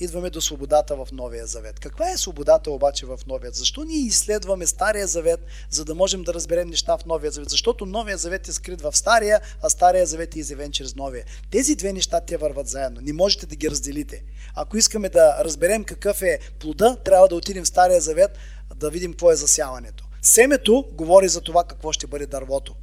идваме 0.00 0.30
до 0.30 0.40
свободата 0.40 0.96
в 0.96 1.08
Новия 1.12 1.46
Завет. 1.46 1.80
Каква 1.80 2.10
е 2.10 2.16
свободата 2.16 2.70
обаче 2.70 3.06
в 3.06 3.18
Новия? 3.26 3.50
Защо 3.50 3.84
ние 3.84 3.98
изследваме 3.98 4.66
Стария 4.66 5.06
Завет, 5.06 5.40
за 5.70 5.84
да 5.84 5.94
можем 5.94 6.22
да 6.22 6.34
разберем 6.34 6.68
неща 6.68 6.98
в 6.98 7.06
Новия 7.06 7.30
Завет? 7.30 7.50
Защото 7.50 7.86
Новия 7.86 8.18
Завет 8.18 8.48
е 8.48 8.52
скрит 8.52 8.80
в 8.80 8.96
Стария, 8.96 9.40
а 9.62 9.70
Стария 9.70 10.06
Завет 10.06 10.36
е 10.36 10.38
изявен 10.38 10.72
чрез 10.72 10.94
Новия. 10.94 11.24
Тези 11.50 11.76
две 11.76 11.92
неща 11.92 12.20
те 12.20 12.36
върват 12.36 12.68
заедно. 12.68 13.00
Не 13.00 13.12
можете 13.12 13.46
да 13.46 13.56
ги 13.56 13.70
разделите. 13.70 14.24
Ако 14.54 14.76
искаме 14.76 15.08
да 15.08 15.36
разберем 15.44 15.84
какъв 15.84 16.22
е 16.22 16.38
плода, 16.60 16.96
трябва 16.96 17.28
да 17.28 17.34
отидем 17.34 17.64
в 17.64 17.68
Стария 17.68 18.00
Завет, 18.00 18.38
да 18.76 18.90
видим 18.90 19.12
какво 19.12 19.32
е 19.32 19.36
засяването. 19.36 20.04
Семето 20.22 20.84
говори 20.92 21.28
за 21.28 21.40
това 21.40 21.64
какво 21.64 21.92
ще 21.92 22.06
бъде 22.06 22.26
дървото. 22.26 22.74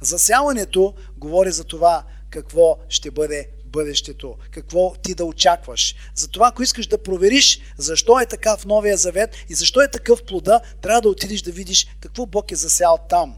Засяването 0.00 0.94
говори 1.18 1.52
за 1.52 1.64
това 1.64 2.04
какво 2.30 2.78
ще 2.88 3.10
бъде 3.10 3.48
бъдещето, 3.72 4.36
какво 4.50 4.94
ти 4.94 5.14
да 5.14 5.24
очакваш. 5.24 5.94
Затова, 6.14 6.48
ако 6.48 6.62
искаш 6.62 6.86
да 6.86 7.02
провериш 7.02 7.60
защо 7.78 8.20
е 8.20 8.26
така 8.26 8.56
в 8.56 8.64
Новия 8.64 8.96
Завет 8.96 9.36
и 9.48 9.54
защо 9.54 9.80
е 9.80 9.90
такъв 9.90 10.24
плода, 10.24 10.60
трябва 10.82 11.00
да 11.00 11.08
отидеш 11.08 11.42
да 11.42 11.52
видиш 11.52 11.86
какво 12.00 12.26
Бог 12.26 12.52
е 12.52 12.56
засял 12.56 12.98
там. 13.08 13.36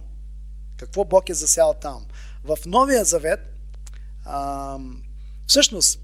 Какво 0.76 1.04
Бог 1.04 1.28
е 1.28 1.34
засял 1.34 1.74
там. 1.74 2.06
В 2.44 2.58
Новия 2.66 3.04
Завет, 3.04 3.40
а, 4.24 4.78
всъщност, 5.46 6.00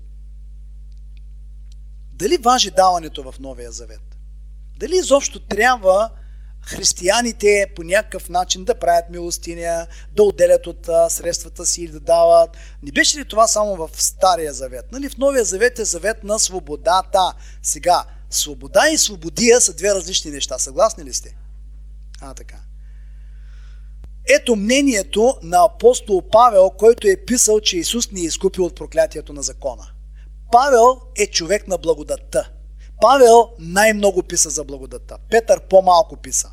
дали 2.13 2.37
важи 2.37 2.71
даването 2.71 3.33
в 3.33 3.39
Новия 3.39 3.73
Завет? 3.73 4.17
Дали 4.77 4.97
изобщо 4.97 5.41
трябва 5.41 6.11
християните 6.63 7.67
по 7.77 7.83
някакъв 7.83 8.29
начин 8.29 8.65
да 8.65 8.75
правят 8.75 9.11
милостиня, 9.11 9.87
да 10.17 10.23
отделят 10.23 10.67
от 10.67 10.89
средствата 11.09 11.67
си 11.67 11.83
или 11.83 11.93
да 11.93 12.01
дават. 12.01 12.57
Не 12.83 12.93
беше 12.93 13.19
ли 13.19 13.25
това 13.25 13.47
само 13.47 13.77
в 13.77 13.91
Стария 14.03 14.53
завет? 14.53 14.93
Нали? 14.93 15.09
В 15.09 15.19
Новия 15.19 15.45
завет 15.45 15.79
е 15.79 15.85
завет 15.85 16.25
на 16.25 16.39
свободата. 16.39 17.33
Сега, 17.63 18.05
свобода 18.31 18.89
и 18.89 18.99
свободия 18.99 19.61
са 19.61 19.75
две 19.75 19.95
различни 19.95 20.31
неща. 20.31 20.59
Съгласни 20.59 21.05
ли 21.05 21.13
сте? 21.13 21.37
А, 22.21 22.35
така. 22.35 22.57
Ето 24.29 24.57
мнението 24.57 25.39
на 25.43 25.65
апостол 25.65 26.23
Павел, 26.33 26.71
който 26.71 27.09
е 27.09 27.25
писал, 27.27 27.61
че 27.61 27.77
Исус 27.77 28.11
ни 28.11 28.21
е 28.21 28.25
изкупил 28.25 28.65
от 28.65 28.75
проклятието 28.75 29.33
на 29.33 29.43
закона. 29.43 29.91
Павел 30.53 31.01
е 31.17 31.27
човек 31.27 31.69
на 31.69 31.79
благодатта. 31.79 32.51
Павел 33.01 33.49
най-много 33.59 34.23
писа 34.23 34.51
за 34.51 34.65
благодата. 34.65 35.17
Петър 35.31 35.61
по-малко 35.61 36.17
писа. 36.17 36.49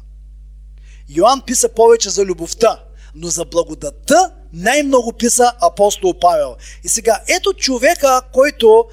Йоанн 1.10 1.42
писа 1.42 1.70
повече 1.70 2.10
за 2.10 2.26
любовта, 2.26 2.84
но 3.16 3.28
за 3.28 3.46
благодата 3.46 4.32
най-много 4.54 5.14
писа 5.14 5.54
апостол 5.62 6.14
Павел. 6.22 6.56
И 6.84 6.90
сега, 6.90 7.22
ето 7.28 7.54
човека, 7.54 8.22
който 8.34 8.86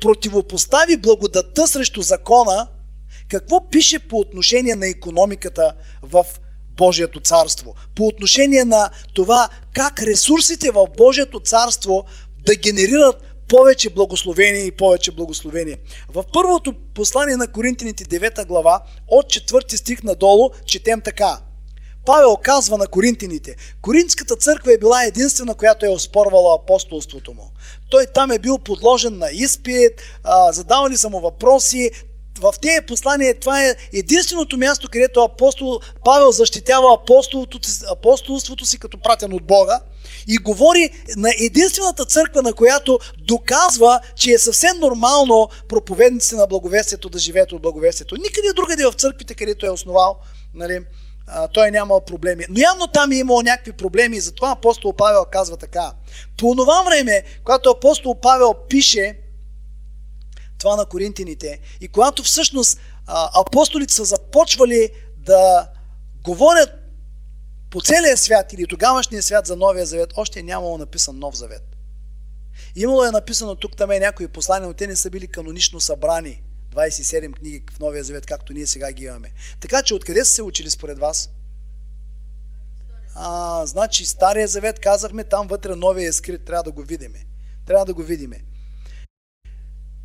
противопостави 0.00 0.96
благодата 0.96 1.66
срещу 1.66 2.02
закона, 2.02 2.68
какво 3.28 3.68
пише 3.70 3.98
по 3.98 4.18
отношение 4.18 4.74
на 4.74 4.88
економиката 4.88 5.72
в 6.02 6.26
Божието 6.76 7.20
царство? 7.20 7.74
По 7.94 8.06
отношение 8.06 8.64
на 8.64 8.90
това 9.14 9.48
как 9.72 10.02
ресурсите 10.02 10.70
в 10.70 10.86
Божието 10.96 11.40
царство 11.40 12.04
да 12.46 12.54
генерират 12.54 13.22
повече 13.48 13.90
благословение 13.90 14.60
и 14.60 14.70
повече 14.70 15.12
благословение. 15.12 15.78
В 16.08 16.24
първото 16.32 16.74
послание 16.94 17.36
на 17.36 17.46
Коринтините 17.46 18.04
9 18.04 18.46
глава, 18.46 18.80
от 19.08 19.26
4 19.26 19.76
стих 19.76 20.02
надолу, 20.02 20.50
четем 20.66 21.00
така. 21.00 21.38
Павел 22.06 22.36
казва 22.36 22.78
на 22.78 22.86
коринтините, 22.86 23.56
Коринтската 23.82 24.36
църква 24.36 24.72
е 24.72 24.78
била 24.78 25.04
единствена, 25.04 25.54
която 25.54 25.86
е 25.86 25.88
оспорвала 25.88 26.58
апостолството 26.62 27.34
му. 27.34 27.50
Той 27.90 28.06
там 28.06 28.30
е 28.30 28.38
бил 28.38 28.58
подложен 28.58 29.18
на 29.18 29.30
изпит, 29.32 30.02
задавали 30.50 30.96
са 30.96 31.08
му 31.08 31.20
въпроси, 31.20 31.90
в 32.40 32.54
тези 32.62 32.86
послания 32.86 33.40
това 33.40 33.64
е 33.64 33.76
единственото 33.92 34.58
място, 34.58 34.88
където 34.92 35.20
апостол 35.20 35.80
Павел 36.04 36.30
защитява 36.30 36.98
апостолството, 37.90 38.66
си 38.66 38.78
като 38.78 38.98
пратен 39.00 39.32
от 39.32 39.46
Бога 39.46 39.80
и 40.28 40.38
говори 40.38 40.90
на 41.16 41.30
единствената 41.40 42.04
църква, 42.04 42.42
на 42.42 42.52
която 42.52 42.98
доказва, 43.18 44.00
че 44.16 44.30
е 44.30 44.38
съвсем 44.38 44.78
нормално 44.78 45.48
проповедниците 45.68 46.36
на 46.36 46.46
благовестието 46.46 47.08
да 47.08 47.18
живеят 47.18 47.52
от 47.52 47.62
благовестието. 47.62 48.16
Никъде 48.16 48.52
другаде 48.56 48.86
в 48.86 48.92
църквите, 48.92 49.34
където 49.34 49.66
е 49.66 49.70
основал, 49.70 50.18
нали, 50.54 50.80
той 51.52 51.68
е 51.68 51.70
нямал 51.70 52.00
проблеми. 52.00 52.44
Но 52.48 52.60
явно 52.60 52.86
там 52.86 53.12
е 53.12 53.16
имал 53.16 53.42
някакви 53.42 53.72
проблеми 53.72 54.16
и 54.16 54.20
затова 54.20 54.50
апостол 54.50 54.92
Павел 54.92 55.24
казва 55.32 55.56
така. 55.56 55.92
По 56.38 56.54
това 56.56 56.82
време, 56.82 57.22
когато 57.44 57.70
апостол 57.70 58.20
Павел 58.20 58.54
пише 58.68 59.18
това 60.64 60.76
на 60.76 60.86
коринтините 60.86 61.60
и 61.80 61.88
когато 61.88 62.22
всъщност 62.22 62.80
апостолите 63.06 63.94
са 63.94 64.04
започвали 64.04 64.90
да 65.16 65.68
говорят 66.24 66.70
по 67.70 67.80
целия 67.80 68.16
свят 68.16 68.52
или 68.52 68.66
тогавашния 68.66 69.22
свят 69.22 69.46
за 69.46 69.56
Новия 69.56 69.86
Завет, 69.86 70.12
още 70.16 70.40
е 70.40 70.42
нямало 70.42 70.78
написан 70.78 71.18
Нов 71.18 71.36
Завет. 71.36 71.62
Имало 72.76 73.04
е 73.04 73.10
написано 73.10 73.54
тук 73.54 73.76
там 73.76 73.90
е 73.90 73.98
някои 73.98 74.28
послания, 74.28 74.68
но 74.68 74.74
те 74.74 74.86
не 74.86 74.96
са 74.96 75.10
били 75.10 75.26
канонично 75.26 75.80
събрани. 75.80 76.42
27 76.74 77.34
книги 77.34 77.62
в 77.72 77.80
Новия 77.80 78.04
Завет, 78.04 78.26
както 78.26 78.52
ние 78.52 78.66
сега 78.66 78.92
ги 78.92 79.04
имаме. 79.04 79.32
Така 79.60 79.82
че 79.82 79.94
откъде 79.94 80.24
са 80.24 80.34
се 80.34 80.42
учили 80.42 80.70
според 80.70 80.98
вас? 80.98 81.30
А, 83.14 83.66
значи 83.66 84.06
Стария 84.06 84.48
Завет, 84.48 84.80
казахме, 84.80 85.24
там 85.24 85.46
вътре 85.46 85.76
новия 85.76 86.08
е 86.08 86.12
скрит, 86.12 86.44
трябва 86.44 86.62
да 86.62 86.72
го 86.72 86.82
видиме. 86.82 87.26
Трябва 87.66 87.84
да 87.84 87.94
го 87.94 88.02
видиме. 88.02 88.44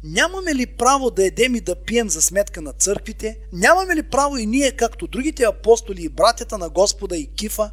Нямаме 0.04 0.56
ли 0.56 0.66
право 0.66 1.12
да 1.12 1.26
едем 1.26 1.56
и 1.56 1.62
да 1.62 1.76
пием 1.76 2.10
за 2.10 2.22
сметка 2.22 2.62
на 2.62 2.74
църквите? 2.74 3.38
Нямаме 3.54 3.96
ли 3.96 4.04
право 4.04 4.38
и 4.38 4.46
ние, 4.46 4.72
както 4.72 5.08
другите 5.08 5.44
апостоли 5.44 6.04
и 6.04 6.10
братята 6.10 6.58
на 6.58 6.70
Господа 6.70 7.18
и 7.18 7.28
Кифа, 7.28 7.72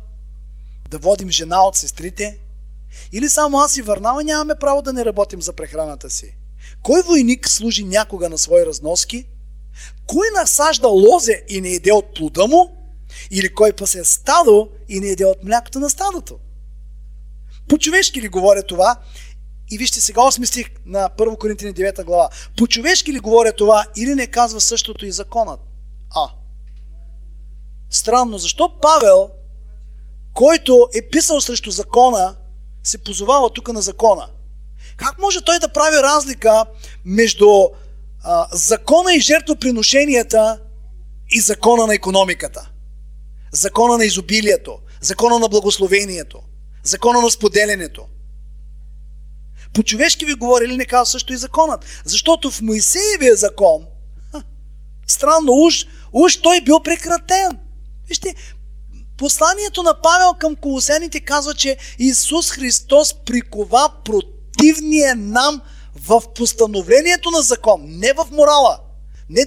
да 0.90 0.98
водим 0.98 1.30
жена 1.30 1.62
от 1.62 1.76
сестрите? 1.76 2.38
Или 3.12 3.28
само 3.28 3.58
аз 3.58 3.76
и 3.76 3.82
Върнава 3.82 4.24
нямаме 4.24 4.54
право 4.60 4.82
да 4.82 4.92
не 4.92 5.04
работим 5.04 5.42
за 5.42 5.52
прехраната 5.52 6.10
си? 6.10 6.36
Кой 6.82 7.02
войник 7.02 7.48
служи 7.48 7.84
някога 7.84 8.28
на 8.28 8.38
свои 8.38 8.66
разноски? 8.66 9.26
Кой 10.06 10.26
насажда 10.40 10.88
лозе 10.88 11.44
и 11.48 11.60
не 11.60 11.68
еде 11.68 11.92
от 11.92 12.14
плода 12.14 12.46
му? 12.46 12.76
Или 13.30 13.54
кой 13.54 13.72
пасе 13.72 14.04
стадо 14.04 14.68
и 14.88 15.00
не 15.00 15.08
еде 15.08 15.24
от 15.24 15.44
млякото 15.44 15.80
на 15.80 15.90
стадото? 15.90 16.38
По-човешки 17.68 18.22
ли 18.22 18.28
говоря 18.28 18.62
това? 18.62 18.96
И 19.70 19.78
вижте 19.78 20.00
сега 20.00 20.20
8 20.20 20.44
стих 20.44 20.66
на 20.86 21.10
1 21.10 21.38
Коринтини 21.38 21.74
9 21.74 22.04
глава. 22.04 22.28
По-човешки 22.56 23.12
ли 23.12 23.18
говоря 23.18 23.52
това 23.52 23.84
или 23.96 24.14
не 24.14 24.26
казва 24.26 24.60
същото 24.60 25.06
и 25.06 25.12
законът? 25.12 25.60
А. 26.14 26.30
Странно, 27.90 28.38
защо 28.38 28.72
Павел, 28.82 29.30
който 30.34 30.88
е 30.94 31.08
писал 31.08 31.40
срещу 31.40 31.70
закона, 31.70 32.36
се 32.82 32.98
позовава 32.98 33.50
тук 33.50 33.72
на 33.72 33.82
закона? 33.82 34.28
Как 34.96 35.18
може 35.18 35.44
той 35.44 35.58
да 35.58 35.72
прави 35.72 35.96
разлика 35.96 36.64
между 37.04 37.68
а, 38.22 38.48
закона 38.52 39.14
и 39.14 39.20
жертвоприношенията 39.20 40.60
и 41.30 41.40
закона 41.40 41.86
на 41.86 41.94
економиката? 41.94 42.70
Закона 43.52 43.98
на 43.98 44.04
изобилието, 44.04 44.78
закона 45.00 45.38
на 45.38 45.48
благословението, 45.48 46.40
закона 46.82 47.20
на 47.20 47.30
споделянето. 47.30 48.06
По-човешки 49.76 50.24
ви 50.24 50.34
говори 50.34 50.68
ли 50.68 50.76
не 50.76 50.84
казва 50.84 51.06
също 51.06 51.32
и 51.32 51.36
законът? 51.36 51.84
Защото 52.04 52.50
в 52.50 52.62
Моисеевия 52.62 53.36
закон, 53.36 53.86
странно, 55.06 55.52
уж, 55.52 55.86
уж 56.12 56.36
той 56.36 56.60
бил 56.60 56.80
прекратен. 56.80 57.58
Вижте, 58.08 58.34
посланието 59.18 59.82
на 59.82 59.94
Павел 60.02 60.34
към 60.40 60.56
колосените 60.56 61.20
казва, 61.20 61.54
че 61.54 61.76
Исус 61.98 62.50
Христос 62.50 63.14
прикова 63.24 63.92
против 64.04 64.36
противния 64.56 65.14
нам 65.16 65.60
в 66.06 66.22
постановлението 66.34 67.30
на 67.30 67.42
закон, 67.42 67.80
не 67.84 68.12
в 68.12 68.26
морала. 68.30 68.78
Не, 69.30 69.44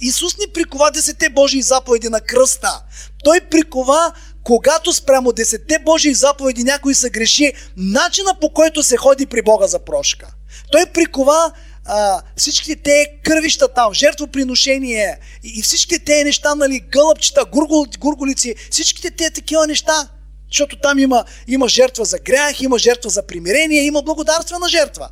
Исус 0.00 0.38
ни 0.38 0.52
прикова 0.54 0.90
десете 0.90 1.28
Божии 1.28 1.62
заповеди 1.62 2.08
на 2.08 2.20
кръста. 2.20 2.82
Той 3.24 3.40
прикова, 3.40 4.12
когато 4.44 4.92
спрямо 4.92 5.32
десете 5.32 5.78
Божии 5.78 6.14
заповеди 6.14 6.64
някой 6.64 6.94
се 6.94 7.10
греши, 7.10 7.52
начина 7.76 8.34
по 8.40 8.50
който 8.50 8.82
се 8.82 8.96
ходи 8.96 9.26
при 9.26 9.42
Бога 9.42 9.66
за 9.66 9.78
прошка. 9.78 10.26
Той 10.72 10.86
прикова 10.86 11.52
а, 11.84 12.22
всичките 12.36 12.76
те 12.76 13.06
кървища 13.24 13.68
там, 13.68 13.94
жертвоприношение 13.94 15.18
и, 15.44 15.58
и 15.58 15.62
всичките 15.62 16.04
те 16.04 16.24
неща, 16.24 16.54
нали, 16.54 16.80
гълъбчета, 16.80 17.44
гургул, 17.52 17.86
гурголици, 17.98 18.54
всичките 18.70 19.10
те 19.10 19.30
такива 19.30 19.66
неща– 19.66 20.08
защото 20.50 20.76
там 20.76 20.98
има, 20.98 21.24
има 21.46 21.68
жертва 21.68 22.04
за 22.04 22.18
грях, 22.18 22.60
има 22.60 22.78
жертва 22.78 23.10
за 23.10 23.26
примирение, 23.26 23.82
има 23.82 24.02
благодарствена 24.02 24.68
жертва. 24.68 25.08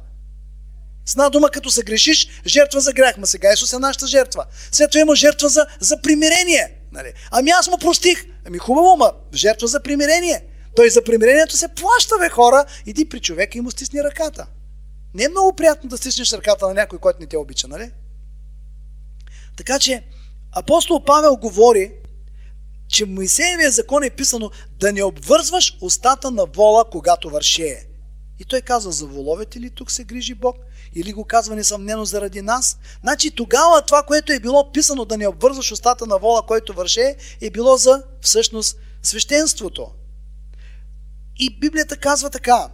С 1.07 1.13
една 1.13 1.29
дума, 1.31 1.51
като 1.51 1.71
се 1.71 1.83
грешиш, 1.83 2.29
жертва 2.47 2.81
за 2.81 2.93
грях. 2.93 3.17
Ма 3.17 3.27
сега 3.27 3.53
Исус 3.53 3.73
е 3.73 3.79
нашата 3.79 4.07
жертва. 4.07 4.45
След 4.73 4.91
това 4.91 5.01
има 5.01 5.15
жертва 5.15 5.49
за, 5.49 5.67
за 5.81 6.03
примирение. 6.03 6.78
Нали? 6.93 7.13
Ами 7.31 7.51
аз 7.51 7.69
му 7.69 7.79
простих. 7.79 8.27
Ами 8.47 8.59
хубаво, 8.59 8.97
ма 8.97 9.13
жертва 9.35 9.67
за 9.67 9.83
примирение. 9.83 10.45
Той 10.77 10.91
за 10.91 11.05
примирението 11.05 11.57
се 11.57 11.69
плаща, 11.69 12.15
бе, 12.19 12.29
хора. 12.29 12.65
Иди 12.87 13.09
при 13.09 13.21
човека 13.21 13.59
и 13.59 13.61
му 13.61 13.71
стисни 13.71 14.05
ръката. 14.05 14.47
Не 15.15 15.25
е 15.25 15.29
много 15.29 15.57
приятно 15.57 15.91
да 15.91 15.97
стиснеш 15.97 16.33
ръката 16.33 16.69
на 16.69 16.75
някой, 16.75 16.99
който 16.99 17.21
не 17.21 17.27
те 17.27 17.37
обича, 17.37 17.69
нали? 17.69 17.91
Така 19.57 19.79
че 19.79 20.03
апостол 20.53 21.05
Павел 21.05 21.37
говори, 21.37 21.93
че 22.89 23.07
Моисеевия 23.07 23.71
закон 23.71 24.05
е 24.05 24.11
писано 24.11 24.51
да 24.81 24.93
не 24.93 25.03
обвързваш 25.03 25.79
устата 25.81 26.31
на 26.31 26.47
вола, 26.47 26.85
когато 26.91 27.31
вършее. 27.31 27.85
И 28.39 28.45
той 28.45 28.61
казва, 28.61 28.93
за 28.93 29.07
воловете 29.07 29.61
ли 29.61 29.71
тук 29.71 29.91
се 29.91 30.05
грижи 30.05 30.35
Бог? 30.35 30.57
Или 30.95 31.13
го 31.13 31.25
казва 31.25 31.57
несъмнено 31.57 32.05
заради 32.05 32.43
нас? 32.43 32.79
Значи 33.01 33.31
тогава 33.31 33.83
това, 33.83 34.03
което 34.03 34.33
е 34.33 34.41
било 34.41 34.73
писано 34.73 35.05
да 35.05 35.19
не 35.19 35.29
обвързваш 35.29 35.73
устата 35.73 36.07
на 36.07 36.19
вола, 36.19 36.47
който 36.47 36.73
върше, 36.73 37.17
е 37.41 37.51
било 37.51 37.77
за 37.77 38.03
всъщност 38.21 38.79
свещенството. 39.03 39.91
И 41.39 41.59
Библията 41.59 41.97
казва 41.97 42.31
така. 42.31 42.71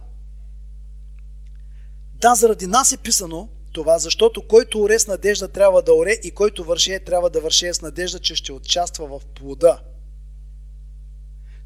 Да, 2.13 2.35
заради 2.35 2.67
нас 2.67 2.91
е 2.91 2.97
писано 2.97 3.49
това, 3.71 3.99
защото 3.99 4.47
който 4.47 4.81
оре 4.81 4.99
с 4.99 5.07
надежда 5.07 5.47
трябва 5.47 5.81
да 5.81 5.93
оре 5.93 6.11
и 6.11 6.31
който 6.31 6.63
върше 6.63 6.99
трябва 6.99 7.29
да 7.29 7.41
върше 7.41 7.73
с 7.73 7.81
надежда, 7.81 8.19
че 8.19 8.35
ще 8.35 8.53
участва 8.53 9.07
в 9.07 9.25
плода. 9.25 9.79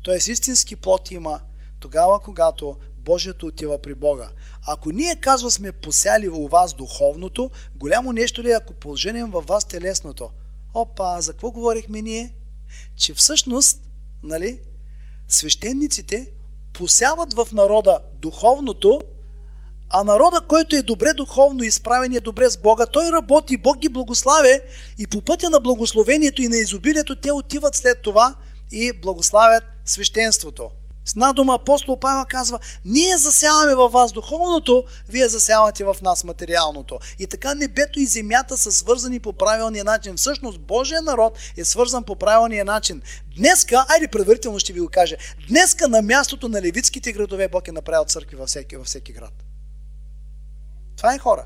Тоест 0.01 0.27
истински 0.27 0.75
плод 0.75 1.11
има 1.11 1.41
тогава, 1.79 2.19
когато 2.19 2.77
Божието 2.99 3.45
отива 3.45 3.81
при 3.81 3.95
Бога. 3.95 4.29
Ако 4.67 4.91
ние, 4.91 5.15
казва, 5.15 5.51
сме 5.51 5.71
посяли 5.71 6.29
у 6.29 6.47
вас 6.47 6.73
духовното, 6.73 7.51
голямо 7.75 8.11
нещо 8.11 8.43
ли 8.43 8.51
е, 8.51 8.53
ако 8.53 8.73
поженем 8.73 9.31
във 9.31 9.45
вас 9.45 9.65
телесното? 9.65 10.29
Опа, 10.73 11.21
за 11.21 11.31
какво 11.31 11.51
говорихме 11.51 12.01
ние? 12.01 12.33
Че 12.95 13.13
всъщност, 13.13 13.81
нали, 14.23 14.59
свещениците 15.27 16.31
посяват 16.73 17.33
в 17.33 17.47
народа 17.53 17.99
духовното, 18.21 19.01
а 19.89 20.03
народа, 20.03 20.41
който 20.47 20.75
е 20.75 20.81
добре 20.81 21.13
духовно 21.13 21.63
изправен 21.63 22.13
е 22.13 22.19
добре 22.19 22.49
с 22.49 22.57
Бога, 22.57 22.85
той 22.85 23.11
работи, 23.11 23.57
Бог 23.57 23.77
ги 23.77 23.89
благославя 23.89 24.59
и 24.97 25.07
по 25.07 25.21
пътя 25.21 25.49
на 25.49 25.59
благословението 25.59 26.41
и 26.41 26.47
на 26.47 26.57
изобилието 26.57 27.15
те 27.15 27.31
отиват 27.31 27.75
след 27.75 28.01
това 28.01 28.35
и 28.71 28.91
благославят 29.01 29.63
свещенството. 29.85 30.69
С 31.09 31.11
една 31.11 31.33
дума 31.33 31.55
апостол 31.55 31.99
Павел 31.99 32.25
казва, 32.29 32.59
ние 32.85 33.17
засяваме 33.17 33.75
във 33.75 33.91
вас 33.91 34.11
духовното, 34.11 34.83
вие 35.07 35.27
засявате 35.27 35.83
в 35.83 35.95
нас 36.01 36.23
материалното. 36.23 36.99
И 37.19 37.27
така 37.27 37.53
небето 37.53 37.99
и 37.99 38.05
земята 38.05 38.57
са 38.57 38.71
свързани 38.71 39.19
по 39.19 39.33
правилния 39.33 39.83
начин. 39.83 40.15
Всъщност 40.15 40.59
Божия 40.59 41.01
народ 41.01 41.37
е 41.57 41.65
свързан 41.65 42.03
по 42.03 42.15
правилния 42.15 42.65
начин. 42.65 43.01
Днеска, 43.37 43.85
айде 43.89 44.07
предварително 44.07 44.59
ще 44.59 44.73
ви 44.73 44.79
го 44.79 44.89
кажа, 44.89 45.15
днеска 45.47 45.87
на 45.87 46.01
мястото 46.01 46.49
на 46.49 46.61
левитските 46.61 47.11
градове 47.11 47.47
Бог 47.47 47.67
е 47.67 47.71
направил 47.71 48.05
църкви 48.05 48.35
във 48.35 48.47
всеки, 48.47 48.77
във 48.77 48.87
всеки 48.87 49.13
град. 49.13 49.33
Това 50.97 51.13
е 51.13 51.19
хора. 51.19 51.45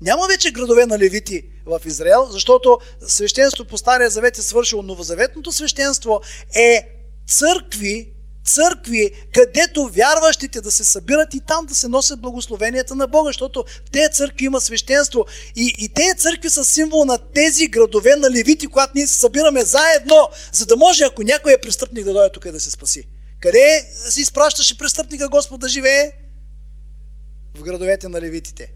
Няма 0.00 0.26
вече 0.26 0.52
градове 0.52 0.86
на 0.86 0.98
левити 0.98 1.42
в 1.66 1.80
Израел, 1.84 2.26
защото 2.30 2.78
свещенство 3.06 3.64
по 3.64 3.78
Стария 3.78 4.10
завет 4.10 4.38
е 4.38 4.42
свършило. 4.42 4.82
Новозаветното 4.82 5.52
свещенство 5.52 6.20
е 6.54 6.88
църкви, 7.26 8.12
църкви, 8.44 9.10
където 9.34 9.88
вярващите 9.88 10.60
да 10.60 10.70
се 10.70 10.84
събират 10.84 11.34
и 11.34 11.40
там 11.40 11.66
да 11.66 11.74
се 11.74 11.88
носят 11.88 12.20
благословенията 12.20 12.94
на 12.94 13.06
Бога, 13.06 13.28
защото 13.28 13.64
в 13.86 13.90
тези 13.90 14.12
църкви 14.12 14.44
има 14.44 14.60
свещенство. 14.60 15.24
И, 15.56 15.74
и 15.78 15.88
тези 15.88 16.16
църкви 16.16 16.50
са 16.50 16.64
символ 16.64 17.04
на 17.04 17.18
тези 17.18 17.66
градове 17.66 18.16
на 18.16 18.30
левити, 18.30 18.66
когато 18.66 18.92
ние 18.94 19.06
се 19.06 19.18
събираме 19.18 19.64
заедно, 19.64 20.28
за 20.52 20.66
да 20.66 20.76
може, 20.76 21.04
ако 21.04 21.22
някой 21.22 21.52
е 21.52 21.60
престъпник, 21.60 22.04
да 22.04 22.12
дойде 22.12 22.32
тук 22.32 22.44
и 22.44 22.52
да 22.52 22.60
се 22.60 22.70
спаси. 22.70 23.08
Къде 23.40 23.86
си 24.10 24.20
изпращаше 24.20 24.78
престъпника 24.78 25.28
Господ 25.28 25.60
да 25.60 25.68
живее? 25.68 26.12
В 27.54 27.62
градовете 27.62 28.08
на 28.08 28.20
левитите. 28.20 28.72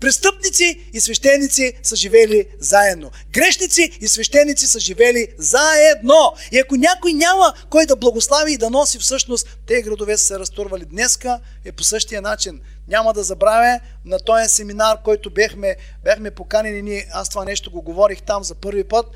Престъпници 0.00 0.90
и 0.92 1.00
свещеници 1.00 1.72
са 1.82 1.96
живели 1.96 2.46
заедно. 2.60 3.10
Грешници 3.30 3.98
и 4.00 4.08
свещеници 4.08 4.66
са 4.66 4.80
живели 4.80 5.28
заедно. 5.38 6.32
И 6.52 6.58
ако 6.58 6.76
някой 6.76 7.12
няма 7.12 7.54
кой 7.70 7.86
да 7.86 7.96
благослави 7.96 8.52
и 8.52 8.58
да 8.58 8.70
носи 8.70 8.98
всъщност, 8.98 9.58
те 9.66 9.82
градове 9.82 10.16
са 10.16 10.24
се 10.24 10.38
разтурвали. 10.38 10.84
Днеска 10.84 11.40
е 11.64 11.72
по 11.72 11.84
същия 11.84 12.22
начин. 12.22 12.60
Няма 12.88 13.12
да 13.12 13.22
забравя 13.22 13.80
на 14.04 14.18
този 14.18 14.48
семинар, 14.48 15.02
който 15.02 15.30
бехме, 15.30 15.76
бехме 16.04 16.30
поканени 16.30 16.82
ние, 16.82 17.08
аз 17.12 17.28
това 17.28 17.44
нещо 17.44 17.70
го 17.70 17.82
говорих 17.82 18.22
там 18.22 18.44
за 18.44 18.54
първи 18.54 18.84
път. 18.84 19.06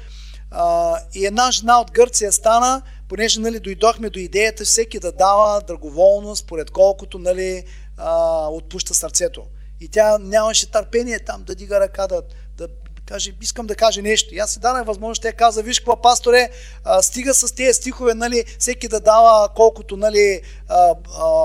И 1.15 1.27
една 1.27 1.51
жена 1.51 1.81
от 1.81 1.91
Гърция 1.91 2.33
стана, 2.33 2.83
понеже 3.09 3.41
нали, 3.41 3.61
дойдохме 3.61 4.11
до 4.11 4.19
идеята 4.19 4.65
всеки 4.65 4.99
да 4.99 5.13
дава 5.13 5.61
драговолност, 5.61 6.45
според 6.45 6.71
колкото 6.71 7.19
нали, 7.19 7.65
отпуща 8.51 8.95
сърцето. 8.95 9.43
И 9.81 9.89
тя 9.89 10.19
нямаше 10.19 10.71
търпение 10.71 11.19
там 11.19 11.43
да 11.43 11.55
дига 11.55 11.81
ръка, 11.81 12.07
да, 12.07 12.23
да 12.57 12.69
каже, 13.07 13.35
искам 13.41 13.67
да 13.67 13.77
кажа 13.77 14.03
нещо. 14.03 14.35
И 14.35 14.39
аз 14.39 14.53
си 14.53 14.61
дадах 14.61 14.87
възможност, 14.87 15.23
тя 15.23 15.33
каза, 15.33 15.63
виж 15.63 15.81
какво, 15.81 16.03
пасторе, 16.03 16.51
стига 17.01 17.35
с 17.35 17.55
тези 17.55 17.75
стихове, 17.75 18.15
нали, 18.15 18.45
всеки 18.59 18.89
да 18.89 19.01
дава 19.01 19.49
колкото, 19.57 19.97
нали, 19.97 20.41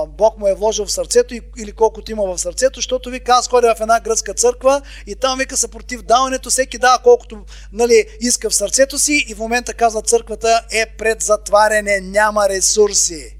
Бог 0.08 0.38
му 0.38 0.46
е 0.46 0.54
вложил 0.54 0.86
в 0.86 0.92
сърцето 0.92 1.34
или 1.34 1.72
колкото 1.72 2.12
има 2.12 2.22
в 2.24 2.38
сърцето, 2.38 2.78
защото 2.78 3.10
вика, 3.10 3.32
аз 3.32 3.48
ходя 3.48 3.74
в 3.74 3.80
една 3.80 4.00
гръцка 4.00 4.34
църква 4.34 4.82
и 5.06 5.14
там 5.14 5.38
вика 5.38 5.56
са 5.56 5.68
против 5.68 6.02
даването, 6.02 6.50
всеки 6.50 6.78
дава 6.78 7.02
колкото, 7.02 7.44
нали, 7.72 8.06
иска 8.20 8.50
в 8.50 8.54
сърцето 8.54 8.98
си 8.98 9.24
и 9.28 9.34
в 9.34 9.38
момента 9.38 9.74
казва 9.74 10.02
църквата 10.02 10.64
е 10.70 10.86
пред 10.86 11.22
затваряне, 11.22 12.00
няма 12.00 12.48
ресурси. 12.48 13.36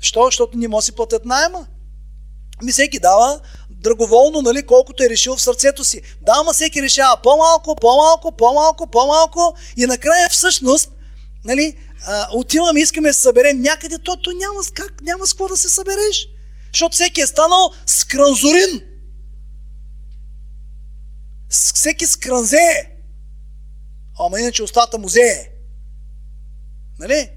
Що? 0.00 0.24
Защото 0.24 0.58
не 0.58 0.68
може 0.68 0.84
си 0.84 0.92
платят 0.92 1.24
найема. 1.24 1.66
Ми 2.62 2.72
всеки 2.72 2.98
дава 2.98 3.40
драговолно, 3.70 4.42
нали, 4.42 4.66
колкото 4.66 5.02
е 5.02 5.08
решил 5.08 5.36
в 5.36 5.42
сърцето 5.42 5.84
си. 5.84 6.02
Да, 6.22 6.32
ама 6.40 6.52
всеки 6.52 6.82
решава 6.82 7.16
по-малко, 7.22 7.76
по-малко, 7.76 8.32
по-малко, 8.32 8.86
по-малко 8.86 9.54
и 9.76 9.86
накрая 9.86 10.28
всъщност, 10.28 10.90
нали, 11.44 11.76
а, 12.06 12.28
отиваме, 12.32 12.80
искаме 12.80 13.08
да 13.08 13.14
се 13.14 13.22
съберем 13.22 13.60
някъде, 13.60 13.98
то, 13.98 14.16
то 14.16 14.30
няма, 14.30 14.60
как, 14.74 15.00
няма 15.02 15.26
с 15.26 15.32
какво 15.32 15.48
да 15.48 15.56
се 15.56 15.68
събереш. 15.68 16.28
Защото 16.72 16.94
всеки 16.94 17.20
е 17.20 17.26
станал 17.26 17.72
скранзорин. 17.86 18.80
Всеки 21.48 22.06
скранзе. 22.06 22.90
Ама 24.18 24.40
иначе 24.40 24.62
устата 24.62 24.98
му 24.98 25.08
зее. 25.08 25.48
Нали? 26.98 27.30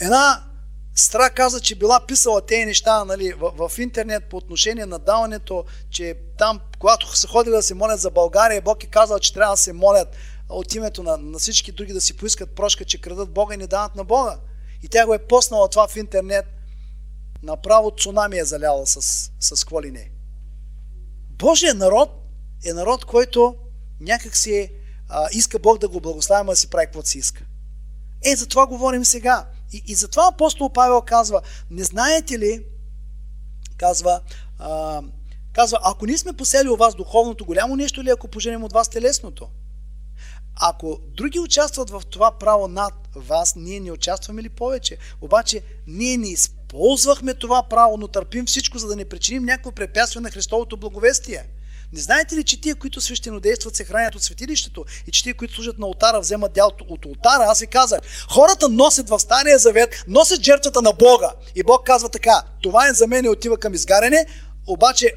Една 0.00 0.49
Стра 0.94 1.30
каза, 1.30 1.60
че 1.60 1.74
била 1.74 2.06
писала 2.06 2.46
тези 2.46 2.64
неща 2.64 3.04
нали, 3.04 3.32
в, 3.32 3.68
в 3.68 3.78
интернет 3.78 4.24
по 4.24 4.36
отношение 4.36 4.86
на 4.86 4.98
даването, 4.98 5.64
че 5.90 6.14
там, 6.38 6.60
когато 6.78 7.16
са 7.16 7.28
ходили 7.28 7.54
да 7.54 7.62
се 7.62 7.74
молят 7.74 8.00
за 8.00 8.10
България, 8.10 8.62
Бог 8.62 8.84
е 8.84 8.86
казал, 8.86 9.18
че 9.18 9.34
трябва 9.34 9.52
да 9.52 9.56
се 9.56 9.72
молят 9.72 10.16
от 10.48 10.74
името 10.74 11.02
на, 11.02 11.16
на 11.16 11.38
всички 11.38 11.72
други 11.72 11.92
да 11.92 12.00
си 12.00 12.16
поискат 12.16 12.54
прошка, 12.54 12.84
че 12.84 13.00
крадат 13.00 13.30
Бога 13.30 13.54
и 13.54 13.56
не 13.56 13.66
дават 13.66 13.94
на 13.94 14.04
Бога. 14.04 14.38
И 14.82 14.88
тя 14.88 15.06
го 15.06 15.14
е 15.14 15.18
поснала 15.18 15.68
това 15.68 15.88
в 15.88 15.96
интернет. 15.96 16.46
Направо 17.42 17.90
цунами 17.90 18.38
е 18.38 18.44
заляла 18.44 18.86
с, 18.86 19.30
с 19.40 19.64
какво 19.64 19.82
ли 19.82 19.90
не. 19.90 20.10
Божия 21.30 21.74
народ 21.74 22.10
е 22.64 22.72
народ, 22.72 23.04
който 23.04 23.56
някак 24.00 24.36
си 24.36 24.72
а, 25.08 25.28
иска 25.32 25.58
Бог 25.58 25.78
да 25.78 25.88
го 25.88 26.00
благославя, 26.00 26.44
да 26.50 26.56
си 26.56 26.70
прави 26.70 26.86
каквото 26.86 27.08
си 27.08 27.18
иска. 27.18 27.44
Е, 28.24 28.36
за 28.36 28.46
това 28.46 28.66
говорим 28.66 29.04
сега. 29.04 29.46
И, 29.72 29.82
и 29.86 29.94
затова 29.94 30.28
апостол 30.32 30.70
Павел 30.72 31.02
казва, 31.02 31.42
не 31.70 31.84
знаете 31.84 32.38
ли, 32.38 32.64
казва, 33.76 34.20
а, 34.58 35.02
казва, 35.52 35.78
ако 35.84 36.06
ние 36.06 36.18
сме 36.18 36.32
посели 36.32 36.68
у 36.68 36.76
вас 36.76 36.94
духовното, 36.94 37.44
голямо 37.44 37.76
нещо 37.76 38.04
ли, 38.04 38.10
ако 38.10 38.28
поженем 38.28 38.64
от 38.64 38.72
вас 38.72 38.88
телесното? 38.88 39.48
Ако 40.62 41.00
други 41.16 41.38
участват 41.38 41.90
в 41.90 42.02
това 42.10 42.38
право 42.38 42.68
над 42.68 42.94
вас, 43.14 43.56
ние 43.56 43.80
не 43.80 43.92
участваме 43.92 44.42
ли 44.42 44.48
повече? 44.48 44.96
Обаче 45.20 45.62
ние 45.86 46.16
не 46.16 46.28
използвахме 46.28 47.34
това 47.34 47.62
право, 47.62 47.96
но 47.96 48.08
търпим 48.08 48.46
всичко, 48.46 48.78
за 48.78 48.88
да 48.88 48.96
не 48.96 49.04
причиним 49.04 49.44
някакво 49.44 49.72
препятствие 49.72 50.22
на 50.22 50.30
Христовото 50.30 50.76
благовестие. 50.76 51.44
Не 51.92 52.00
знаете 52.00 52.36
ли, 52.36 52.44
че 52.44 52.60
тия, 52.60 52.74
които 52.74 53.00
свещенодействат, 53.00 53.76
се 53.76 53.84
хранят 53.84 54.14
от 54.14 54.22
светилището 54.22 54.84
и 55.06 55.10
че 55.10 55.22
тия, 55.22 55.34
които 55.34 55.54
служат 55.54 55.78
на 55.78 55.86
алтара, 55.86 56.20
вземат 56.20 56.52
дял 56.52 56.70
от 56.88 57.06
алтара? 57.06 57.44
Аз 57.48 57.60
ви 57.60 57.66
казах, 57.66 58.00
хората 58.30 58.68
носят 58.68 59.08
в 59.08 59.18
Стария 59.18 59.58
Завет, 59.58 60.04
носят 60.08 60.42
жертвата 60.42 60.82
на 60.82 60.92
Бога. 60.92 61.32
И 61.54 61.62
Бог 61.62 61.86
казва 61.86 62.08
така, 62.08 62.42
това 62.62 62.88
е 62.88 62.92
за 62.92 63.06
мен 63.06 63.24
и 63.24 63.28
отива 63.28 63.58
към 63.58 63.74
изгаряне, 63.74 64.26
обаче 64.66 65.14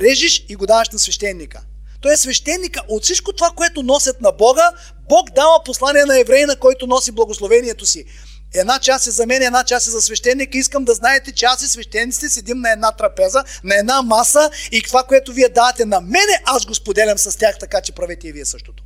режиш 0.00 0.46
и 0.48 0.56
го 0.56 0.66
даваш 0.66 0.88
на 0.88 0.98
свещеника. 0.98 1.62
Той 2.00 2.12
е 2.12 2.16
свещеника 2.16 2.82
от 2.88 3.02
всичко 3.02 3.32
това, 3.32 3.50
което 3.50 3.82
носят 3.82 4.20
на 4.20 4.32
Бога, 4.32 4.70
Бог 5.08 5.30
дава 5.30 5.62
послание 5.64 6.04
на 6.04 6.20
евреина, 6.20 6.56
който 6.56 6.86
носи 6.86 7.12
благословението 7.12 7.86
си. 7.86 8.04
Една 8.54 8.78
част 8.78 9.06
е 9.06 9.10
за 9.10 9.26
мен, 9.26 9.42
една 9.42 9.64
част 9.64 9.86
е 9.86 9.90
за 9.90 10.02
свещеника. 10.02 10.58
Искам 10.58 10.84
да 10.84 10.94
знаете, 10.94 11.32
че 11.32 11.46
аз 11.46 11.62
и 11.62 11.68
свещениците 11.68 12.28
седим 12.28 12.60
на 12.60 12.72
една 12.72 12.92
трапеза, 12.92 13.44
на 13.64 13.76
една 13.76 14.02
маса 14.02 14.50
и 14.72 14.82
това, 14.82 15.04
което 15.04 15.32
вие 15.32 15.48
давате 15.48 15.84
на 15.84 16.00
мене, 16.00 16.42
аз 16.44 16.66
го 16.66 16.74
споделям 16.74 17.18
с 17.18 17.38
тях, 17.38 17.58
така 17.58 17.80
че 17.80 17.92
правете 17.92 18.28
и 18.28 18.32
вие 18.32 18.44
същото. 18.44 18.84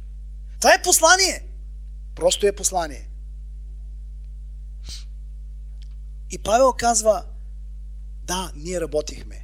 Това 0.61 0.75
е 0.75 0.83
послание. 0.83 1.45
Просто 2.17 2.47
е 2.47 2.53
послание. 2.53 3.09
И 6.31 6.39
Павел 6.39 6.73
казва, 6.73 7.25
Да, 8.25 8.53
ние 8.55 8.81
работихме. 8.81 9.44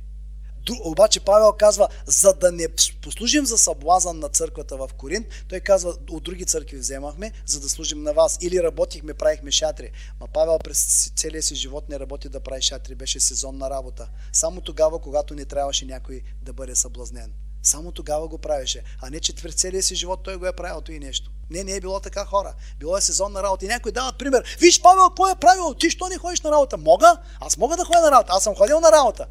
Обаче 0.84 1.20
Павел 1.20 1.52
казва, 1.52 1.88
за 2.06 2.32
да 2.32 2.52
не 2.52 2.68
послужим 3.02 3.46
за 3.46 3.58
съблазън 3.58 4.18
на 4.18 4.28
църквата 4.28 4.76
в 4.76 4.90
Коринт, 4.96 5.26
той 5.48 5.60
казва, 5.60 5.94
от 6.10 6.22
други 6.22 6.44
църкви 6.44 6.76
вземахме, 6.76 7.32
за 7.46 7.60
да 7.60 7.68
служим 7.68 8.02
на 8.02 8.12
вас. 8.12 8.38
Или 8.40 8.62
работихме, 8.62 9.14
правихме 9.14 9.50
шатри. 9.50 9.90
Ма 10.20 10.26
Павел 10.34 10.58
през 10.58 11.12
целия 11.16 11.42
си 11.42 11.54
живот 11.54 11.88
не 11.88 11.98
работи 11.98 12.28
да 12.28 12.40
прави 12.40 12.62
шатри, 12.62 12.94
беше 12.94 13.20
сезонна 13.20 13.70
работа. 13.70 14.08
Само 14.32 14.60
тогава, 14.60 14.98
когато 14.98 15.34
не 15.34 15.44
трябваше 15.44 15.86
някой 15.86 16.22
да 16.42 16.52
бъде 16.52 16.74
съблазнен. 16.74 17.32
Само 17.62 17.92
тогава 17.92 18.28
го 18.28 18.38
правеше. 18.38 18.82
А 19.02 19.10
не, 19.10 19.20
че 19.20 19.34
твърд 19.34 19.58
целия 19.58 19.82
си 19.82 19.94
живот 19.94 20.20
той 20.24 20.36
го 20.36 20.46
е 20.46 20.52
правил 20.52 20.82
и 20.88 20.98
нещо. 20.98 21.30
Не, 21.50 21.64
не 21.64 21.72
е 21.72 21.80
било 21.80 22.00
така 22.00 22.24
хора. 22.24 22.54
Било 22.78 22.96
е 22.96 23.00
сезонна 23.00 23.42
работа. 23.42 23.64
И 23.64 23.68
някой 23.68 23.92
дават 23.92 24.18
пример. 24.18 24.56
Виж, 24.60 24.82
Павел, 24.82 25.08
какво 25.08 25.28
е 25.28 25.34
правил? 25.34 25.74
Ти 25.74 25.90
що 25.90 26.08
не 26.08 26.18
ходиш 26.18 26.40
на 26.40 26.50
работа? 26.50 26.76
Мога? 26.76 27.16
Аз 27.40 27.56
мога 27.56 27.76
да 27.76 27.84
ходя 27.84 28.00
на 28.00 28.10
работа. 28.10 28.32
Аз 28.32 28.42
съм 28.42 28.54
ходил 28.54 28.80
на 28.80 28.92
работа. 28.92 29.26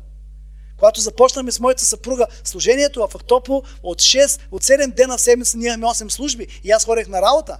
Когато 0.79 1.01
започнахме 1.01 1.51
с 1.51 1.59
моята 1.59 1.85
съпруга 1.85 2.27
служението 2.43 3.07
в 3.07 3.17
Ахтопо, 3.17 3.63
от 3.83 4.01
6, 4.01 4.39
от 4.51 4.63
7 4.63 4.93
дена 4.93 5.17
в 5.17 5.21
седмица 5.21 5.57
ние 5.57 5.67
имаме 5.67 5.85
8 5.85 6.09
служби 6.09 6.47
и 6.63 6.71
аз 6.71 6.85
ходех 6.85 7.07
на 7.07 7.21
работа. 7.21 7.57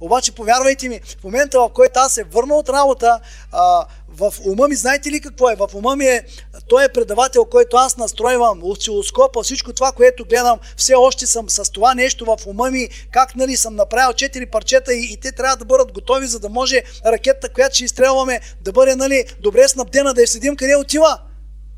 Обаче, 0.00 0.32
повярвайте 0.32 0.88
ми, 0.88 1.00
в 1.20 1.24
момента, 1.24 1.60
в 1.60 1.70
който 1.74 2.00
аз 2.00 2.12
се 2.12 2.24
върна 2.24 2.54
от 2.54 2.68
работа, 2.68 3.20
а, 3.52 3.86
в 4.08 4.34
ума 4.46 4.68
ми, 4.68 4.76
знаете 4.76 5.10
ли 5.10 5.20
какво 5.20 5.50
е? 5.50 5.56
В 5.56 5.68
ума 5.74 5.96
ми 5.96 6.04
е, 6.04 6.24
той 6.68 6.84
е 6.84 6.88
предавател, 6.88 7.44
който 7.44 7.76
аз 7.76 7.96
настройвам, 7.96 8.60
осцилоскопа, 8.62 9.42
всичко 9.42 9.72
това, 9.72 9.92
което 9.92 10.24
гледам, 10.24 10.58
все 10.76 10.94
още 10.94 11.26
съм 11.26 11.50
с 11.50 11.70
това 11.72 11.94
нещо 11.94 12.24
в 12.24 12.46
ума 12.46 12.70
ми, 12.70 12.88
как 13.10 13.36
нали 13.36 13.56
съм 13.56 13.76
направил 13.76 14.12
четири 14.12 14.46
парчета 14.46 14.94
и, 14.94 15.12
и 15.12 15.16
те 15.16 15.32
трябва 15.32 15.56
да 15.56 15.64
бъдат 15.64 15.92
готови, 15.92 16.26
за 16.26 16.38
да 16.38 16.48
може 16.48 16.82
ракетата, 17.06 17.52
която 17.52 17.74
ще 17.74 17.84
изстрелваме, 17.84 18.40
да 18.60 18.72
бъде 18.72 18.96
нали, 18.96 19.24
добре 19.40 19.68
снабдена, 19.68 20.14
да 20.14 20.20
я 20.20 20.28
следим 20.28 20.56
къде 20.56 20.76
отива 20.76 21.18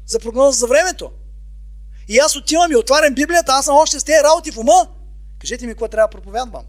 за 0.08 0.18
прогноза 0.18 0.58
за 0.58 0.66
времето. 0.66 1.10
И 2.08 2.18
аз 2.18 2.36
отивам 2.36 2.72
и 2.72 2.76
отварям 2.76 3.14
Библията, 3.14 3.52
аз 3.52 3.64
съм 3.64 3.76
още 3.76 4.00
с 4.00 4.04
тези 4.04 4.24
работи 4.24 4.50
в 4.50 4.58
ума. 4.58 4.88
Кажете 5.38 5.66
ми, 5.66 5.72
какво 5.72 5.88
трябва 5.88 6.08
да 6.08 6.10
проповядвам. 6.10 6.64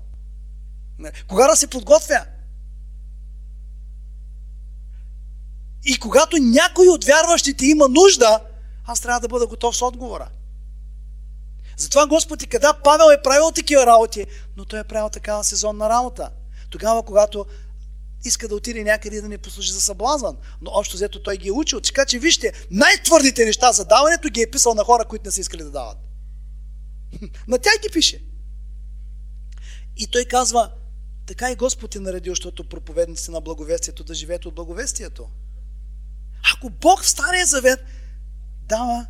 Кога 1.28 1.48
да 1.48 1.56
се 1.56 1.68
подготвя? 1.68 2.26
И 5.86 6.00
когато 6.00 6.38
някой 6.38 6.88
от 6.88 7.06
вярващите 7.06 7.66
има 7.66 7.88
нужда, 7.88 8.42
аз 8.86 9.00
трябва 9.00 9.20
да 9.20 9.28
бъда 9.28 9.48
готов 9.48 9.78
с 9.78 9.82
отговора. 9.82 10.30
Затова 11.78 12.08
Господ 12.08 12.44
и 12.44 12.48
къда 12.48 12.74
Павел 12.84 13.12
е 13.14 13.22
правил 13.22 13.52
такива 13.52 13.86
работи, 13.86 14.26
но 14.58 14.66
той 14.66 14.80
е 14.80 14.84
правил 14.84 15.10
такава 15.10 15.44
сезонна 15.44 15.90
работа. 15.90 16.30
Тогава, 16.70 17.04
когато 17.04 17.46
иска 18.24 18.48
да 18.48 18.56
отиде 18.56 18.84
някъде 18.84 19.18
и 19.18 19.22
да 19.22 19.30
не 19.30 19.38
послужи 19.38 19.72
за 19.72 19.82
съблазван. 19.82 20.38
Но 20.62 20.72
общо 20.74 20.96
взето 20.96 21.24
той 21.24 21.38
ги 21.38 21.48
е 21.48 21.52
учил. 21.52 21.82
Така 21.82 22.06
че 22.06 22.20
вижте, 22.20 22.54
най-твърдите 22.72 23.46
неща 23.46 23.72
за 23.72 23.86
даването 23.86 24.30
ги 24.30 24.42
е 24.42 24.52
писал 24.52 24.74
на 24.74 24.84
хора, 24.84 25.06
които 25.06 25.26
не 25.26 25.32
са 25.32 25.42
искали 25.42 25.64
да 25.64 25.72
дават. 25.72 25.98
на 27.48 27.60
тях 27.60 27.74
ги 27.82 27.90
пише. 27.94 28.24
И 29.98 30.08
той 30.08 30.26
казва, 30.26 30.72
така 31.26 31.52
и 31.52 31.56
Господ 31.56 31.96
е 31.96 32.00
наредил, 32.00 32.32
защото 32.32 32.70
проповедници 32.70 33.32
на 33.32 33.42
благовестието 33.42 34.04
да 34.04 34.14
живеят 34.14 34.46
от 34.46 34.56
благовестието. 34.56 35.30
Ако 36.56 36.70
Бог 36.70 37.04
в 37.04 37.10
Стария 37.10 37.46
Завет 37.46 37.80
дава 38.62 39.08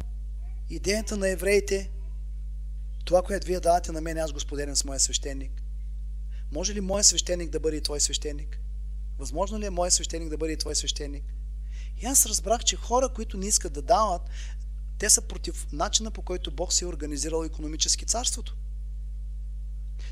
идеята 0.69 1.17
на 1.17 1.29
евреите, 1.29 1.89
това, 3.05 3.21
което 3.21 3.47
вие 3.47 3.59
давате 3.59 3.91
на 3.91 4.01
мен, 4.01 4.17
аз 4.17 4.31
господен 4.31 4.75
с 4.75 4.85
моя 4.85 4.99
свещеник, 4.99 5.51
може 6.51 6.73
ли 6.73 6.81
моят 6.81 7.05
свещеник 7.05 7.49
да 7.49 7.59
бъде 7.59 7.77
и 7.77 7.81
твой 7.81 7.99
свещеник? 7.99 8.59
Възможно 9.19 9.59
ли 9.59 9.65
е 9.65 9.69
моят 9.69 9.93
свещеник 9.93 10.29
да 10.29 10.37
бъде 10.37 10.53
и 10.53 10.57
твой 10.57 10.75
свещеник? 10.75 11.23
И 11.97 12.05
аз 12.05 12.25
разбрах, 12.25 12.63
че 12.63 12.75
хора, 12.75 13.09
които 13.09 13.37
не 13.37 13.45
искат 13.45 13.73
да 13.73 13.81
дават, 13.81 14.21
те 14.97 15.09
са 15.09 15.21
против 15.21 15.67
начина 15.71 16.11
по 16.11 16.21
който 16.21 16.51
Бог 16.51 16.73
си 16.73 16.83
е 16.83 16.87
организирал 16.87 17.43
економически 17.43 18.05
царството. 18.05 18.55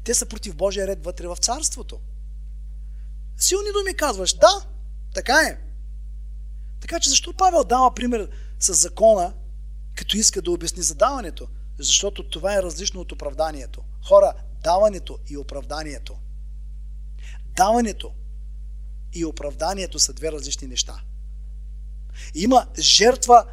Те 0.04 0.14
са 0.14 0.26
против 0.26 0.56
Божия 0.56 0.88
ред 0.88 1.06
вътре 1.06 1.28
в 1.28 1.38
царството. 1.38 2.00
Силни 3.38 3.72
думи 3.72 3.96
казваш, 3.96 4.34
да, 4.34 4.66
така 5.14 5.34
е. 5.34 5.58
Така 6.80 7.00
че 7.00 7.10
защо 7.10 7.34
Павел 7.34 7.64
дава 7.64 7.94
пример 7.94 8.30
с 8.60 8.74
закона, 8.74 9.34
като 9.96 10.18
иска 10.18 10.42
да 10.42 10.52
обясни 10.52 10.84
задаването? 10.84 11.48
Защото 11.78 12.30
това 12.30 12.56
е 12.56 12.64
различно 12.64 13.02
от 13.02 13.12
оправданието. 13.12 13.84
Хора, 14.08 14.34
даването 14.64 15.20
и 15.30 15.38
оправданието. 15.38 16.18
Даването 17.56 18.12
и 19.20 19.26
оправданието 19.26 20.00
са 20.00 20.14
две 20.14 20.32
различни 20.32 20.68
неща. 20.68 21.02
Има 22.36 22.68
жертва, 22.80 23.46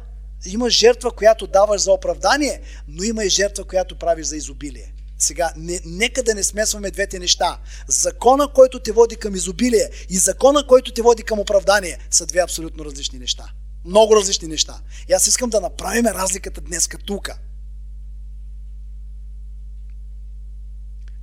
има 0.45 0.69
жертва, 0.69 1.11
която 1.11 1.47
даваш 1.47 1.81
за 1.81 1.91
оправдание, 1.91 2.61
но 2.87 3.03
има 3.03 3.23
и 3.23 3.29
жертва, 3.29 3.63
която 3.63 3.99
правиш 3.99 4.25
за 4.25 4.37
изобилие. 4.37 4.93
Сега, 5.17 5.53
не, 5.57 5.81
нека 5.85 6.23
да 6.23 6.35
не 6.35 6.43
смесваме 6.43 6.91
двете 6.91 7.19
неща. 7.19 7.59
Закона, 7.87 8.47
който 8.53 8.79
те 8.79 8.91
води 8.91 9.15
към 9.15 9.35
изобилие 9.35 9.89
и 10.09 10.17
закона, 10.17 10.67
който 10.67 10.93
те 10.93 11.01
води 11.01 11.23
към 11.23 11.39
оправдание, 11.39 11.97
са 12.11 12.25
две 12.25 12.39
абсолютно 12.39 12.85
различни 12.85 13.19
неща. 13.19 13.49
Много 13.85 14.15
различни 14.15 14.47
неща. 14.47 14.79
И 15.09 15.13
аз 15.13 15.27
искам 15.27 15.49
да 15.49 15.61
направим 15.61 16.05
разликата 16.05 16.61
днес 16.61 16.89
тук. 17.05 17.29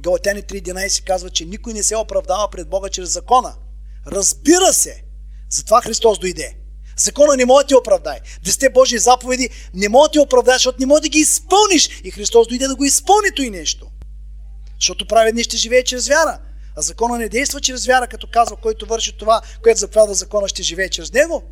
Галатяни 0.00 0.42
3.11 0.42 1.04
казва, 1.04 1.30
че 1.30 1.44
никой 1.44 1.72
не 1.72 1.82
се 1.82 1.96
оправдава 1.96 2.50
пред 2.50 2.68
Бога 2.68 2.88
чрез 2.88 3.12
закона, 3.12 3.54
Разбира 4.06 4.72
се. 4.72 5.02
Затова 5.50 5.82
Христос 5.82 6.18
дойде. 6.18 6.56
Закона 6.96 7.36
не 7.36 7.44
може 7.44 7.64
да 7.64 7.68
ти 7.68 7.74
оправдай. 7.74 8.18
Десте 8.44 8.70
Божии 8.70 8.98
заповеди 8.98 9.50
не 9.74 9.88
може 9.88 10.08
да 10.08 10.12
ти 10.12 10.18
оправдай, 10.18 10.54
защото 10.54 10.80
не 10.80 10.86
може 10.86 11.02
да 11.02 11.08
ги 11.08 11.18
изпълниш. 11.18 12.00
И 12.04 12.10
Христос 12.10 12.48
дойде 12.48 12.68
да 12.68 12.76
го 12.76 12.84
изпълни 12.84 13.28
и 13.38 13.50
нещо. 13.50 13.86
Защото 14.80 15.06
праведни 15.06 15.44
ще 15.44 15.56
живее 15.56 15.84
чрез 15.84 16.08
вяра. 16.08 16.38
А 16.76 16.82
закона 16.82 17.18
не 17.18 17.28
действа 17.28 17.60
чрез 17.60 17.86
вяра, 17.86 18.06
като 18.06 18.26
казва, 18.32 18.56
който 18.56 18.86
върши 18.86 19.18
това, 19.18 19.42
което 19.62 19.80
заповяда 19.80 20.14
закона, 20.14 20.48
ще 20.48 20.62
живее 20.62 20.88
чрез 20.88 21.12
него. 21.12 21.42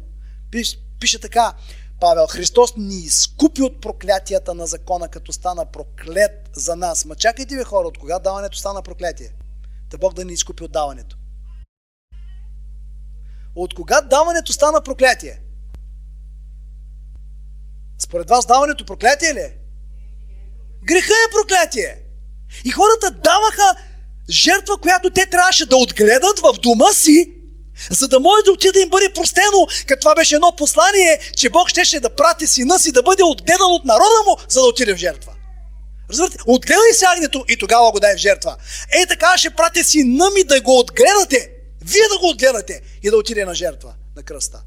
Пише, 1.00 1.20
така, 1.20 1.54
Павел, 2.00 2.26
Христос 2.26 2.76
ни 2.76 2.96
изкупи 2.96 3.62
от 3.62 3.80
проклятията 3.80 4.54
на 4.54 4.66
закона, 4.66 5.08
като 5.08 5.32
стана 5.32 5.66
проклет 5.66 6.50
за 6.52 6.76
нас. 6.76 7.04
Ма 7.04 7.16
чакайте 7.16 7.56
ви 7.56 7.64
хора, 7.64 7.88
от 7.88 7.98
кога 7.98 8.18
даването 8.18 8.58
стана 8.58 8.82
проклятие? 8.82 9.32
Да 9.90 9.98
Бог 9.98 10.14
да 10.14 10.24
ни 10.24 10.32
изкупи 10.32 10.64
от 10.64 10.72
даването. 10.72 11.16
От 13.54 13.74
кога 13.74 14.00
даването 14.00 14.52
стана 14.52 14.80
проклятие? 14.80 15.40
Според 17.98 18.28
вас 18.28 18.46
даването 18.46 18.84
проклятие 18.84 19.34
ли 19.34 19.38
е? 19.38 19.56
Греха 20.84 21.12
е 21.12 21.32
проклятие. 21.32 21.96
И 22.64 22.70
хората 22.70 23.10
даваха 23.10 23.74
жертва, 24.30 24.78
която 24.78 25.10
те 25.10 25.26
трябваше 25.26 25.66
да 25.66 25.76
отгледат 25.76 26.38
в 26.38 26.52
дома 26.62 26.92
си, 26.92 27.32
за 27.90 28.08
да 28.08 28.20
може 28.20 28.44
да 28.44 28.52
отиде 28.52 28.72
да 28.72 28.80
им 28.80 28.88
бъде 28.90 29.12
простено, 29.14 29.66
като 29.86 30.00
това 30.00 30.14
беше 30.14 30.34
едно 30.34 30.56
послание, 30.56 31.20
че 31.36 31.50
Бог 31.50 31.68
щеше 31.68 32.00
да 32.00 32.14
прати 32.14 32.46
сина 32.46 32.78
си 32.78 32.92
да 32.92 33.02
бъде 33.02 33.22
отгледан 33.22 33.72
от 33.72 33.84
народа 33.84 34.22
му, 34.26 34.36
за 34.48 34.60
да 34.60 34.66
отиде 34.66 34.94
в 34.94 34.96
жертва. 34.96 35.32
Разбирате? 36.10 36.38
Отгледай 36.46 36.92
се 36.92 37.04
агнето 37.16 37.44
и 37.48 37.56
тогава 37.56 37.92
го 37.92 38.00
дай 38.00 38.14
в 38.14 38.18
жертва. 38.18 38.56
Е, 38.92 39.06
така 39.06 39.38
ще 39.38 39.50
прати 39.50 39.84
сина 39.84 40.30
ми 40.30 40.44
да 40.44 40.60
го 40.60 40.78
отгледате, 40.78 41.50
вие 41.80 42.08
да 42.12 42.18
го 42.18 42.30
отгледате 42.30 42.82
и 43.02 43.10
да 43.10 43.16
отиде 43.16 43.44
на 43.44 43.54
жертва 43.54 43.94
на 44.16 44.22
кръста. 44.22 44.62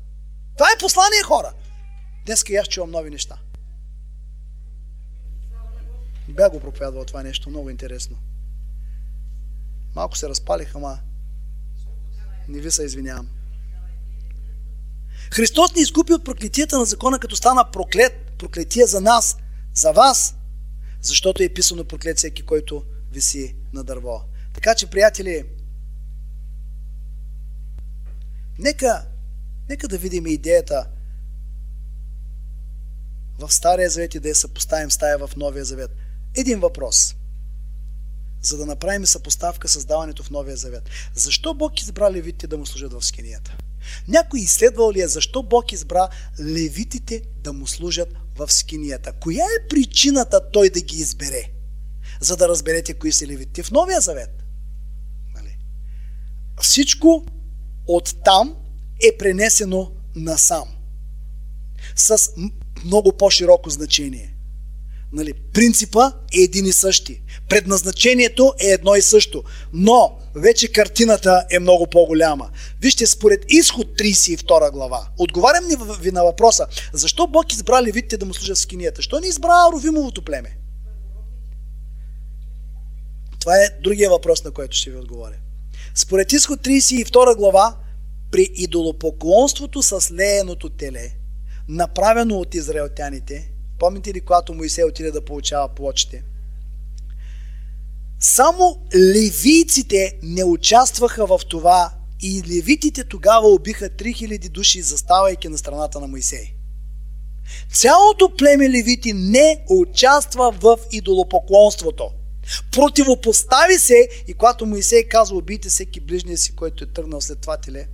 Това 0.58 0.67
е 0.75 0.79
послание, 0.79 1.24
хора. 1.24 1.53
Днеска 2.25 2.53
и 2.53 2.55
аз 2.55 2.67
чувам 2.67 2.91
нови 2.91 3.10
неща. 3.10 3.38
Бях 6.29 6.51
го 6.51 6.60
проповядвал 6.60 7.05
това 7.05 7.24
нещо, 7.24 7.50
много 7.50 7.70
интересно. 7.70 8.17
Малко 9.96 10.17
се 10.17 10.29
разпалих, 10.29 10.75
ама 10.75 11.00
не 12.48 12.60
ви 12.60 12.72
се 12.72 12.84
извинявам. 12.84 13.29
Христос 15.32 15.75
ни 15.75 15.82
изкупи 15.82 16.13
от 16.13 16.25
проклетията 16.25 16.79
на 16.79 16.86
закона, 16.86 17.20
като 17.20 17.36
стана 17.36 17.72
проклет, 17.72 18.32
проклетия 18.38 18.88
за 18.88 19.01
нас, 19.01 19.38
за 19.74 19.91
вас, 19.91 20.36
защото 21.01 21.43
е 21.43 21.50
писано 21.50 21.84
проклет 21.84 22.17
всеки, 22.17 22.41
който 22.41 22.84
виси 23.12 23.55
на 23.74 23.84
дърво. 23.84 24.22
Така 24.53 24.75
че, 24.75 24.89
приятели, 24.89 25.46
Нека, 28.60 29.05
нека 29.69 29.88
да 29.88 29.98
видим 29.98 30.27
идеята 30.27 30.88
в 33.39 33.53
Стария 33.53 33.89
Завет 33.89 34.15
и 34.15 34.19
да 34.19 34.29
я 34.29 34.36
съпоставим 34.36 34.91
с 34.91 34.98
тая 34.98 35.17
в 35.17 35.29
Новия 35.38 35.65
Завет. 35.65 35.91
Един 36.36 36.60
въпрос. 36.60 37.15
За 38.41 38.57
да 38.57 38.65
направим 38.65 39.05
съпоставка 39.05 39.67
с 39.67 39.86
даването 39.86 40.24
в 40.24 40.29
Новия 40.29 40.57
Завет. 40.57 40.89
Защо 41.15 41.53
Бог 41.53 41.81
избра 41.81 42.12
левитите 42.12 42.48
да 42.48 42.57
му 42.57 42.65
служат 42.65 42.93
в 42.93 43.05
скинията? 43.05 43.57
Някой 44.07 44.39
изследвал 44.39 44.91
ли 44.91 45.01
е 45.01 45.07
защо 45.07 45.43
Бог 45.43 45.72
избра 45.72 46.10
левитите 46.39 47.22
да 47.43 47.53
му 47.53 47.67
служат 47.67 48.10
в 48.38 48.51
скинията? 48.51 49.13
Коя 49.13 49.45
е 49.45 49.67
причината 49.69 50.51
той 50.51 50.69
да 50.69 50.81
ги 50.81 50.98
избере? 50.98 51.51
За 52.19 52.38
да 52.38 52.48
разберете 52.48 52.93
кои 52.93 53.12
са 53.12 53.27
левитите 53.27 53.63
в 53.63 53.72
Новия 53.72 54.01
Завет. 54.01 54.43
Нали? 55.36 55.57
Всичко 56.62 57.25
от 57.88 58.16
там 58.25 58.56
е 59.04 59.18
пренесено 59.18 59.92
насам. 60.16 60.68
с 61.96 62.30
много 62.86 63.18
по-широко 63.18 63.70
значение. 63.70 64.36
Нали, 65.13 65.34
принципа 65.34 66.12
е 66.34 66.40
един 66.40 66.66
и 66.66 66.74
същи. 66.74 67.22
Предназначението 67.50 68.54
е 68.60 68.68
едно 68.68 68.96
и 68.96 69.02
също. 69.02 69.44
Но 69.74 70.18
вече 70.36 70.72
картината 70.72 71.46
е 71.52 71.60
много 71.60 71.88
по-голяма. 71.88 72.50
Вижте, 72.82 73.08
според 73.08 73.46
изход 73.50 73.88
32 73.88 74.72
глава, 74.72 75.08
отговарям 75.18 75.66
ви 76.02 76.12
на 76.12 76.24
въпроса, 76.24 76.68
защо 76.94 77.28
Бог 77.28 77.54
избра 77.54 77.84
левитите 77.84 78.18
да 78.18 78.25
му 78.25 78.34
служат 78.34 78.58
в 78.58 78.60
скинията? 78.60 78.96
Защо 78.96 79.20
не 79.20 79.28
избра 79.28 79.72
Ровимовото 79.74 80.22
племе? 80.22 80.58
Това 83.40 83.56
е 83.56 83.70
другия 83.84 84.10
въпрос, 84.10 84.44
на 84.44 84.52
който 84.52 84.78
ще 84.78 84.92
ви 84.92 84.98
отговоря. 84.98 85.36
Според 85.96 86.32
изход 86.32 86.60
32 86.60 87.36
глава, 87.38 87.78
при 88.32 88.50
идолопоклонството 88.56 89.84
с 89.84 90.12
лееното 90.12 90.70
теле, 90.70 91.12
направено 91.68 92.36
от 92.36 92.56
израелтяните, 92.56 93.52
помните 93.80 94.14
ли, 94.14 94.22
когато 94.22 94.54
Моисей 94.54 94.84
отиде 94.84 95.12
да 95.12 95.26
получава 95.26 95.70
плочите? 95.70 96.24
Само 98.20 98.82
левийците 98.96 100.20
не 100.24 100.44
участваха 100.44 101.26
в 101.26 101.40
това 101.50 101.94
и 102.22 102.44
левитите 102.44 103.04
тогава 103.04 103.48
убиха 103.48 103.90
3000 103.90 104.50
души, 104.50 104.82
заставайки 104.82 105.50
на 105.50 105.58
страната 105.58 106.00
на 106.00 106.08
Моисей. 106.08 106.54
Цялото 107.74 108.36
племе 108.38 108.70
левити 108.70 109.14
не 109.14 109.66
участва 109.70 110.52
в 110.52 110.78
идолопоклонството. 110.92 112.12
Противопостави 112.72 113.80
се 113.80 114.10
и 114.28 114.34
когато 114.34 114.66
Моисей 114.66 115.04
казва 115.04 115.38
убийте 115.38 115.70
всеки 115.70 116.00
ближния 116.00 116.38
си, 116.38 116.56
който 116.56 116.84
е 116.84 116.88
тръгнал 116.88 117.22
след 117.22 117.40
това 117.40 117.58
теле, 117.58 117.88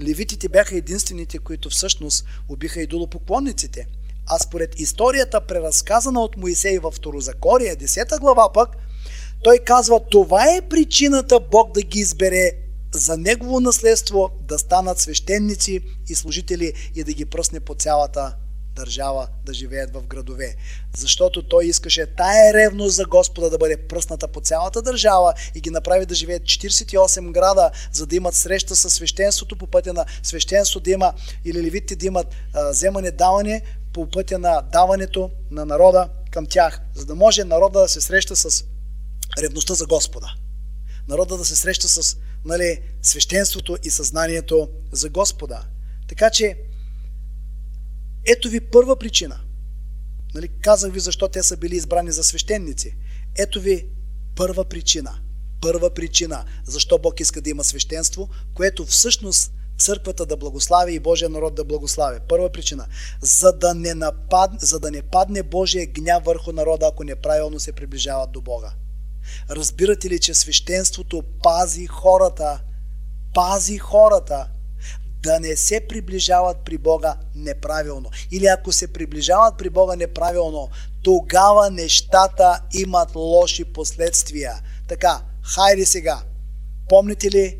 левитите 0.00 0.48
бяха 0.48 0.76
единствените, 0.76 1.38
които 1.38 1.70
всъщност 1.70 2.24
убиха 2.48 2.82
идолопоклонниците. 2.82 3.86
А 4.26 4.38
според 4.38 4.80
историята, 4.80 5.40
преразказана 5.40 6.20
от 6.20 6.36
Моисей 6.36 6.78
във 6.78 6.94
Второзакорие, 6.94 7.76
10 7.76 8.20
глава 8.20 8.52
пък, 8.52 8.76
той 9.42 9.58
казва, 9.58 10.00
това 10.10 10.44
е 10.56 10.68
причината 10.70 11.40
Бог 11.40 11.74
да 11.74 11.82
ги 11.82 11.98
избере 11.98 12.52
за 12.94 13.16
негово 13.16 13.60
наследство, 13.60 14.30
да 14.40 14.58
станат 14.58 14.98
свещеници 14.98 15.80
и 16.08 16.14
служители 16.14 16.72
и 16.94 17.04
да 17.04 17.12
ги 17.12 17.24
пръсне 17.24 17.60
по 17.60 17.74
цялата 17.74 18.34
държава 18.76 19.28
да 19.44 19.54
живеят 19.54 19.94
в 19.94 20.06
градове. 20.06 20.56
Защото 20.96 21.42
той 21.42 21.66
искаше 21.66 22.06
тая 22.06 22.54
ревност 22.54 22.96
за 22.96 23.04
Господа 23.04 23.50
да 23.50 23.58
бъде 23.58 23.76
пръсната 23.76 24.28
по 24.28 24.40
цялата 24.40 24.82
държава 24.82 25.34
и 25.54 25.60
ги 25.60 25.70
направи 25.70 26.06
да 26.06 26.14
живеят 26.14 26.42
48 26.42 27.32
града, 27.32 27.70
за 27.92 28.06
да 28.06 28.16
имат 28.16 28.34
среща 28.34 28.76
с 28.76 28.90
свещенството 28.90 29.56
по 29.56 29.66
пътя 29.66 29.92
на 29.92 30.04
свещенство 30.22 30.80
да 30.80 30.90
има 30.90 31.12
или 31.44 31.62
левитите 31.62 31.96
да 31.96 32.06
имат 32.06 32.26
а, 32.54 32.70
вземане, 32.70 33.10
даване 33.10 33.62
по 33.92 34.10
пътя 34.10 34.38
на 34.38 34.62
даването 34.72 35.30
на 35.50 35.64
народа 35.64 36.08
към 36.30 36.46
тях, 36.46 36.80
за 36.94 37.06
да 37.06 37.14
може 37.14 37.44
народа 37.44 37.80
да 37.80 37.88
се 37.88 38.00
среща 38.00 38.36
с 38.36 38.64
ревността 39.38 39.74
за 39.74 39.86
Господа. 39.86 40.34
Народа 41.08 41.36
да 41.36 41.44
се 41.44 41.56
среща 41.56 41.88
с 41.88 42.16
нали, 42.44 42.80
свещенството 43.02 43.76
и 43.82 43.90
съзнанието 43.90 44.68
за 44.92 45.08
Господа. 45.08 45.64
Така 46.08 46.30
че, 46.30 46.56
ето 48.26 48.48
ви 48.48 48.60
първа 48.60 48.96
причина. 48.96 49.40
Нали, 50.34 50.48
казах 50.48 50.92
ви 50.92 51.00
защо 51.00 51.28
те 51.28 51.42
са 51.42 51.56
били 51.56 51.76
избрани 51.76 52.12
за 52.12 52.24
свещеници. 52.24 52.96
Ето 53.38 53.60
ви 53.60 53.86
първа 54.36 54.64
причина. 54.64 55.18
Първа 55.60 55.90
причина, 55.90 56.44
защо 56.64 56.98
Бог 56.98 57.20
иска 57.20 57.40
да 57.40 57.50
има 57.50 57.64
свещенство, 57.64 58.28
което 58.54 58.86
всъщност 58.86 59.52
църквата 59.78 60.26
да 60.26 60.36
благослави 60.36 60.94
и 60.94 61.00
Божия 61.00 61.28
народ 61.28 61.54
да 61.54 61.64
благослави. 61.64 62.20
Първа 62.28 62.52
причина. 62.52 62.86
За 63.20 63.52
да 63.52 63.74
не, 63.74 63.94
напад, 63.94 64.50
за 64.58 64.80
да 64.80 64.90
не 64.90 65.02
падне 65.02 65.42
Божия 65.42 65.86
гняв 65.86 66.24
върху 66.24 66.52
народа, 66.52 66.86
ако 66.86 67.04
неправилно 67.04 67.60
се 67.60 67.72
приближават 67.72 68.32
до 68.32 68.40
Бога. 68.40 68.72
Разбирате 69.50 70.10
ли, 70.10 70.20
че 70.20 70.34
свещенството 70.34 71.22
пази 71.42 71.86
хората, 71.86 72.60
пази 73.34 73.78
хората 73.78 74.48
да 75.26 75.40
не 75.40 75.56
се 75.56 75.80
приближават 75.88 76.56
при 76.64 76.78
Бога 76.78 77.16
неправилно. 77.34 78.10
Или 78.30 78.46
ако 78.46 78.72
се 78.72 78.92
приближават 78.92 79.58
при 79.58 79.70
Бога 79.70 79.96
неправилно, 79.96 80.68
тогава 81.02 81.70
нещата 81.70 82.60
имат 82.72 83.14
лоши 83.14 83.64
последствия. 83.64 84.52
Така, 84.88 85.22
хайде 85.42 85.86
сега. 85.86 86.22
Помните 86.88 87.30
ли 87.30 87.58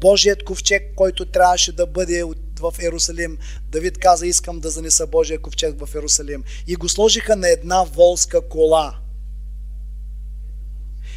Божият 0.00 0.44
ковчег, 0.44 0.82
който 0.96 1.26
трябваше 1.26 1.72
да 1.72 1.86
бъде 1.86 2.24
в 2.60 2.74
Ерусалим? 2.82 3.38
Давид 3.68 3.98
каза, 3.98 4.26
искам 4.26 4.60
да 4.60 4.70
занеса 4.70 5.06
Божия 5.06 5.42
ковчег 5.42 5.84
в 5.84 5.94
Ерусалим. 5.94 6.44
И 6.66 6.76
го 6.76 6.88
сложиха 6.88 7.36
на 7.36 7.48
една 7.48 7.84
волска 7.84 8.48
кола 8.48 8.98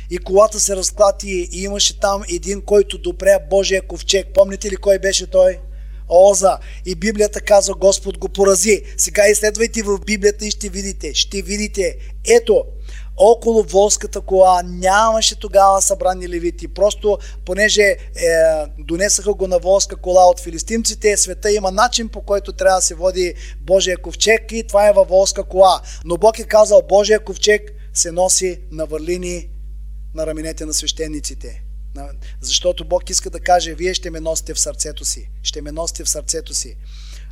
и 0.10 0.17
колата 0.17 0.60
се 0.60 0.76
разклати 0.76 1.50
и 1.52 1.63
имаше 1.63 2.00
там 2.00 2.24
един, 2.30 2.62
който 2.62 2.98
допря 2.98 3.39
Божия 3.50 3.82
ковчег. 3.82 4.28
Помните 4.34 4.71
ли 4.71 4.76
кой 4.76 5.00
беше 5.00 5.28
той? 5.28 5.60
Оза. 6.09 6.57
И 6.85 6.95
Библията 6.95 7.41
казва, 7.41 7.73
Господ 7.73 8.17
го 8.17 8.29
порази. 8.29 8.81
Сега 8.97 9.27
изследвайте 9.27 9.83
в 9.83 9.99
Библията 10.05 10.45
и 10.45 10.51
ще 10.51 10.69
видите. 10.69 11.13
Ще 11.13 11.41
видите. 11.41 11.95
Ето, 12.27 12.63
около 13.17 13.63
волската 13.63 14.21
кола 14.21 14.61
нямаше 14.65 15.39
тогава 15.39 15.81
събрани 15.81 16.29
левити. 16.29 16.67
Просто, 16.67 17.17
понеже 17.45 17.81
е, 17.81 17.97
донесаха 18.79 19.33
го 19.33 19.47
на 19.47 19.59
волска 19.59 19.95
кола 19.95 20.25
от 20.25 20.39
филистимците, 20.39 21.17
света 21.17 21.51
има 21.51 21.71
начин 21.71 22.09
по 22.09 22.21
който 22.21 22.53
трябва 22.53 22.77
да 22.77 22.81
се 22.81 22.95
води 22.95 23.33
Божия 23.61 23.97
ковчег 23.97 24.51
и 24.51 24.67
това 24.67 24.87
е 24.87 24.93
във 24.93 25.07
волска 25.07 25.43
кола. 25.43 25.81
Но 26.05 26.17
Бог 26.17 26.39
е 26.39 26.43
казал, 26.43 26.81
Божия 26.89 27.19
ковчег 27.19 27.71
се 27.93 28.11
носи 28.11 28.59
на 28.71 28.85
върлини 28.85 29.49
на 30.15 30.27
раменете 30.27 30.65
на 30.65 30.73
свещениците. 30.73 31.64
Защото 32.41 32.86
Бог 32.86 33.10
иска 33.10 33.29
да 33.29 33.39
каже, 33.39 33.73
вие 33.73 33.93
ще 33.93 34.10
ме 34.10 34.19
носите 34.19 34.53
в 34.53 34.60
сърцето 34.60 35.05
си. 35.05 35.29
Ще 35.43 35.62
ме 35.62 35.71
носите 35.71 36.03
в 36.03 36.10
сърцето 36.10 36.53
си. 36.53 36.77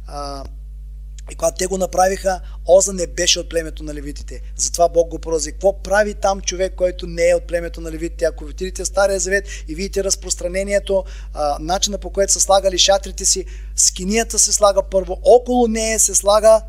А, 0.08 0.44
и 1.32 1.36
когато 1.36 1.58
те 1.58 1.66
го 1.66 1.78
направиха, 1.78 2.42
Оза 2.66 2.94
не 2.94 3.08
беше 3.08 3.40
от 3.40 3.50
племето 3.50 3.84
на 3.84 3.94
левитите. 3.94 4.42
Затова 4.56 4.90
Бог 4.90 5.10
го 5.10 5.20
порази. 5.20 5.52
Какво 5.52 5.82
прави 5.82 6.14
там 6.14 6.42
човек, 6.42 6.74
който 6.76 7.08
не 7.08 7.30
е 7.30 7.36
от 7.36 7.48
племето 7.48 7.82
на 7.82 7.92
левитите? 7.92 8.26
Ако 8.26 8.46
отидете 8.46 8.84
в 8.84 8.88
Стария 8.88 9.20
Завет 9.20 9.48
и 9.68 9.76
видите 9.76 10.04
разпространението, 10.04 11.04
а, 11.34 11.58
начина 11.60 11.98
по 11.98 12.10
който 12.10 12.34
са 12.34 12.40
слагали 12.40 12.78
шатрите 12.78 13.26
си, 13.26 13.46
скинията 13.76 14.40
се 14.40 14.54
слага 14.54 14.84
първо, 14.84 15.20
около 15.24 15.68
нея 15.68 16.00
се 16.00 16.16
слага 16.16 16.62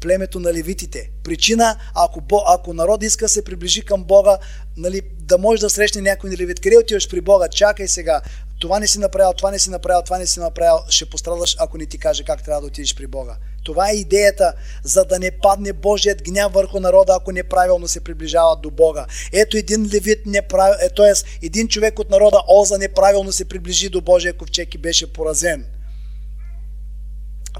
племето 0.00 0.40
на 0.40 0.52
левитите. 0.52 1.10
Причина, 1.24 1.76
ако, 1.94 2.22
ако 2.46 2.74
народ 2.74 3.02
иска 3.02 3.24
да 3.24 3.28
се 3.28 3.44
приближи 3.44 3.82
към 3.82 4.04
Бога, 4.04 4.38
нали, 4.76 5.02
да 5.20 5.38
може 5.38 5.60
да 5.60 5.70
срещне 5.70 6.02
някой 6.02 6.30
левит. 6.30 6.60
Къде 6.60 6.78
отиваш 6.78 7.08
при 7.08 7.20
Бога? 7.20 7.48
Чакай 7.48 7.88
сега. 7.88 8.20
Това 8.60 8.80
не 8.80 8.86
си 8.86 8.98
направил, 8.98 9.32
това 9.32 9.50
не 9.50 9.58
си 9.58 9.70
направил, 9.70 10.02
това 10.02 10.18
не 10.18 10.26
си 10.26 10.40
направил. 10.40 10.78
Ще 10.88 11.06
пострадаш, 11.06 11.56
ако 11.58 11.78
не 11.78 11.86
ти 11.86 11.98
каже 11.98 12.24
как 12.24 12.44
трябва 12.44 12.60
да 12.60 12.66
отидеш 12.66 12.94
при 12.94 13.06
Бога. 13.06 13.36
Това 13.64 13.90
е 13.90 13.94
идеята, 13.94 14.52
за 14.84 15.04
да 15.04 15.18
не 15.18 15.30
падне 15.30 15.72
Божият 15.72 16.22
гняв 16.22 16.52
върху 16.52 16.80
народа, 16.80 17.16
ако 17.16 17.32
неправилно 17.32 17.88
се 17.88 18.00
приближават 18.00 18.60
до 18.60 18.70
Бога. 18.70 19.06
Ето 19.32 19.56
един 19.56 19.90
левит, 19.94 20.26
неправ... 20.26 20.76
е, 20.80 20.88
т.е. 20.88 21.12
един 21.46 21.68
човек 21.68 21.98
от 21.98 22.10
народа 22.10 22.42
Оза 22.48 22.78
неправилно 22.78 23.32
се 23.32 23.44
приближи 23.44 23.88
до 23.88 24.00
Божия 24.00 24.32
ковчег 24.32 24.74
и 24.74 24.78
беше 24.78 25.12
поразен. 25.12 25.66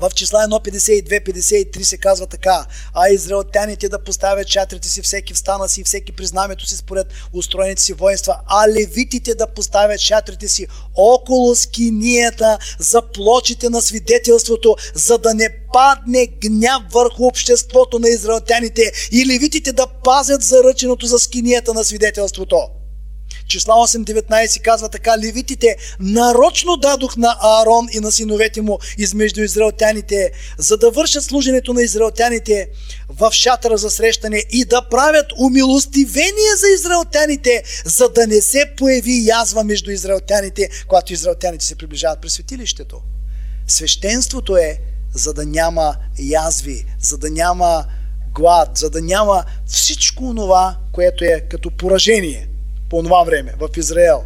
В 0.00 0.10
числа 0.14 0.40
1.52-53 0.40 1.82
се 1.82 1.98
казва 1.98 2.26
така, 2.26 2.66
а 2.94 3.08
израелтяните 3.08 3.88
да 3.88 3.98
поставят 3.98 4.48
шатрите 4.48 4.88
си 4.88 5.02
всеки 5.02 5.34
в 5.34 5.38
стана 5.38 5.68
си, 5.68 5.84
всеки 5.84 6.12
при 6.12 6.26
знамето 6.26 6.66
си 6.66 6.76
според 6.76 7.06
устроените 7.32 7.82
си 7.82 7.92
воинства, 7.92 8.36
а 8.46 8.68
левитите 8.68 9.34
да 9.34 9.46
поставят 9.46 10.00
шатрите 10.00 10.48
си 10.48 10.66
около 10.94 11.54
скинията 11.54 12.58
за 12.78 13.02
плочите 13.02 13.70
на 13.70 13.82
свидетелството, 13.82 14.76
за 14.94 15.18
да 15.18 15.34
не 15.34 15.48
падне 15.72 16.26
гняв 16.26 16.82
върху 16.92 17.26
обществото 17.26 17.98
на 17.98 18.08
израелтяните 18.08 18.92
и 19.12 19.26
левитите 19.26 19.72
да 19.72 19.86
пазят 19.86 20.42
заръченото 20.42 21.06
за 21.06 21.18
скинията 21.18 21.74
на 21.74 21.84
свидетелството 21.84 22.68
числа 23.50 23.74
8.19 23.74 24.62
казва 24.62 24.88
така, 24.88 25.18
левитите 25.18 25.76
нарочно 26.00 26.76
дадох 26.76 27.16
на 27.16 27.36
Аарон 27.40 27.88
и 27.92 28.00
на 28.00 28.12
синовете 28.12 28.62
му 28.62 28.78
измежду 28.98 29.42
израелтяните, 29.42 30.30
за 30.58 30.76
да 30.76 30.90
вършат 30.90 31.24
служенето 31.24 31.72
на 31.72 31.82
израелтяните 31.82 32.68
в 33.08 33.32
шатъра 33.32 33.76
за 33.76 33.90
срещане 33.90 34.44
и 34.50 34.64
да 34.64 34.82
правят 34.90 35.26
умилостивение 35.38 36.56
за 36.58 36.68
израелтяните, 36.68 37.62
за 37.84 38.08
да 38.08 38.26
не 38.26 38.40
се 38.40 38.64
появи 38.76 39.26
язва 39.26 39.64
между 39.64 39.90
израелтяните, 39.90 40.68
когато 40.88 41.12
израелтяните 41.12 41.64
се 41.64 41.74
приближават 41.74 42.20
при 42.20 42.30
светилището. 42.30 43.00
Свещенството 43.66 44.56
е 44.56 44.78
за 45.14 45.34
да 45.34 45.46
няма 45.46 45.96
язви, 46.18 46.84
за 47.00 47.18
да 47.18 47.30
няма 47.30 47.84
глад, 48.34 48.78
за 48.78 48.90
да 48.90 49.00
няма 49.00 49.44
всичко 49.66 50.34
това, 50.34 50.76
което 50.92 51.24
е 51.24 51.40
като 51.50 51.70
поражение 51.70 52.49
по 52.90 53.02
това 53.02 53.24
време 53.24 53.54
в 53.58 53.68
Израел. 53.76 54.24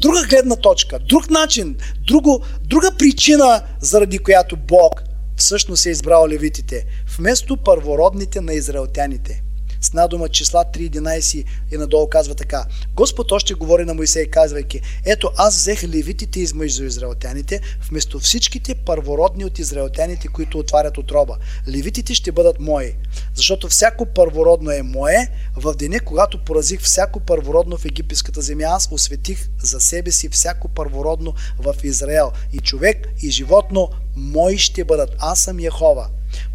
Друга 0.00 0.26
гледна 0.28 0.56
точка, 0.56 0.98
друг 0.98 1.30
начин, 1.30 1.76
друго, 2.06 2.44
друга 2.64 2.90
причина, 2.98 3.62
заради 3.80 4.18
която 4.18 4.56
Бог 4.56 5.02
всъщност 5.36 5.86
е 5.86 5.90
избрал 5.90 6.28
левитите, 6.28 6.86
вместо 7.18 7.56
първородните 7.56 8.40
на 8.40 8.54
израелтяните. 8.54 9.42
С 9.84 9.92
надума 9.92 10.28
числа 10.28 10.64
3.11 10.74 11.44
и 11.72 11.76
надолу 11.76 12.08
казва 12.08 12.34
така. 12.34 12.64
Господ 12.94 13.32
още 13.32 13.54
говори 13.54 13.84
на 13.84 13.94
Моисей, 13.94 14.26
казвайки, 14.26 14.80
ето 15.04 15.30
аз 15.36 15.56
взех 15.56 15.84
левитите 15.84 16.40
измъжду 16.40 16.84
израелтяните, 16.84 17.60
вместо 17.88 18.18
всичките 18.18 18.74
първородни 18.74 19.44
от 19.44 19.58
израелтяните, 19.58 20.28
които 20.28 20.58
отварят 20.58 20.98
отроба. 20.98 21.36
Левитите 21.68 22.14
ще 22.14 22.32
бъдат 22.32 22.60
мои, 22.60 22.94
защото 23.34 23.68
всяко 23.68 24.06
първородно 24.06 24.70
е 24.70 24.82
мое. 24.82 25.28
В 25.56 25.74
деня, 25.74 26.00
когато 26.00 26.44
поразих 26.44 26.80
всяко 26.80 27.20
първородно 27.20 27.76
в 27.76 27.84
египетската 27.84 28.42
земя, 28.42 28.64
аз 28.64 28.88
осветих 28.90 29.48
за 29.62 29.80
себе 29.80 30.12
си 30.12 30.28
всяко 30.28 30.68
първородно 30.68 31.34
в 31.58 31.74
Израел. 31.82 32.32
И 32.52 32.58
човек, 32.58 33.08
и 33.22 33.30
животно 33.30 33.88
мои 34.16 34.58
ще 34.58 34.84
бъдат. 34.84 35.10
Аз 35.18 35.40
съм 35.40 35.60
Яхова. 35.60 36.08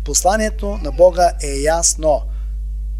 Посланието 0.05 0.79
на 0.83 0.91
Бога 0.91 1.31
е 1.41 1.55
ясно 1.55 2.21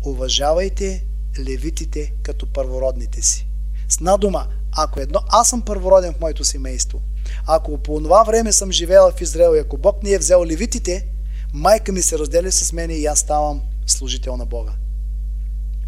уважавайте 0.06 1.06
левитите 1.40 2.14
като 2.24 2.46
първородните 2.46 3.22
си. 3.22 3.48
С 3.90 4.00
надума, 4.00 4.48
ако 4.72 5.00
едно, 5.00 5.20
аз 5.30 5.50
съм 5.50 5.62
първороден 5.62 6.14
в 6.14 6.20
моето 6.20 6.44
семейство, 6.44 7.02
ако 7.48 7.78
по 7.78 8.00
това 8.00 8.24
време 8.24 8.54
съм 8.54 8.72
живела 8.72 9.12
в 9.12 9.22
Израел 9.22 9.56
и 9.56 9.60
ако 9.60 9.78
Бог 9.78 10.04
не 10.04 10.12
е 10.12 10.18
взел 10.18 10.46
левитите, 10.46 11.06
майка 11.54 11.92
ми 11.92 12.02
се 12.02 12.20
разделя 12.20 12.52
с 12.52 12.74
мене 12.74 12.94
и 12.94 13.06
аз 13.06 13.20
ставам 13.20 13.62
служител 13.88 14.38
на 14.38 14.46
Бога. 14.46 14.72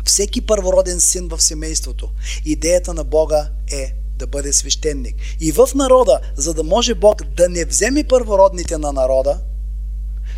Всеки 0.05 0.41
първороден 0.41 0.99
син 0.99 1.27
в 1.27 1.41
семейството, 1.41 2.09
идеята 2.45 2.93
на 2.93 3.03
Бога 3.03 3.49
е 3.71 3.93
да 4.17 4.27
бъде 4.27 4.53
свещеник. 4.53 5.15
И 5.39 5.51
в 5.51 5.69
народа, 5.75 6.19
за 6.35 6.53
да 6.53 6.63
може 6.63 6.95
Бог 6.95 7.23
да 7.23 7.49
не 7.49 7.65
вземе 7.65 8.03
първородните 8.03 8.77
на 8.77 8.93
народа, 8.93 9.39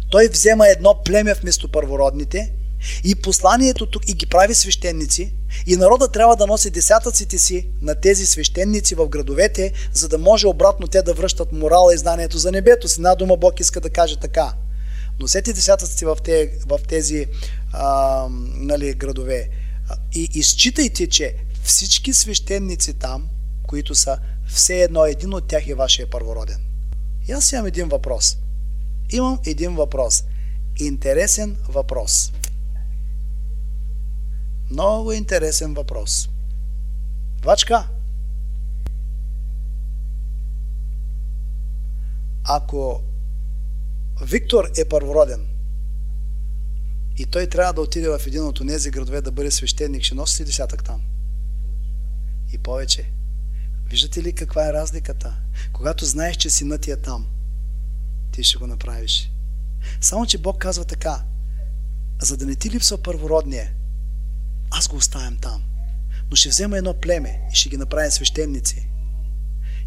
той 0.10 0.28
взема 0.28 0.68
едно 0.68 1.02
племе 1.06 1.34
вместо 1.34 1.72
първородните 1.72 2.54
и 3.04 3.16
посланието 3.16 3.86
тук 3.86 4.10
и 4.10 4.14
ги 4.14 4.26
прави 4.26 4.54
свещеници. 4.54 5.34
И 5.68 5.76
народа 5.76 6.08
трябва 6.08 6.36
да 6.36 6.48
носи 6.48 6.70
десятъците 6.70 7.38
си 7.38 7.68
на 7.82 7.96
тези 7.96 8.26
свещеници 8.26 8.96
в 8.96 9.08
градовете, 9.08 9.74
за 9.94 10.08
да 10.08 10.18
може 10.18 10.48
обратно 10.48 10.88
те 10.88 11.02
да 11.02 11.14
връщат 11.14 11.52
морала 11.52 11.94
и 11.94 11.98
знанието 11.98 12.38
за 12.38 12.52
небето. 12.52 12.88
С 12.88 12.98
една 12.98 13.16
дума 13.16 13.38
Бог 13.38 13.60
иска 13.60 13.82
да 13.82 13.90
каже 13.90 14.20
така. 14.20 14.54
Носете 15.20 15.54
десятъците 15.54 16.06
в, 16.06 16.18
те, 16.24 16.52
в 16.66 16.80
тези 16.88 17.26
а, 17.74 18.28
нали, 18.56 18.94
градове 18.94 19.50
и 20.14 20.30
изчитайте, 20.34 21.08
че 21.08 21.36
всички 21.64 22.14
свещеници 22.14 22.94
там, 22.94 23.28
които 23.68 23.96
са 23.96 24.18
все 24.48 24.82
едно, 24.82 25.06
един 25.06 25.34
от 25.34 25.48
тях 25.48 25.68
е 25.68 25.76
вашия 25.76 26.10
първороден. 26.10 26.62
И 27.28 27.32
аз 27.32 27.52
имам 27.52 27.66
един 27.66 27.88
въпрос. 27.90 28.38
Имам 29.10 29.40
един 29.46 29.76
въпрос. 29.76 30.24
Интересен 30.80 31.58
въпрос. 31.70 32.32
Много 34.74 35.12
интересен 35.12 35.74
въпрос. 35.74 36.30
Вачка, 37.44 37.88
ако 42.44 43.02
Виктор 44.22 44.70
е 44.78 44.86
първороден 44.86 45.48
и 47.18 47.26
той 47.26 47.48
трябва 47.48 47.74
да 47.74 47.82
отиде 47.82 48.10
в 48.10 48.22
един 48.28 48.44
от 48.44 48.68
тези 48.68 48.92
градове 48.92 49.22
да 49.22 49.32
бъде 49.32 49.52
свещеник, 49.52 50.04
ще 50.04 50.16
носи 50.16 50.42
ли 50.42 50.46
десятък 50.46 50.84
там? 50.84 51.02
И 52.54 52.58
повече. 52.58 53.10
Виждате 53.90 54.24
ли 54.24 54.34
каква 54.34 54.70
е 54.70 54.74
разликата? 54.74 55.38
Когато 55.74 56.06
знаеш, 56.06 56.38
че 56.38 56.50
синът 56.50 56.82
ти 56.82 56.92
е 56.92 56.98
там, 56.98 57.28
ти 58.32 58.44
ще 58.44 58.58
го 58.58 58.68
направиш. 58.68 59.32
Само, 60.02 60.26
че 60.26 60.38
Бог 60.38 60.58
казва 60.58 60.86
така, 60.86 61.24
за 62.22 62.38
да 62.38 62.46
не 62.46 62.56
ти 62.56 62.70
липсва 62.70 62.98
първородния, 62.98 63.74
аз 64.74 64.88
го 64.88 64.96
оставям 64.96 65.38
там. 65.38 65.64
Но 66.30 66.36
ще 66.36 66.50
взема 66.50 66.78
едно 66.78 66.94
племе 66.94 67.40
и 67.54 67.56
ще 67.56 67.70
ги 67.70 67.78
направя 67.78 68.12
свещеници. 68.12 68.90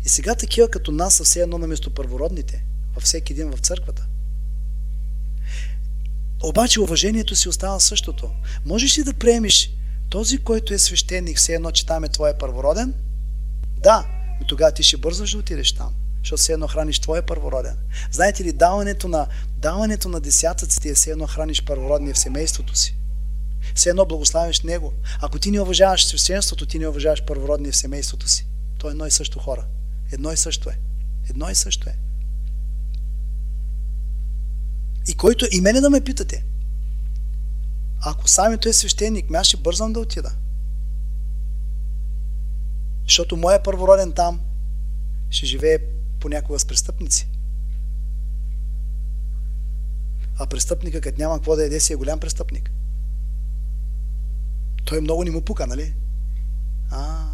И 0.04 0.08
сега 0.08 0.34
такива 0.34 0.68
като 0.68 0.92
нас 0.92 1.14
са 1.14 1.24
все 1.24 1.40
едно 1.40 1.58
на 1.58 1.66
место 1.66 1.94
първородните, 1.94 2.64
във 2.94 3.04
всеки 3.04 3.32
един 3.32 3.50
в 3.50 3.58
църквата. 3.58 4.06
Обаче 6.42 6.80
уважението 6.80 7.36
си 7.36 7.48
остава 7.48 7.80
същото. 7.80 8.30
Можеш 8.64 8.98
ли 8.98 9.04
да 9.04 9.14
приемеш 9.14 9.70
този, 10.08 10.38
който 10.38 10.74
е 10.74 10.78
свещеник, 10.78 11.38
все 11.38 11.54
едно, 11.54 11.70
че 11.70 11.86
там 11.86 12.04
е 12.04 12.08
твоя 12.08 12.38
първороден? 12.38 12.94
Да, 13.76 14.06
но 14.40 14.46
тогава 14.46 14.72
ти 14.72 14.82
ще 14.82 14.96
бързаш 14.96 15.32
да 15.32 15.38
отидеш 15.38 15.72
там, 15.72 15.94
защото 16.18 16.40
все 16.42 16.52
едно 16.52 16.68
храниш 16.68 16.98
твоя 16.98 17.26
първороден. 17.26 17.76
Знаете 18.12 18.44
ли, 18.44 18.52
даването 18.52 19.08
на, 19.08 19.26
даването 19.56 20.08
на 20.08 20.20
десятъците 20.20 20.88
е 20.88 20.94
все 20.94 21.10
едно 21.10 21.26
храниш 21.26 21.64
първородния 21.64 22.14
в 22.14 22.18
семейството 22.18 22.74
си. 22.74 22.95
Все 23.76 23.90
едно 23.90 24.06
благославяш 24.06 24.62
Него. 24.62 24.92
Ако 25.20 25.38
ти 25.38 25.50
не 25.50 25.60
уважаваш 25.60 26.06
свещенството, 26.06 26.66
ти 26.66 26.78
не 26.78 26.88
уважаваш 26.88 27.24
първородния 27.24 27.72
в 27.72 27.76
семейството 27.76 28.28
си. 28.28 28.46
То 28.78 28.88
е 28.88 28.90
едно 28.90 29.06
и 29.06 29.10
също 29.10 29.38
хора. 29.38 29.66
Едно 30.12 30.32
и 30.32 30.36
също 30.36 30.70
е. 30.70 30.78
Едно 31.30 31.50
и 31.50 31.54
също 31.54 31.88
е. 31.88 31.96
И 35.08 35.14
който 35.14 35.46
и 35.52 35.60
мене 35.60 35.80
да 35.80 35.90
ме 35.90 36.00
питате, 36.00 36.44
ако 38.00 38.28
сами 38.28 38.58
той 38.58 38.70
е 38.70 38.72
свещеник, 38.72 39.34
аз 39.34 39.46
ще 39.46 39.56
бързам 39.56 39.92
да 39.92 40.00
отида. 40.00 40.32
Защото 43.04 43.36
моя 43.36 43.62
първороден 43.62 44.12
там 44.12 44.40
ще 45.30 45.46
живее 45.46 45.78
понякога 46.20 46.58
с 46.58 46.64
престъпници. 46.64 47.28
А 50.38 50.46
престъпника, 50.46 51.00
като 51.00 51.18
няма 51.18 51.34
какво 51.34 51.56
да 51.56 51.62
яде, 51.62 51.80
си 51.80 51.92
е 51.92 51.96
голям 51.96 52.20
престъпник. 52.20 52.70
Той 54.86 55.00
много 55.00 55.24
не 55.24 55.30
му 55.30 55.40
пука, 55.40 55.66
нали? 55.66 55.94
А, 56.90 57.30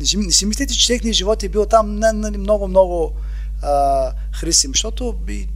не 0.00 0.06
си, 0.06 0.16
не 0.16 0.32
си 0.32 0.46
мислите, 0.46 0.74
че 0.74 0.86
техният 0.86 1.16
живот 1.16 1.42
е 1.42 1.48
бил 1.48 1.66
там 1.66 1.96
нали, 1.98 2.38
много, 2.38 2.68
много 2.68 3.14
а, 3.62 4.12
хрисим, 4.32 4.70
защото 4.74 5.12
би, 5.12 5.48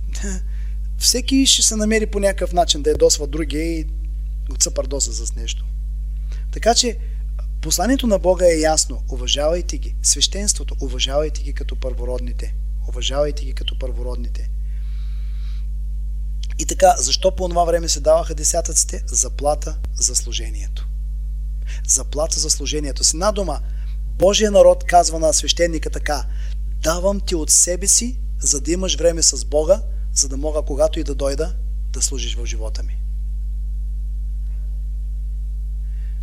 всеки 0.98 1.46
ще 1.46 1.62
се 1.62 1.76
намери 1.76 2.06
по 2.06 2.20
някакъв 2.20 2.52
начин 2.52 2.82
да 2.82 2.90
ядосва 2.90 3.26
другия 3.26 3.78
и 3.78 3.86
го 4.50 4.56
цъпардоса 4.56 5.12
с 5.12 5.36
нещо. 5.36 5.64
Така 6.52 6.74
че 6.74 6.98
посланието 7.60 8.06
на 8.06 8.18
Бога 8.18 8.46
е 8.46 8.60
ясно. 8.60 9.02
Уважавайте 9.08 9.78
ги. 9.78 9.94
Свещенството, 10.02 10.76
уважавайте 10.80 11.42
ги 11.42 11.52
като 11.52 11.76
първородните. 11.76 12.54
Уважавайте 12.88 13.44
ги 13.44 13.52
като 13.52 13.78
първородните. 13.78 14.50
И 16.58 16.66
така, 16.66 16.94
защо 16.98 17.36
по 17.36 17.48
това 17.48 17.64
време 17.64 17.88
се 17.88 18.00
даваха 18.00 18.34
десятъците? 18.34 19.02
Заплата 19.06 19.78
за 19.94 20.14
служението. 20.14 20.88
Заплата 21.88 22.40
за 22.40 22.50
служението. 22.50 23.04
С 23.04 23.14
една 23.14 23.32
дума, 23.32 23.60
Божия 24.18 24.50
народ 24.50 24.84
казва 24.84 25.18
на 25.18 25.32
свещеника 25.32 25.90
така, 25.90 26.26
давам 26.82 27.20
ти 27.20 27.34
от 27.34 27.50
себе 27.50 27.86
си, 27.86 28.18
за 28.40 28.60
да 28.60 28.72
имаш 28.72 28.96
време 28.96 29.22
с 29.22 29.44
Бога, 29.44 29.82
за 30.14 30.28
да 30.28 30.36
мога, 30.36 30.62
когато 30.62 31.00
и 31.00 31.04
да 31.04 31.14
дойда, 31.14 31.54
да 31.92 32.02
служиш 32.02 32.36
в 32.36 32.46
живота 32.46 32.82
ми. 32.82 32.98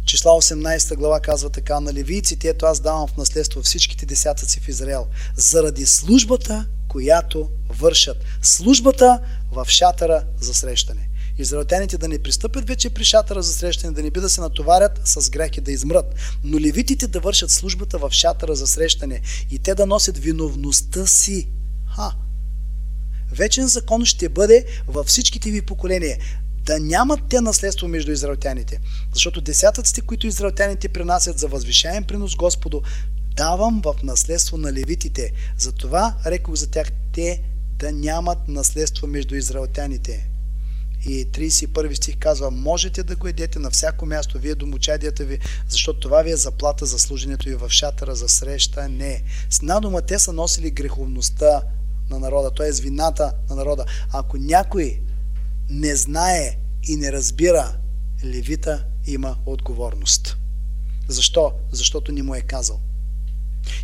Числа 0.05 0.31
18 0.31 0.95
глава 0.95 1.19
казва 1.19 1.49
така, 1.49 1.79
на 1.79 1.93
левийците, 1.93 2.47
ето 2.47 2.65
аз 2.65 2.79
давам 2.79 3.07
в 3.07 3.17
наследство 3.17 3.61
всичките 3.61 4.05
десятъци 4.05 4.59
в 4.59 4.67
Израел, 4.67 5.07
заради 5.35 5.85
службата, 5.85 6.67
която 6.93 7.49
вършат. 7.69 8.17
Службата 8.41 9.19
в 9.51 9.65
шатъра 9.69 10.23
за 10.39 10.53
срещане. 10.53 11.09
Израелтяните 11.37 11.97
да 11.97 12.07
не 12.07 12.19
пристъпят 12.19 12.67
вече 12.67 12.89
при 12.89 13.03
шатъра 13.03 13.41
за 13.41 13.53
срещане, 13.53 13.93
да 13.93 14.03
не 14.03 14.11
би 14.11 14.19
да 14.19 14.29
се 14.29 14.41
натоварят 14.41 15.01
с 15.05 15.29
грехи 15.29 15.61
да 15.61 15.71
измрат, 15.71 16.15
но 16.43 16.59
левитите 16.59 17.07
да 17.07 17.19
вършат 17.19 17.51
службата 17.51 17.97
в 17.97 18.11
шатъра 18.11 18.55
за 18.55 18.67
срещане 18.67 19.21
и 19.51 19.59
те 19.59 19.75
да 19.75 19.85
носят 19.85 20.17
виновността 20.17 21.07
си. 21.07 21.47
Ха! 21.95 22.11
Вечен 23.31 23.67
закон 23.67 24.05
ще 24.05 24.29
бъде 24.29 24.65
във 24.87 25.07
всичките 25.07 25.51
ви 25.51 25.61
поколения. 25.61 26.17
Да 26.65 26.79
нямат 26.79 27.19
те 27.29 27.41
наследство 27.41 27.87
между 27.87 28.11
израелтяните. 28.11 28.79
Защото 29.13 29.41
десятъците, 29.41 30.01
които 30.01 30.27
израелтяните 30.27 30.89
принасят 30.89 31.39
за 31.39 31.47
възвишаем 31.47 32.03
принос 32.03 32.35
Господу, 32.35 32.81
давам 33.35 33.81
в 33.81 33.95
наследство 34.03 34.57
на 34.57 34.73
левитите. 34.73 35.31
Затова 35.57 36.15
рекох 36.25 36.55
за 36.55 36.71
тях, 36.71 36.87
те 37.13 37.43
да 37.79 37.91
нямат 37.91 38.47
наследство 38.47 39.07
между 39.07 39.35
израелтяните. 39.35 40.29
И 41.05 41.27
31 41.31 41.93
стих 41.93 42.17
казва, 42.17 42.51
можете 42.51 43.03
да 43.03 43.15
го 43.15 43.27
едете 43.27 43.59
на 43.59 43.69
всяко 43.69 44.05
място, 44.05 44.39
вие 44.39 44.55
домочадията 44.55 45.25
ви, 45.25 45.39
защото 45.69 45.99
това 45.99 46.21
ви 46.21 46.31
е 46.31 46.35
заплата 46.35 46.85
за 46.85 46.99
служенето 46.99 47.49
ви 47.49 47.55
в 47.55 47.69
шатъра 47.69 48.15
за 48.15 48.29
среща. 48.29 48.89
Не. 48.89 49.23
С 49.49 49.61
надума 49.61 50.01
те 50.01 50.19
са 50.19 50.33
носили 50.33 50.71
греховността 50.71 51.61
на 52.09 52.19
народа, 52.19 52.51
т.е. 52.51 52.71
вината 52.71 53.33
на 53.49 53.55
народа. 53.55 53.85
Ако 54.11 54.37
някой 54.37 54.99
не 55.69 55.95
знае 55.95 56.57
и 56.83 56.95
не 56.95 57.11
разбира, 57.11 57.75
левита 58.25 58.85
има 59.07 59.35
отговорност. 59.45 60.37
Защо? 61.07 61.51
Защото 61.71 62.11
ни 62.11 62.21
му 62.21 62.35
е 62.35 62.41
казал. 62.41 62.79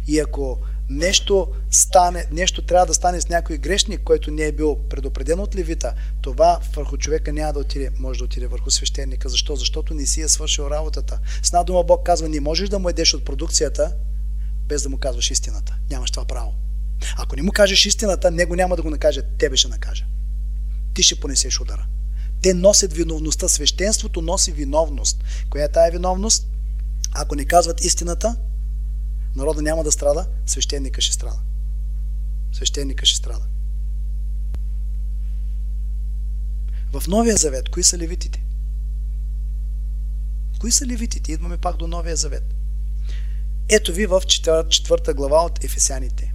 И 0.08 0.20
ако 0.20 0.60
нещо, 0.90 1.48
стане, 1.72 2.26
нещо 2.32 2.62
трябва 2.66 2.86
да 2.86 2.94
стане 2.94 3.22
с 3.22 3.30
някой 3.30 3.58
грешник, 3.58 4.02
който 4.04 4.32
не 4.32 4.44
е 4.44 4.52
бил 4.52 4.76
предупреден 4.90 5.40
от 5.40 5.56
левита, 5.56 5.94
това 6.22 6.60
върху 6.76 6.98
човека 6.98 7.34
няма 7.34 7.54
да 7.54 7.60
отиде, 7.60 7.90
може 8.00 8.18
да 8.18 8.26
отиде 8.26 8.48
върху 8.48 8.72
свещеника. 8.72 9.30
Защо? 9.30 9.56
Защото 9.56 9.94
не 9.94 10.06
си 10.06 10.22
е 10.22 10.28
свършил 10.28 10.64
работата. 10.64 11.20
С 11.44 11.48
една 11.48 11.64
дума 11.64 11.84
Бог 11.84 12.06
казва, 12.06 12.30
не 12.30 12.40
можеш 12.40 12.70
да 12.70 12.80
му 12.80 12.90
едеш 12.90 13.14
от 13.14 13.26
продукцията, 13.26 13.94
без 14.68 14.84
да 14.84 14.90
му 14.90 14.98
казваш 14.98 15.32
истината. 15.32 15.76
Нямаш 15.90 16.12
това 16.12 16.26
право. 16.26 16.54
Ако 17.18 17.36
не 17.36 17.42
му 17.42 17.52
кажеш 17.52 17.86
истината, 17.86 18.32
него 18.32 18.56
няма 18.56 18.76
да 18.76 18.82
го 18.82 18.90
накаже, 18.90 19.22
тебе 19.38 19.58
ще 19.58 19.68
накаже. 19.68 20.06
Ти 20.94 21.04
ще 21.04 21.20
понесеш 21.20 21.62
удара. 21.62 21.86
Те 22.42 22.54
носят 22.54 22.94
виновността. 22.94 23.48
Свещенството 23.48 24.22
носи 24.22 24.52
виновност. 24.52 25.24
Коя 25.50 25.64
е 25.64 25.72
тая 25.72 25.92
виновност? 25.92 26.48
Ако 27.12 27.36
не 27.36 27.46
казват 27.46 27.86
истината, 27.86 28.36
народа 29.36 29.62
няма 29.62 29.84
да 29.84 29.92
страда, 29.92 30.28
свещеника 30.46 31.02
ще 31.02 31.14
страда. 31.14 31.40
Свещеника 32.54 33.06
ще 33.06 33.18
страда. 33.18 33.46
В 36.94 37.08
Новия 37.08 37.38
Завет, 37.38 37.70
кои 37.70 37.84
са 37.84 37.98
левитите? 37.98 38.44
Кои 40.60 40.72
са 40.72 40.86
левитите? 40.86 41.32
Идваме 41.32 41.58
пак 41.58 41.78
до 41.78 41.88
Новия 41.88 42.16
Завет. 42.16 42.56
Ето 43.70 43.94
ви 43.94 44.06
в 44.06 44.22
четвърта 44.70 45.14
глава 45.14 45.46
от 45.46 45.64
Ефесяните. 45.64 46.34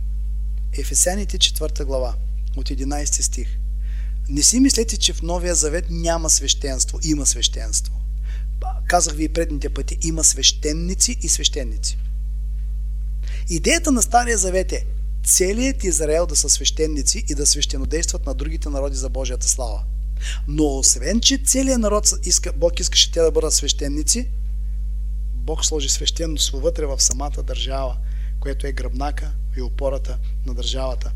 Ефесяните 0.73 1.39
четвърта 1.39 1.85
глава 1.85 2.15
от 2.57 2.69
11 2.69 3.21
стих. 3.21 3.59
Не 4.29 4.43
си 4.43 4.61
мислете, 4.61 4.97
че 4.97 5.13
в 5.13 5.23
Новия 5.23 5.55
Завет 5.55 5.87
няма 5.91 6.31
свещенство. 6.31 6.99
Има 7.03 7.27
свещенство. 7.27 8.01
Казах 8.87 9.15
ви 9.15 9.25
и 9.25 9.29
предните 9.29 9.69
пъти. 9.69 9.99
Има 10.03 10.25
свещеници 10.25 11.17
и 11.23 11.29
свещеници. 11.29 11.99
Идеята 13.49 13.93
на 13.93 14.03
Стария 14.03 14.39
Завет 14.39 14.73
е 14.73 14.87
целият 15.25 15.85
Израел 15.85 16.27
да 16.27 16.37
са 16.37 16.49
свещеници 16.49 17.25
и 17.29 17.35
да 17.35 17.47
свещенодействат 17.47 18.27
на 18.27 18.35
другите 18.35 18.69
народи 18.69 18.97
за 18.97 19.09
Божията 19.09 19.49
слава. 19.49 19.85
Но 20.49 20.65
освен, 20.65 21.21
че 21.21 21.39
целият 21.45 21.81
народ 21.81 22.09
иска, 22.23 22.53
Бог 22.57 22.81
искаше 22.81 23.13
те 23.13 23.21
да 23.21 23.31
бъдат 23.31 23.53
свещеници, 23.53 24.29
Бог 25.35 25.65
сложи 25.65 25.89
свещеност 25.89 26.51
вътре 26.51 26.87
в 26.87 27.01
самата 27.01 27.43
държава, 27.43 27.97
което 28.41 28.67
е 28.67 28.73
гръбнака 28.73 29.33
и 29.57 29.63
опората 29.63 30.19
на 30.47 30.55
държавата. 30.55 31.13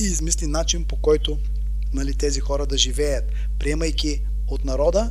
И 0.00 0.04
измисли 0.04 0.46
начин 0.46 0.84
по 0.84 0.96
който 0.96 1.38
нали, 1.92 2.14
тези 2.14 2.40
хора 2.40 2.66
да 2.66 2.78
живеят, 2.78 3.24
приемайки 3.58 4.20
от 4.48 4.64
народа 4.64 5.10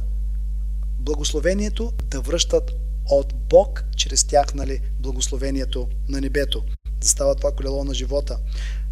благословението 1.00 1.94
да 2.12 2.22
връщат 2.22 2.72
от 3.10 3.34
Бог 3.50 3.84
чрез 3.96 4.24
тях 4.24 4.54
нали, 4.54 4.82
благословението 5.00 5.88
на 6.10 6.22
небето. 6.22 6.64
Да 7.02 7.08
става 7.08 7.36
това 7.36 7.52
колело 7.52 7.84
на 7.84 7.94
живота. 7.94 8.38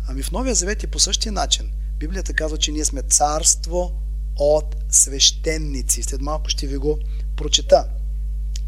Ами 0.08 0.24
в 0.24 0.32
Новия 0.32 0.56
Завет 0.56 0.84
е 0.84 0.88
по 0.88 1.00
същия 1.00 1.32
начин. 1.32 1.72
Библията 2.00 2.34
казва, 2.34 2.58
че 2.58 2.72
ние 2.72 2.86
сме 2.86 3.02
царство 3.02 3.92
от 4.36 4.76
свещеници. 4.90 6.04
След 6.04 6.22
малко 6.22 6.50
ще 6.50 6.68
ви 6.68 6.78
го 6.78 7.00
прочета. 7.36 7.88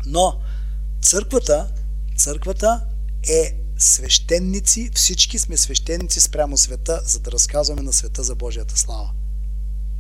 Но 0.06 0.40
църквата, 1.02 1.72
църквата 2.18 2.86
е 3.30 3.56
свещеници, 3.78 4.92
всички 4.96 5.40
сме 5.40 5.58
свещеници 5.58 6.20
спрямо 6.20 6.58
света, 6.58 7.02
за 7.06 7.20
да 7.20 7.32
разказваме 7.32 7.82
на 7.82 7.94
света 7.94 8.24
за 8.24 8.36
Божията 8.36 8.78
слава. 8.78 9.12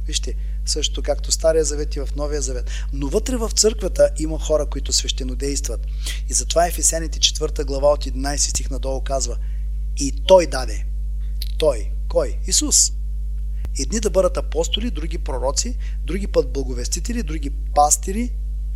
Вижте, 0.05 0.35
също 0.69 1.03
както 1.03 1.31
Стария 1.31 1.63
завет 1.63 1.95
и 1.95 1.99
в 1.99 2.09
Новия 2.15 2.41
завет. 2.41 2.69
Но 2.93 3.07
вътре 3.07 3.37
в 3.37 3.49
църквата 3.49 4.09
има 4.19 4.39
хора, 4.39 4.65
които 4.65 4.93
свещенодействат. 4.93 5.87
И 6.29 6.33
затова 6.33 6.67
Ефесяните 6.67 7.19
4 7.19 7.65
глава 7.65 7.91
от 7.91 8.05
11 8.05 8.37
стих 8.37 8.69
надолу 8.69 9.01
казва 9.01 9.37
И 9.97 10.11
Той 10.27 10.47
даде. 10.47 10.85
Той. 11.57 11.91
Кой? 12.09 12.37
Исус. 12.47 12.91
Едни 13.79 13.99
да 13.99 14.09
бъдат 14.09 14.37
апостоли, 14.37 14.91
други 14.91 15.17
пророци, 15.17 15.77
други 16.05 16.27
път 16.27 16.53
благовестители, 16.53 17.23
други 17.23 17.49
пастири 17.75 18.31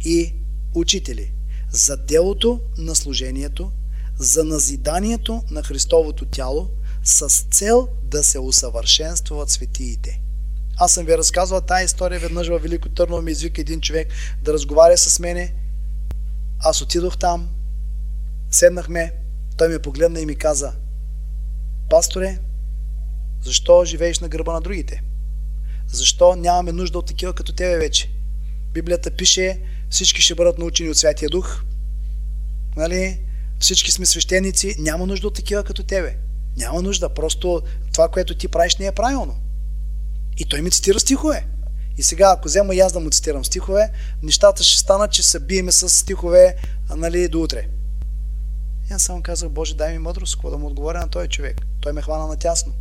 и 0.06 0.34
учители. 0.76 1.34
За 1.72 1.98
делото 1.98 2.62
на 2.78 2.96
служението, 2.96 3.72
за 4.20 4.44
назиданието 4.44 5.44
на 5.52 5.64
Христовото 5.64 6.26
тяло, 6.26 6.70
с 7.04 7.30
цел 7.52 7.88
да 8.04 8.24
се 8.24 8.40
усъвършенстват 8.40 9.50
светиите. 9.50 10.22
Аз 10.84 10.94
съм 10.94 11.06
ви 11.06 11.18
разказвал 11.18 11.62
тази 11.62 11.86
история 11.86 12.20
веднъж 12.20 12.48
във 12.48 12.62
Велико 12.62 12.90
Търново 12.90 13.22
ми 13.22 13.32
извика 13.32 13.62
един 13.62 13.82
човек 13.82 14.08
да 14.44 14.54
разговаря 14.54 14.98
с 14.98 15.20
мене. 15.20 15.54
Аз 16.60 16.82
отидох 16.82 17.18
там, 17.18 17.50
седнахме, 18.52 19.14
той 19.58 19.68
ме 19.68 19.80
погледна 19.80 20.20
и 20.20 20.26
ми 20.26 20.36
каза 20.36 20.74
Пасторе, 21.90 22.40
защо 23.44 23.86
живееш 23.86 24.20
на 24.20 24.30
гърба 24.30 24.54
на 24.54 24.62
другите? 24.62 25.04
Защо 25.88 26.36
нямаме 26.36 26.72
нужда 26.72 27.00
от 27.00 27.08
такива 27.08 27.34
като 27.34 27.54
тебе 27.54 27.78
вече? 27.78 28.12
Библията 28.74 29.12
пише, 29.12 29.62
всички 29.90 30.22
ще 30.22 30.36
бъдат 30.36 30.58
научени 30.58 30.90
от 30.90 30.98
Святия 30.98 31.30
Дух. 31.30 31.64
Нали? 32.76 33.20
Всички 33.60 33.92
сме 33.92 34.06
свещеници, 34.06 34.76
няма 34.80 35.08
нужда 35.08 35.28
от 35.28 35.36
такива 35.36 35.64
като 35.64 35.84
тебе. 35.84 36.18
Няма 36.58 36.82
нужда, 36.82 37.10
просто 37.10 37.62
това, 37.94 38.10
което 38.10 38.36
ти 38.36 38.48
правиш 38.48 38.76
не 38.76 38.86
е 38.86 38.92
правилно. 38.92 39.51
И 40.42 40.46
той 40.46 40.62
ми 40.62 40.72
цитира 40.72 41.00
стихове. 41.00 41.48
И 41.98 42.04
сега, 42.04 42.36
ако 42.38 42.48
взема 42.48 42.76
и 42.76 42.80
аз 42.80 42.94
да 42.94 43.00
му 43.00 43.10
цитирам 43.10 43.46
стихове, 43.46 43.92
нещата 44.24 44.64
ще 44.64 44.80
станат, 44.80 45.12
че 45.12 45.24
се 45.24 45.40
биеме 45.40 45.72
с 45.72 45.90
стихове 45.90 46.56
нали, 46.90 47.28
до 47.28 47.42
утре. 47.42 47.68
И 48.90 48.94
аз 48.94 49.04
само 49.04 49.22
казах, 49.22 49.50
Боже, 49.50 49.76
дай 49.76 49.92
ми 49.92 50.00
мъдрост, 50.00 50.36
какво 50.36 50.50
да 50.50 50.58
му 50.58 50.68
отговоря 50.68 51.00
на 51.00 51.10
този 51.10 51.30
човек. 51.30 51.62
Той 51.82 51.94
ме 51.94 52.02
хвана 52.02 52.28
на 52.28 52.38
тясно. 52.38 52.74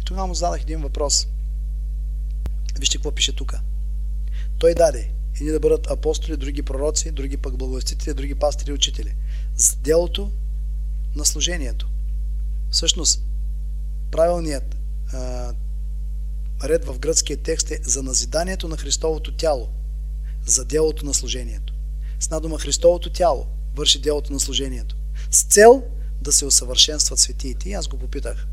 И 0.00 0.04
тогава 0.04 0.26
му 0.26 0.34
задах 0.34 0.62
един 0.62 0.82
въпрос. 0.82 1.26
Вижте 2.78 2.98
какво 2.98 3.12
пише 3.12 3.36
тук. 3.36 3.54
Той 4.58 4.74
даде 4.74 5.10
едни 5.40 5.52
да 5.52 5.60
бъдат 5.60 5.90
апостоли, 5.90 6.36
други 6.36 6.62
пророци, 6.62 7.10
други 7.10 7.36
пък 7.36 7.56
благовестители, 7.56 8.14
други 8.14 8.34
пастири 8.34 8.70
и 8.70 8.74
учители. 8.74 9.14
С 9.56 9.76
делото 9.76 10.30
на 11.16 11.24
служението. 11.24 11.88
Всъщност, 12.70 13.22
правилният 14.10 14.76
ред 16.64 16.84
в 16.84 16.98
гръцкия 16.98 17.36
текст 17.36 17.70
е 17.70 17.80
за 17.84 18.02
назиданието 18.02 18.68
на 18.68 18.76
Христовото 18.76 19.32
тяло, 19.32 19.68
за 20.46 20.64
делото 20.64 21.06
на 21.06 21.14
служението. 21.14 21.74
С 22.20 22.30
надума 22.30 22.58
Христовото 22.58 23.10
тяло 23.10 23.46
върши 23.76 24.00
делото 24.00 24.32
на 24.32 24.40
служението. 24.40 24.96
С 25.30 25.42
цел 25.42 25.82
да 26.22 26.32
се 26.32 26.46
усъвършенстват 26.46 27.18
светиите. 27.18 27.68
И 27.68 27.72
аз 27.72 27.88
го 27.88 27.98
попитах. 27.98 28.46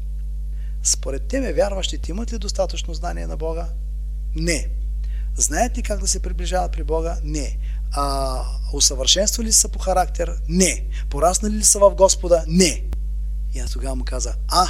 Според 0.83 1.23
тебе, 1.23 1.53
вярващите 1.53 2.11
имат 2.11 2.33
ли 2.33 2.37
достатъчно 2.37 2.93
знание 2.93 3.27
на 3.27 3.37
Бога? 3.37 3.69
Не. 4.35 4.69
Знаят 5.35 5.77
ли 5.77 5.83
как 5.83 5.99
да 5.99 6.07
се 6.07 6.19
приближават 6.19 6.71
при 6.71 6.83
Бога? 6.83 7.17
Не. 7.23 7.57
А 7.91 8.41
усъвършенствали 8.73 9.47
ли 9.47 9.53
са 9.53 9.69
по 9.69 9.79
характер? 9.79 10.41
Не. 10.49 10.85
Пораснали 11.09 11.53
ли 11.53 11.63
са 11.63 11.79
в 11.79 11.95
Господа? 11.95 12.43
Не. 12.47 12.83
И 13.53 13.59
аз 13.59 13.71
тогава 13.71 13.95
му 13.95 14.03
каза, 14.03 14.35
а, 14.47 14.67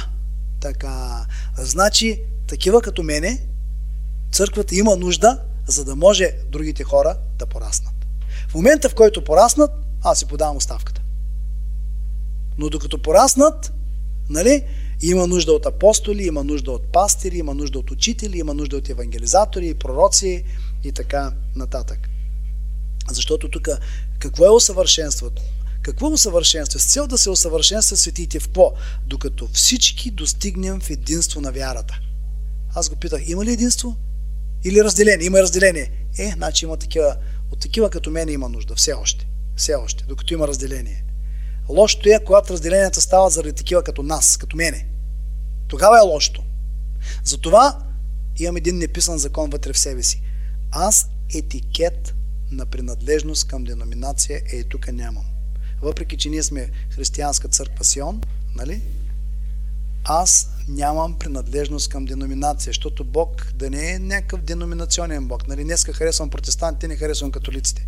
така, 0.64 1.26
значи, 1.56 2.20
такива 2.46 2.82
като 2.82 3.02
мене, 3.02 3.46
църквата 4.32 4.74
има 4.74 4.96
нужда, 4.96 5.40
за 5.66 5.84
да 5.84 5.96
може 5.96 6.32
другите 6.48 6.84
хора 6.84 7.16
да 7.38 7.46
пораснат. 7.46 7.94
В 8.48 8.54
момента, 8.54 8.88
в 8.88 8.94
който 8.94 9.24
пораснат, 9.24 9.70
аз 10.02 10.18
си 10.18 10.26
подавам 10.26 10.56
оставката. 10.56 11.02
Но 12.58 12.70
докато 12.70 13.02
пораснат, 13.02 13.72
нали, 14.30 14.64
има 15.02 15.26
нужда 15.26 15.52
от 15.52 15.66
апостоли, 15.66 16.26
има 16.26 16.44
нужда 16.44 16.72
от 16.72 16.92
пастири, 16.92 17.38
има 17.38 17.54
нужда 17.54 17.78
от 17.78 17.90
учители, 17.90 18.38
има 18.38 18.54
нужда 18.54 18.76
от 18.76 18.88
евангелизатори, 18.88 19.74
пророци 19.74 20.44
и 20.84 20.92
така 20.92 21.32
нататък. 21.56 22.08
Защото 23.10 23.48
тук 23.48 23.68
какво 24.18 24.44
е 24.44 24.50
усъвършенството? 24.50 25.42
Какво 25.84 26.08
усъвършенство? 26.08 26.78
С 26.78 26.84
цел 26.84 27.06
да 27.06 27.18
се 27.18 27.30
усъвършенства 27.30 27.96
светите 27.96 28.40
в 28.40 28.48
по? 28.48 28.72
Докато 29.06 29.48
всички 29.52 30.10
достигнем 30.10 30.80
в 30.80 30.90
единство 30.90 31.40
на 31.40 31.52
вярата. 31.52 32.00
Аз 32.74 32.88
го 32.88 32.96
питах, 32.96 33.28
има 33.28 33.44
ли 33.44 33.52
единство? 33.52 33.96
Или 34.64 34.84
разделение? 34.84 35.26
Има 35.26 35.38
разделение. 35.38 35.90
Е, 36.18 36.32
значи 36.36 36.64
има 36.64 36.76
такива, 36.76 37.16
от 37.52 37.60
такива 37.60 37.90
като 37.90 38.10
мен 38.10 38.28
има 38.28 38.48
нужда, 38.48 38.74
все 38.74 38.92
още. 38.92 39.26
Все 39.56 39.74
още, 39.74 40.04
докато 40.04 40.34
има 40.34 40.48
разделение. 40.48 41.04
Лошото 41.68 42.08
е, 42.08 42.24
когато 42.26 42.52
разделенията 42.52 43.00
стават 43.00 43.32
заради 43.32 43.52
такива 43.52 43.82
като 43.82 44.02
нас, 44.02 44.36
като 44.36 44.56
мене. 44.56 44.88
Тогава 45.68 45.98
е 45.98 46.08
лошото. 46.08 46.42
Затова 47.24 47.78
имам 48.38 48.56
един 48.56 48.78
неписан 48.78 49.18
закон 49.18 49.50
вътре 49.50 49.72
в 49.72 49.78
себе 49.78 50.02
си. 50.02 50.22
Аз 50.70 51.08
етикет 51.34 52.14
на 52.50 52.66
принадлежност 52.66 53.48
към 53.48 53.64
деноминация 53.64 54.42
е 54.52 54.64
тук 54.64 54.92
нямам 54.92 55.33
въпреки 55.84 56.16
че 56.16 56.30
ние 56.30 56.42
сме 56.42 56.70
християнска 56.90 57.48
църква 57.48 57.84
Сион, 57.84 58.20
нали? 58.54 58.82
аз 60.04 60.50
нямам 60.68 61.18
принадлежност 61.18 61.88
към 61.88 62.04
деноминация, 62.04 62.70
защото 62.70 63.04
Бог 63.04 63.52
да 63.54 63.70
не 63.70 63.92
е 63.92 63.98
някакъв 63.98 64.40
деноминационен 64.40 65.28
Бог. 65.28 65.48
Нали? 65.48 65.64
Днеска 65.64 65.92
харесвам 65.92 66.30
протестантите, 66.30 66.88
не 66.88 66.96
харесвам 66.96 67.32
католиците. 67.32 67.86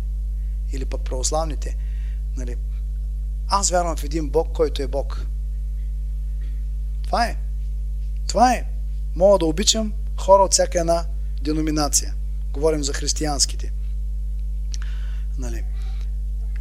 Или 0.71 0.85
пък 0.85 1.01
православните. 1.01 1.77
Нали? 2.37 2.55
Аз 3.47 3.69
вярвам 3.69 3.97
в 3.97 4.03
един 4.03 4.29
Бог, 4.29 4.53
който 4.53 4.81
е 4.81 4.87
Бог. 4.87 5.25
Това 7.03 7.25
е. 7.25 7.37
Това 8.27 8.53
е. 8.53 8.65
Мога 9.15 9.39
да 9.39 9.45
обичам 9.45 9.93
хора 10.17 10.43
от 10.43 10.53
всяка 10.53 10.79
една 10.79 11.05
деноминация. 11.41 12.13
Говорим 12.53 12.83
за 12.83 12.93
християнските. 12.93 13.71
Нали? 15.37 15.63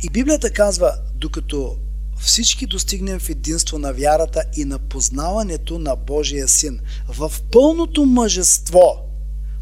И 0.02 0.10
Библията 0.10 0.52
казва, 0.52 0.98
докато 1.18 1.76
всички 2.20 2.66
достигнем 2.66 3.18
в 3.18 3.28
единство 3.28 3.78
на 3.78 3.92
вярата 3.92 4.44
и 4.56 4.64
на 4.64 4.78
познаването 4.78 5.78
на 5.78 5.96
Божия 5.96 6.48
Син, 6.48 6.80
в 7.08 7.32
пълното 7.52 8.04
мъжество, 8.04 9.06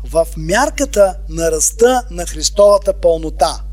в 0.04 0.26
мярката 0.36 1.18
на 1.28 1.50
ръста 1.50 2.06
на 2.10 2.26
Христовата 2.26 3.00
пълнота. 3.00 3.64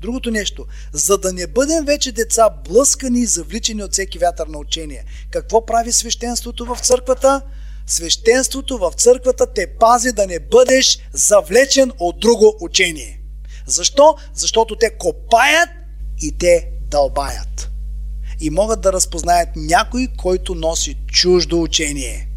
Другото 0.00 0.30
нещо, 0.30 0.66
за 0.92 1.18
да 1.18 1.32
не 1.32 1.46
бъдем 1.46 1.84
вече 1.84 2.12
деца 2.12 2.50
блъскани 2.68 3.20
и 3.20 3.26
завличани 3.26 3.82
от 3.82 3.92
всеки 3.92 4.18
вятър 4.18 4.46
на 4.46 4.58
учение. 4.58 5.04
Какво 5.30 5.66
прави 5.66 5.92
свещенството 5.92 6.64
в 6.64 6.78
църквата? 6.80 7.42
Свещенството 7.86 8.78
в 8.78 8.92
църквата 8.96 9.52
те 9.52 9.66
пази 9.66 10.12
да 10.12 10.26
не 10.26 10.38
бъдеш 10.40 10.98
завлечен 11.12 11.92
от 11.98 12.20
друго 12.20 12.56
учение. 12.60 13.20
Защо? 13.66 14.16
Защото 14.34 14.76
те 14.76 14.90
копаят 14.98 15.68
и 16.20 16.32
те 16.32 16.68
дълбаят. 16.90 17.70
И 18.40 18.50
могат 18.50 18.80
да 18.80 18.92
разпознаят 18.92 19.48
някой, 19.56 20.08
който 20.16 20.54
носи 20.54 20.96
чуждо 21.06 21.62
учение. 21.62 22.28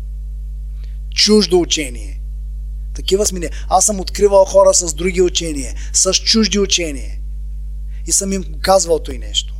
Чуждо 1.15 1.59
учение. 1.59 2.19
Такива 2.93 3.25
сме. 3.25 3.49
Аз 3.69 3.85
съм 3.85 3.99
откривал 3.99 4.45
хора 4.45 4.73
с 4.73 4.93
други 4.93 5.21
учения, 5.21 5.75
с 5.93 6.13
чужди 6.13 6.59
учения. 6.59 7.17
И 8.07 8.11
съм 8.11 8.33
им 8.33 8.45
казвал 8.61 8.99
той 8.99 9.17
нещо. 9.17 9.52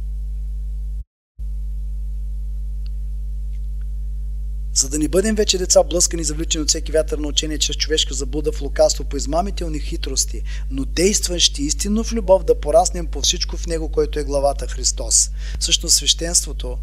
За 4.74 4.90
да 4.90 5.00
не 5.00 5.08
бъдем 5.08 5.36
вече 5.36 5.58
деца 5.58 5.84
блъскани, 5.84 6.24
завличани 6.24 6.64
от 6.64 6.70
всеки 6.70 6.92
вятър 6.92 7.18
на 7.18 7.28
учение 7.28 7.58
чрез 7.58 7.76
човешка 7.76 8.14
заблуда 8.14 8.52
в 8.52 8.62
лукавство 8.62 9.04
по 9.04 9.18
измамителни 9.18 9.80
хитрости, 9.80 10.44
но 10.70 10.86
действащи 10.86 11.64
истинно 11.64 12.04
в 12.04 12.14
любов 12.14 12.44
да 12.44 12.60
пораснем 12.60 13.08
по 13.08 13.22
всичко 13.22 13.58
в 13.58 13.68
Него, 13.68 13.90
който 13.90 14.20
е 14.20 14.24
главата 14.24 14.68
Христос. 14.68 15.32
Всъщност 15.60 15.96
свещенството 15.96 16.78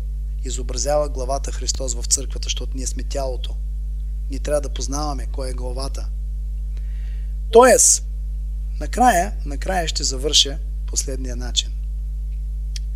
изобразява 0.44 1.09
главата 1.09 1.53
Христос 1.53 1.94
в 1.94 2.05
църквата, 2.05 2.46
защото 2.46 2.76
ние 2.76 2.87
сме 2.87 3.03
тялото. 3.03 3.55
Ние 4.31 4.38
трябва 4.38 4.61
да 4.61 4.68
познаваме 4.68 5.26
кой 5.33 5.50
е 5.50 5.55
главата. 5.55 6.09
Тоест, 7.50 8.07
накрая, 8.81 9.33
накрая 9.44 9.88
ще 9.88 10.05
завърша 10.05 10.59
последния 10.87 11.37
начин. 11.37 11.72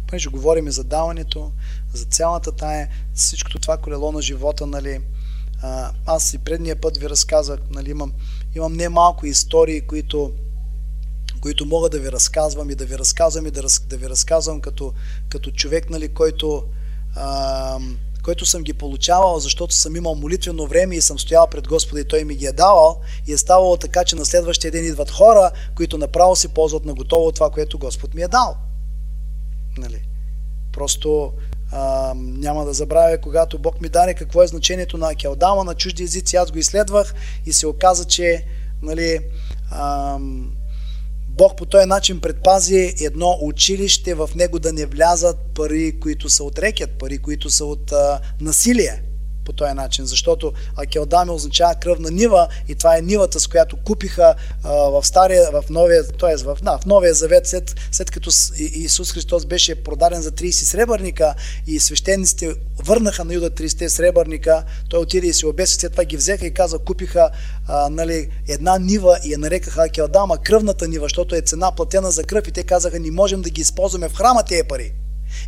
Понеже 0.06 0.28
говорим 0.28 0.70
за 0.70 0.84
даването, 0.84 1.52
за 1.94 2.04
цялата 2.04 2.52
тая, 2.52 2.88
всичкото 3.14 3.58
това 3.58 3.76
колело 3.76 4.12
на 4.12 4.22
живота, 4.22 4.66
нали, 4.66 5.00
аз 6.06 6.34
и 6.34 6.38
предния 6.38 6.80
път 6.80 6.96
ви 6.96 7.08
разказах, 7.08 7.60
нали, 7.70 7.90
имам, 7.90 8.12
имам 8.54 8.72
не 8.72 8.88
малко 8.88 9.26
истории, 9.26 9.80
които, 9.80 10.32
които 11.40 11.66
мога 11.66 11.88
да 11.88 11.98
ви 11.98 12.12
разказвам 12.12 12.70
и 12.70 12.74
да 12.74 12.84
ви 12.84 12.98
разказвам 12.98 13.46
и 13.46 13.50
да, 13.50 13.62
да 13.88 13.96
ви 13.96 14.08
разказвам 14.08 14.60
като, 14.60 14.92
като 15.28 15.50
човек, 15.50 15.90
нали, 15.90 16.08
който, 16.08 16.64
а, 17.14 17.78
който 18.22 18.46
съм 18.46 18.62
ги 18.62 18.72
получавал, 18.72 19.38
защото 19.38 19.74
съм 19.74 19.96
имал 19.96 20.14
молитвено 20.14 20.66
време 20.66 20.96
и 20.96 21.00
съм 21.00 21.18
стоял 21.18 21.46
пред 21.46 21.68
Господа 21.68 22.00
и 22.00 22.04
Той 22.04 22.24
ми 22.24 22.34
ги 22.34 22.46
е 22.46 22.52
давал 22.52 23.00
и 23.26 23.32
е 23.32 23.38
ставало 23.38 23.76
така, 23.76 24.04
че 24.04 24.16
на 24.16 24.24
следващия 24.24 24.70
ден 24.70 24.84
идват 24.84 25.10
хора, 25.10 25.50
които 25.76 25.98
направо 25.98 26.36
си 26.36 26.48
ползват 26.48 26.84
на 26.84 26.94
готово 26.94 27.32
това, 27.32 27.50
което 27.50 27.78
Господ 27.78 28.14
ми 28.14 28.22
е 28.22 28.28
дал. 28.28 28.56
Нали? 29.78 30.06
Просто 30.72 31.32
а, 31.76 32.12
няма 32.16 32.64
да 32.64 32.72
забравя, 32.72 33.18
когато 33.18 33.58
Бог 33.58 33.80
ми 33.80 33.88
даде 33.88 34.14
какво 34.14 34.42
е 34.42 34.46
значението 34.46 34.98
на 34.98 35.10
Акелдама 35.10 35.64
на 35.64 35.74
чужди 35.74 36.02
езици, 36.02 36.36
аз 36.36 36.50
го 36.50 36.58
изследвах 36.58 37.14
и 37.46 37.52
се 37.52 37.66
оказа, 37.66 38.04
че 38.04 38.44
нали, 38.82 39.18
а, 39.70 40.18
Бог 41.28 41.56
по 41.56 41.66
този 41.66 41.86
начин 41.86 42.20
предпази 42.20 42.94
едно 43.00 43.38
училище 43.42 44.14
в 44.14 44.30
него 44.34 44.58
да 44.58 44.72
не 44.72 44.86
влязат 44.86 45.36
пари, 45.54 46.00
които 46.00 46.28
са 46.28 46.44
от 46.44 46.58
рекет, 46.58 46.90
пари, 46.98 47.18
които 47.18 47.50
са 47.50 47.64
от 47.64 47.92
а, 47.92 48.20
насилие 48.40 49.02
по 49.44 49.52
този 49.52 49.72
начин, 49.72 50.06
защото 50.06 50.52
Акелдаме 50.76 51.32
означава 51.32 51.74
кръвна 51.74 52.10
нива 52.10 52.48
и 52.68 52.74
това 52.74 52.98
е 52.98 53.02
нивата, 53.02 53.40
с 53.40 53.46
която 53.46 53.76
купиха 53.76 54.34
а, 54.62 54.72
в 54.72 55.06
стария, 55.06 55.50
в 55.52 55.64
новия, 55.70 56.08
т.е. 56.08 56.36
В, 56.36 56.58
да, 56.62 56.78
в 56.78 56.86
новия 56.86 57.14
завет, 57.14 57.46
след, 57.46 57.76
след 57.92 58.10
като 58.10 58.30
Исус 58.58 59.12
Христос 59.12 59.46
беше 59.46 59.74
продаден 59.74 60.22
за 60.22 60.32
30 60.32 60.50
сребърника 60.50 61.34
и 61.66 61.80
свещениците 61.80 62.54
върнаха 62.84 63.24
на 63.24 63.34
Юда 63.34 63.50
30 63.50 63.86
сребърника, 63.88 64.64
той 64.88 65.00
отиде 65.00 65.26
и 65.26 65.32
се 65.32 65.46
обеси, 65.46 65.74
след 65.74 65.92
това 65.92 66.04
ги 66.04 66.16
взеха 66.16 66.46
и 66.46 66.54
каза, 66.54 66.78
купиха 66.78 67.30
а, 67.68 67.88
нали, 67.88 68.28
една 68.48 68.78
нива 68.78 69.18
и 69.24 69.32
я 69.32 69.38
нарекаха 69.38 69.82
Акелдама 69.82 70.38
кръвната 70.38 70.88
нива, 70.88 71.04
защото 71.04 71.34
е 71.34 71.40
цена 71.40 71.72
платена 71.72 72.10
за 72.10 72.24
кръв 72.24 72.48
и 72.48 72.52
те 72.52 72.62
казаха, 72.62 73.00
не 73.00 73.10
можем 73.10 73.42
да 73.42 73.50
ги 73.50 73.60
използваме 73.60 74.08
в 74.08 74.14
храма 74.14 74.42
тези 74.42 74.62
пари. 74.68 74.92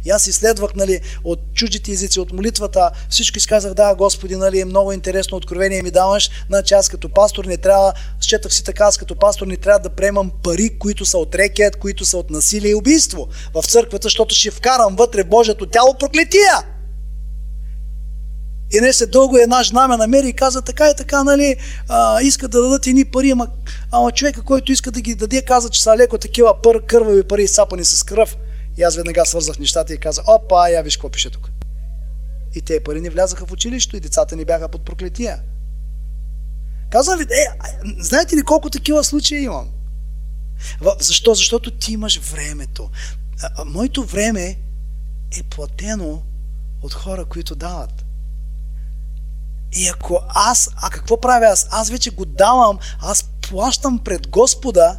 И 0.04 0.10
аз 0.10 0.26
изследвах 0.26 0.74
нали, 0.74 1.00
от 1.24 1.40
чуждите 1.54 1.92
езици, 1.92 2.20
от 2.20 2.32
молитвата, 2.32 2.90
всичко 3.10 3.38
изказах, 3.38 3.74
да, 3.74 3.94
Господи, 3.94 4.36
нали, 4.36 4.64
много 4.64 4.92
интересно 4.92 5.36
откровение 5.36 5.82
ми 5.82 5.90
даваш, 5.90 6.30
значи 6.48 6.74
аз 6.74 6.88
като 6.88 7.08
пастор 7.08 7.44
не 7.44 7.56
трябва, 7.56 7.92
счетах 8.20 8.54
си 8.54 8.64
така, 8.64 8.84
аз 8.84 8.96
като 8.96 9.14
пастор 9.14 9.46
не 9.46 9.56
трябва 9.56 9.78
да 9.78 9.90
приемам 9.90 10.30
пари, 10.42 10.78
които 10.78 11.04
са 11.04 11.18
от 11.18 11.34
рекет, 11.34 11.76
които 11.76 12.04
са 12.04 12.18
от 12.18 12.30
насилие 12.30 12.70
и 12.70 12.74
убийство 12.74 13.28
в 13.54 13.62
църквата, 13.62 14.06
защото 14.06 14.34
ще 14.34 14.50
вкарам 14.50 14.96
вътре 14.96 15.24
Божието 15.24 15.66
тяло 15.66 15.94
проклетия. 15.98 16.52
И 18.72 18.80
не 18.80 18.92
се 18.92 19.06
дълго 19.06 19.36
една 19.36 19.62
жена 19.62 19.88
ме 19.88 19.96
намери 19.96 20.28
и 20.28 20.32
каза 20.32 20.62
така 20.62 20.90
и 20.90 20.94
така, 20.96 21.24
нали, 21.24 21.56
а, 21.88 22.22
иска 22.22 22.48
да 22.48 22.62
дадат 22.62 22.86
едни 22.86 23.04
пари, 23.04 23.30
ама, 23.30 23.48
ама 23.92 24.12
човека, 24.12 24.42
който 24.42 24.72
иска 24.72 24.90
да 24.90 25.00
ги 25.00 25.14
даде, 25.14 25.42
каза, 25.42 25.68
че 25.68 25.82
са 25.82 25.96
леко 25.96 26.18
такива 26.18 26.62
пър, 26.62 26.82
кървави 26.86 27.22
пари, 27.22 27.42
изсапани 27.42 27.84
с 27.84 28.02
кръв. 28.02 28.36
И 28.76 28.82
аз 28.82 28.96
веднага 28.96 29.26
свързах 29.26 29.58
нещата 29.58 29.94
и 29.94 29.98
казах, 29.98 30.24
опа, 30.28 30.68
я 30.68 30.82
виж 30.82 30.96
какво 30.96 31.08
пише 31.08 31.30
тук. 31.30 31.50
И 32.54 32.60
те 32.60 32.84
пари 32.84 33.00
ни 33.00 33.10
влязаха 33.10 33.46
в 33.46 33.52
училището 33.52 33.96
и 33.96 34.00
децата 34.00 34.36
ни 34.36 34.44
бяха 34.44 34.68
под 34.68 34.84
проклетия. 34.84 35.42
Казвам 36.90 37.18
ви, 37.18 37.24
е, 37.24 37.46
знаете 37.98 38.36
ли 38.36 38.42
колко 38.42 38.70
такива 38.70 39.04
случаи 39.04 39.38
имам? 39.38 39.70
Защо? 41.00 41.34
Защото 41.34 41.70
ти 41.70 41.92
имаш 41.92 42.18
времето. 42.18 42.90
Моето 43.64 44.04
време 44.04 44.58
е 45.38 45.42
платено 45.42 46.22
от 46.82 46.94
хора, 46.94 47.24
които 47.24 47.54
дават. 47.54 48.04
И 49.72 49.88
ако 49.88 50.20
аз, 50.28 50.70
а 50.76 50.90
какво 50.90 51.20
правя 51.20 51.46
аз? 51.46 51.66
Аз 51.70 51.90
вече 51.90 52.10
го 52.10 52.24
давам, 52.24 52.78
аз 53.00 53.22
плащам 53.22 53.98
пред 53.98 54.28
Господа 54.28 54.98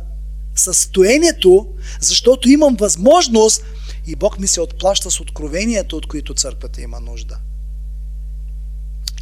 състоянието, 0.60 1.68
защото 2.02 2.50
имам 2.50 2.76
възможност 2.76 3.64
и 4.08 4.16
Бог 4.16 4.40
ми 4.40 4.48
се 4.48 4.62
отплаща 4.62 5.12
с 5.12 5.20
откровението, 5.20 5.98
от 5.98 6.08
които 6.08 6.34
църквата 6.34 6.82
има 6.82 7.00
нужда. 7.00 7.38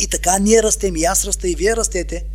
И 0.02 0.08
така 0.08 0.40
ние 0.40 0.64
растем, 0.64 0.96
и 0.96 1.04
аз 1.04 1.26
расте, 1.26 1.50
и 1.50 1.56
вие 1.56 1.76
растете. 1.76 2.26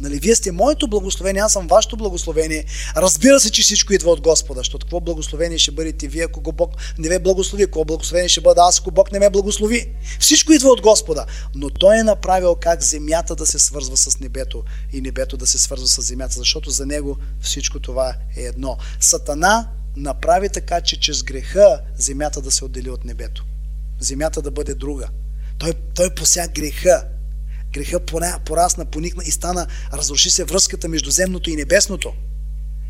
Нали, 0.00 0.18
вие 0.18 0.34
сте 0.34 0.52
моето 0.52 0.88
благословение, 0.88 1.42
аз 1.42 1.52
съм 1.52 1.66
вашето 1.66 1.96
благословение. 1.96 2.64
Разбира 2.96 3.40
се, 3.40 3.50
че 3.50 3.62
всичко 3.62 3.92
идва 3.92 4.10
от 4.10 4.20
Господа, 4.20 4.60
защото 4.60 4.86
какво 4.86 5.00
благословение 5.00 5.58
ще 5.58 5.70
бъдете 5.70 6.08
вие, 6.08 6.22
ако 6.22 6.52
Бог 6.52 6.70
не 6.98 7.08
ме 7.08 7.18
благослови, 7.18 7.64
какво 7.64 7.84
благословение 7.84 8.28
ще 8.28 8.40
бъда 8.40 8.62
аз, 8.62 8.80
ако 8.80 8.90
Бог 8.90 9.12
не 9.12 9.18
ме 9.18 9.30
благослови. 9.30 9.88
Всичко 10.20 10.52
идва 10.52 10.68
от 10.68 10.80
Господа, 10.80 11.26
но 11.54 11.70
Той 11.70 11.98
е 11.98 12.02
направил 12.02 12.54
как 12.54 12.82
земята 12.82 13.34
да 13.34 13.46
се 13.46 13.58
свързва 13.58 13.96
с 13.96 14.20
небето 14.20 14.62
и 14.92 15.00
небето 15.00 15.36
да 15.36 15.46
се 15.46 15.58
свързва 15.58 15.88
с 15.88 16.02
земята, 16.02 16.34
защото 16.38 16.70
за 16.70 16.86
Него 16.86 17.16
всичко 17.40 17.80
това 17.80 18.14
е 18.36 18.42
едно. 18.42 18.76
Сатана 19.00 19.68
направи 19.96 20.48
така, 20.48 20.80
че 20.80 21.00
чрез 21.00 21.22
греха 21.22 21.80
земята 21.98 22.42
да 22.42 22.50
се 22.50 22.64
отдели 22.64 22.90
от 22.90 23.04
небето. 23.04 23.44
Земята 24.00 24.42
да 24.42 24.50
бъде 24.50 24.74
друга. 24.74 25.08
Той, 25.58 25.74
той 25.94 26.14
пося 26.14 26.48
греха 26.54 27.04
Греха 27.72 28.00
порасна, 28.44 28.84
поникна 28.84 29.22
и 29.26 29.30
стана, 29.30 29.66
разруши 29.92 30.30
се 30.30 30.44
връзката 30.44 30.88
между 30.88 31.10
земното 31.10 31.50
и 31.50 31.56
небесното. 31.56 32.12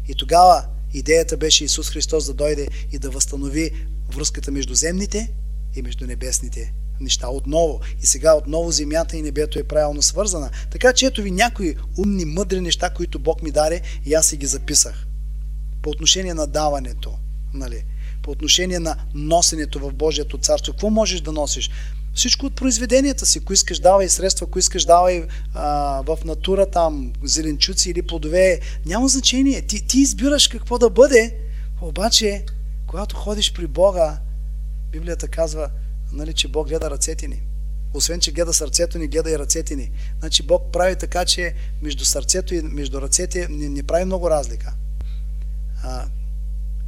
И 0.09 0.15
тогава 0.15 0.65
идеята 0.95 1.37
беше 1.37 1.65
Исус 1.65 1.91
Христос 1.91 2.27
да 2.27 2.35
дойде 2.35 2.69
и 2.93 2.99
да 2.99 3.11
възстанови 3.11 3.71
връзката 4.15 4.51
между 4.51 4.75
земните 4.75 5.31
и 5.75 5.83
между 5.83 6.07
небесните 6.07 6.73
неща 7.01 7.29
отново. 7.29 7.81
И 8.03 8.07
сега 8.07 8.35
отново 8.35 8.71
земята 8.71 9.17
и 9.17 9.23
небето 9.23 9.59
е 9.59 9.65
правилно 9.65 10.03
свързана. 10.03 10.51
Така 10.71 10.93
че 10.93 11.07
ето 11.07 11.23
ви 11.23 11.31
някои 11.31 11.77
умни, 11.99 12.25
мъдри 12.25 12.61
неща, 12.61 12.91
които 12.91 13.19
Бог 13.19 13.43
ми 13.43 13.51
даде 13.51 13.83
и 14.05 14.15
аз 14.15 14.27
си 14.27 14.37
ги 14.37 14.47
записах. 14.47 15.07
По 15.83 15.91
отношение 15.91 16.35
на 16.35 16.47
даването, 16.47 17.19
нали? 17.55 17.85
по 18.23 18.31
отношение 18.31 18.79
на 18.79 18.97
носенето 19.15 19.79
в 19.79 19.93
Божието 19.93 20.39
царство. 20.39 20.73
Какво 20.73 20.91
можеш 20.91 21.21
да 21.21 21.33
носиш? 21.33 21.71
Всичко 22.15 22.47
от 22.47 22.55
произведенията 22.55 23.27
си. 23.27 23.39
Ако 23.39 23.53
искаш, 23.53 23.79
давай 23.79 24.09
средства, 24.09 24.47
ако 24.51 24.59
искаш, 24.59 24.85
давай 24.85 25.27
а, 25.55 26.03
в 26.07 26.19
натура 26.25 26.67
там 26.67 27.13
зеленчуци 27.23 27.91
или 27.91 28.03
плодове. 28.03 28.61
Няма 28.87 29.09
значение. 29.09 29.63
Ти, 29.63 29.87
ти 29.87 29.99
избираш 29.99 30.49
какво 30.49 30.79
да 30.79 30.91
бъде, 30.91 31.37
обаче, 31.81 32.45
когато 32.87 33.17
ходиш 33.17 33.53
при 33.53 33.67
Бога, 33.67 34.19
Библията 34.93 35.29
казва, 35.29 35.71
нали, 36.13 36.33
че 36.33 36.49
Бог 36.49 36.69
гледа 36.69 36.91
ръцете 36.91 37.29
ни. 37.29 37.43
Освен, 37.95 38.21
че 38.21 38.33
гледа 38.33 38.53
сърцето 38.53 38.99
ни, 38.99 39.09
гледа 39.09 39.31
и 39.31 39.39
ръцете 39.39 39.77
ни. 39.77 39.91
Значи 40.21 40.43
Бог 40.43 40.73
прави 40.73 40.97
така, 40.97 41.25
че 41.25 41.55
между 41.83 42.05
сърцето 42.05 42.55
и 42.55 42.63
между 42.63 43.01
ръцете 43.01 43.47
не, 43.51 43.69
не 43.69 43.83
прави 43.83 44.05
много 44.05 44.31
разлика. 44.31 44.75
А, 45.83 46.07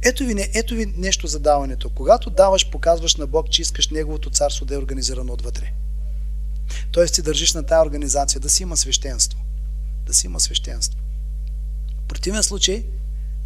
ето 0.05 0.23
ви, 0.23 0.49
ето 0.53 0.75
ви 0.75 0.93
нещо 0.97 1.27
за 1.27 1.39
даването. 1.39 1.89
Когато 1.89 2.29
даваш, 2.29 2.69
показваш 2.69 3.15
на 3.15 3.27
Бог, 3.27 3.49
че 3.49 3.61
искаш 3.61 3.87
Неговото 3.89 4.29
царство 4.29 4.65
да 4.65 4.75
е 4.75 4.77
организирано 4.77 5.33
отвътре. 5.33 5.73
Тоест 6.91 7.15
ти 7.15 7.21
държиш 7.21 7.53
на 7.53 7.63
тази 7.63 7.87
организация 7.87 8.41
да 8.41 8.49
си 8.49 8.63
има 8.63 8.77
свещенство. 8.77 9.39
Да 10.05 10.13
си 10.13 10.27
има 10.27 10.39
свещенство. 10.39 10.99
В 12.05 12.07
противен 12.07 12.43
случай, 12.43 12.85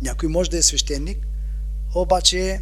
някой 0.01 0.29
може 0.29 0.49
да 0.49 0.57
е 0.57 0.61
свещеник, 0.61 1.27
обаче 1.95 2.61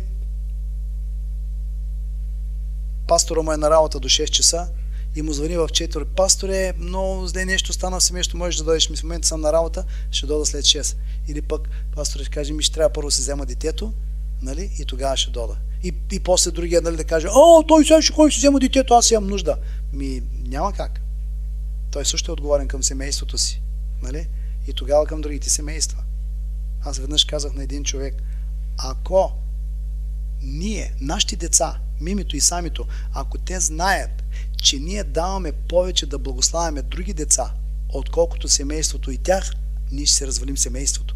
пастора 3.08 3.42
му 3.42 3.54
е 3.54 3.58
на 3.58 3.70
работа 3.70 4.00
до 4.00 4.10
6 4.10 4.30
часа 4.30 4.70
и 5.18 5.22
му 5.22 5.34
звъни 5.34 5.58
в 5.58 5.68
4. 5.68 6.06
Пасторе, 6.06 6.74
много 6.78 7.28
зле 7.28 7.46
нещо 7.46 7.74
стана 7.74 8.00
в 8.00 8.04
семейството, 8.04 8.38
можеш 8.38 8.58
да 8.58 8.64
дойдеш. 8.64 8.90
Ми 8.90 8.98
в 8.98 9.04
момента 9.04 9.28
съм 9.28 9.42
на 9.42 9.54
работа, 9.54 9.84
ще 10.12 10.26
дойда 10.26 10.46
след 10.46 10.66
6. 10.66 10.96
Или 11.28 11.42
пък 11.42 11.70
пастор 11.96 12.20
ще 12.20 12.30
каже, 12.30 12.54
ми 12.54 12.64
ще 12.64 12.74
трябва 12.74 12.94
първо 12.94 13.08
да 13.08 13.12
се 13.12 13.22
взема 13.22 13.46
детето, 13.46 13.94
нали? 14.42 14.72
И 14.80 14.86
тогава 14.86 15.18
ще 15.18 15.32
дода. 15.32 15.56
И, 15.84 15.94
и 16.12 16.20
после 16.20 16.52
другия 16.52 16.82
нали, 16.82 16.96
да 16.96 17.04
каже, 17.04 17.28
о, 17.32 17.64
той 17.68 17.86
сега 17.86 18.02
ще 18.02 18.14
ходи 18.14 18.32
си 18.32 18.38
взема 18.38 18.60
детето, 18.60 18.94
аз 18.94 19.12
имам 19.12 19.28
нужда. 19.28 19.58
Ми, 19.94 20.24
няма 20.48 20.74
как. 20.74 21.02
Той 21.92 22.06
също 22.06 22.32
е 22.32 22.34
отговорен 22.34 22.68
към 22.68 22.84
семейството 22.84 23.38
си. 23.38 23.62
Нали? 24.04 24.28
И 24.68 24.74
тогава 24.74 25.06
към 25.06 25.22
другите 25.22 25.50
семейства. 25.50 26.04
Аз 26.82 26.98
веднъж 26.98 27.26
казах 27.26 27.54
на 27.54 27.64
един 27.64 27.84
човек, 27.84 28.24
ако 28.78 29.32
ние, 30.42 30.94
нашите 31.02 31.36
деца, 31.36 31.80
мимито 32.02 32.38
и 32.38 32.42
самито, 32.42 32.86
ако 33.14 33.38
те 33.38 33.60
знаят, 33.60 34.24
че 34.58 34.80
ние 34.80 35.04
даваме 35.04 35.52
повече 35.52 36.06
да 36.06 36.20
благославяме 36.20 36.82
други 36.82 37.14
деца, 37.14 37.52
отколкото 37.90 38.48
семейството 38.48 39.12
и 39.12 39.18
тях, 39.18 39.54
ние 39.92 40.06
ще 40.06 40.16
се 40.16 40.28
развалим 40.28 40.58
семейството. 40.58 41.16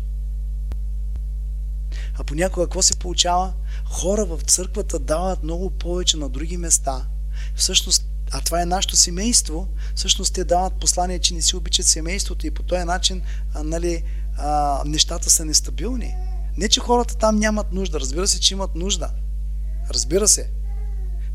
А 2.20 2.24
понякога 2.24 2.66
какво 2.66 2.82
се 2.82 2.96
получава? 2.96 3.54
Хора 3.86 4.26
в 4.26 4.39
църквата 4.42 5.00
дават 5.00 5.44
много 5.44 5.70
повече 5.70 6.18
на 6.18 6.30
други 6.30 6.58
места. 6.58 7.06
Всъщност, 7.56 8.06
а 8.32 8.42
това 8.42 8.62
е 8.62 8.66
нашето 8.66 8.96
семейство, 8.96 9.68
всъщност 9.96 10.34
те 10.34 10.44
дават 10.44 10.74
послание, 10.74 11.20
че 11.20 11.34
не 11.34 11.42
си 11.42 11.56
обичат 11.56 11.86
семейството 11.86 12.48
и 12.48 12.52
по 12.52 12.64
този 12.64 12.84
начин 12.84 13.22
а, 13.54 13.64
нали, 13.64 14.04
а, 14.38 14.82
нещата 14.86 15.30
са 15.30 15.46
нестабилни. 15.46 16.16
Не, 16.58 16.70
че 16.70 16.80
хората 16.80 17.18
там 17.18 17.36
нямат 17.36 17.74
нужда. 17.74 18.00
Разбира 18.00 18.28
се, 18.28 18.39
че 18.39 18.54
имат 18.54 18.76
нужда. 18.76 19.10
Разбира 19.89 20.28
се. 20.28 20.50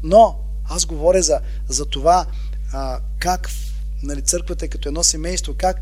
Но 0.03 0.46
аз 0.69 0.87
говоря 0.87 1.23
за, 1.23 1.41
за 1.69 1.87
това 1.87 2.27
а, 2.73 3.01
как 3.19 3.51
нали, 4.03 4.23
църквата 4.23 4.65
е 4.65 4.69
като 4.69 4.89
едно 4.89 5.05
семейство, 5.05 5.55
как 5.59 5.81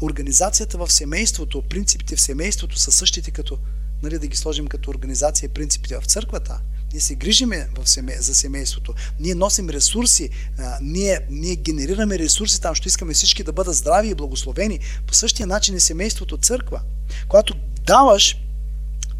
организацията 0.00 0.78
в 0.78 0.92
семейството, 0.92 1.62
принципите 1.62 2.16
в 2.16 2.20
семейството 2.20 2.78
са 2.78 2.92
същите 2.92 3.30
като, 3.30 3.58
нали, 4.02 4.18
да 4.18 4.26
ги 4.26 4.36
сложим 4.36 4.66
като 4.66 4.90
организация 4.90 5.46
и 5.46 5.52
принципите 5.52 6.00
в 6.00 6.04
църквата. 6.04 6.60
Ние 6.92 7.00
се 7.00 7.14
грижиме 7.14 7.68
в 7.78 7.88
семей, 7.88 8.16
за 8.18 8.34
семейството. 8.34 8.94
Ние 9.20 9.34
носим 9.34 9.70
ресурси. 9.70 10.30
А, 10.58 10.78
ние, 10.82 11.20
ние 11.30 11.56
генерираме 11.56 12.18
ресурси 12.18 12.60
там, 12.60 12.74
що 12.74 12.88
искаме 12.88 13.14
всички 13.14 13.42
да 13.42 13.52
бъдат 13.52 13.76
здрави 13.76 14.08
и 14.08 14.14
благословени. 14.14 14.80
По 15.06 15.14
същия 15.14 15.46
начин 15.46 15.74
е 15.74 15.80
семейството 15.80 16.36
църква. 16.36 16.80
Когато 17.28 17.54
даваш, 17.86 18.36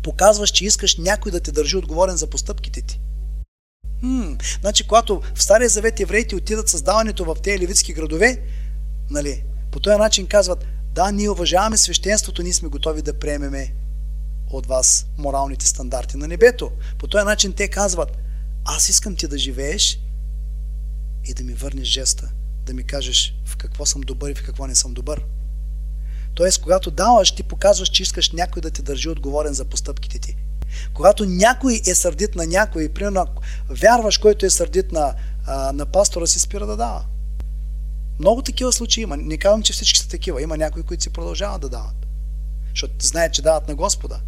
показваш, 0.02 0.50
че 0.50 0.64
искаш 0.64 0.96
някой 0.96 1.32
да 1.32 1.40
те 1.40 1.52
държи 1.52 1.76
отговорен 1.76 2.16
за 2.16 2.26
постъпките 2.26 2.82
ти. 2.82 3.00
М-м, 4.02 4.36
значи, 4.60 4.86
когато 4.86 5.22
в 5.34 5.42
Стария 5.42 5.68
Завет 5.68 6.00
евреите 6.00 6.36
отидат 6.36 6.68
създаването 6.68 7.24
в 7.24 7.36
тези 7.42 7.58
левитски 7.58 7.92
градове, 7.92 8.42
нали, 9.10 9.42
по 9.70 9.80
този 9.80 9.98
начин 9.98 10.26
казват, 10.26 10.66
да, 10.94 11.12
ние 11.12 11.30
уважаваме 11.30 11.76
свещенството, 11.76 12.42
ние 12.42 12.52
сме 12.52 12.68
готови 12.68 13.02
да 13.02 13.18
приемеме 13.18 13.74
от 14.50 14.66
вас 14.66 15.06
моралните 15.18 15.66
стандарти 15.66 16.16
на 16.16 16.28
небето. 16.28 16.70
По 16.98 17.06
този 17.06 17.24
начин 17.24 17.52
те 17.52 17.68
казват, 17.68 18.18
аз 18.64 18.88
искам 18.88 19.16
ти 19.16 19.28
да 19.28 19.38
живееш 19.38 20.00
и 21.24 21.34
да 21.34 21.44
ми 21.44 21.54
върнеш 21.54 21.88
жеста, 21.88 22.28
да 22.66 22.74
ми 22.74 22.84
кажеш 22.84 23.34
в 23.44 23.56
какво 23.56 23.86
съм 23.86 24.00
добър 24.00 24.30
и 24.30 24.34
в 24.34 24.44
какво 24.44 24.66
не 24.66 24.74
съм 24.74 24.94
добър. 24.94 25.24
Тоест, 26.34 26.62
когато 26.62 26.90
даваш, 26.90 27.32
ти 27.32 27.42
показваш, 27.42 27.88
че 27.88 28.02
искаш 28.02 28.30
някой 28.30 28.62
да 28.62 28.70
те 28.70 28.82
държи 28.82 29.08
отговорен 29.08 29.54
за 29.54 29.64
постъпките 29.64 30.18
ти. 30.18 30.36
Когато 30.94 31.24
някой 31.24 31.80
е 31.86 31.94
сърдит 31.94 32.34
на 32.34 32.46
някой, 32.46 32.88
примерно 32.88 33.26
вярваш, 33.70 34.18
който 34.18 34.46
е 34.46 34.50
сърдит 34.50 34.92
на, 34.92 35.14
на 35.72 35.86
пастора 35.86 36.26
си, 36.26 36.40
спира 36.40 36.66
да 36.66 36.76
дава. 36.76 37.04
Много 38.18 38.42
такива 38.42 38.72
случаи 38.72 39.02
има. 39.02 39.16
Не 39.16 39.36
казвам, 39.36 39.62
че 39.62 39.72
всички 39.72 39.98
са 39.98 40.08
такива. 40.08 40.42
Има 40.42 40.56
някои, 40.56 40.82
които 40.82 41.02
си 41.02 41.10
продължават 41.10 41.60
да 41.60 41.68
дават. 41.68 42.06
Защото 42.70 43.06
знаят, 43.06 43.32
че 43.32 43.42
дават 43.42 43.68
на 43.68 43.74
Господа. 43.74 44.20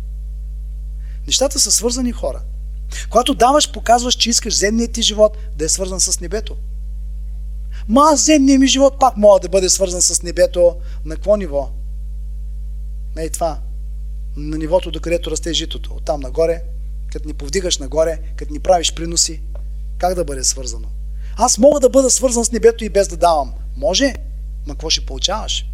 Нещата 1.26 1.60
са 1.60 1.72
свързани 1.72 2.12
хора. 2.12 2.40
Когато 3.10 3.34
даваш, 3.34 3.72
показваш, 3.72 4.14
че 4.14 4.30
искаш 4.30 4.56
земният 4.56 4.92
ти 4.92 5.02
живот 5.02 5.36
да 5.56 5.64
е 5.64 5.68
свързан 5.68 6.00
с 6.00 6.20
небето. 6.20 6.56
Ма 7.88 8.16
земният 8.16 8.60
ми 8.60 8.66
живот 8.66 8.98
пак 9.00 9.16
мога 9.16 9.40
да 9.40 9.48
бъде 9.48 9.68
свързан 9.68 10.02
с 10.02 10.22
небето. 10.22 10.76
На 11.04 11.14
какво 11.14 11.36
ниво? 11.36 11.70
Не 13.16 13.24
е 13.24 13.30
това. 13.30 13.58
На 14.36 14.58
нивото, 14.58 14.90
до 14.90 15.00
където 15.00 15.30
расте 15.30 15.52
житото. 15.52 15.94
Оттам 15.94 16.20
нагоре, 16.20 16.62
като 17.12 17.28
ни 17.28 17.34
повдигаш 17.34 17.78
нагоре, 17.78 18.18
като 18.36 18.52
ни 18.52 18.60
правиш 18.60 18.94
приноси, 18.94 19.40
как 19.98 20.14
да 20.14 20.24
бъде 20.24 20.44
свързано? 20.44 20.88
Аз 21.36 21.58
мога 21.58 21.80
да 21.80 21.88
бъда 21.88 22.10
свързан 22.10 22.44
с 22.44 22.52
небето 22.52 22.84
и 22.84 22.88
без 22.88 23.08
да 23.08 23.16
давам. 23.16 23.54
Може, 23.76 24.14
ма 24.66 24.74
какво 24.74 24.90
ще 24.90 25.06
получаваш? 25.06 25.66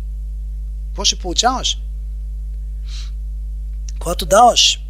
Какво 0.87 1.05
ще 1.05 1.19
получаваш? 1.19 1.79
Когато 3.99 4.27
даваш, 4.27 4.87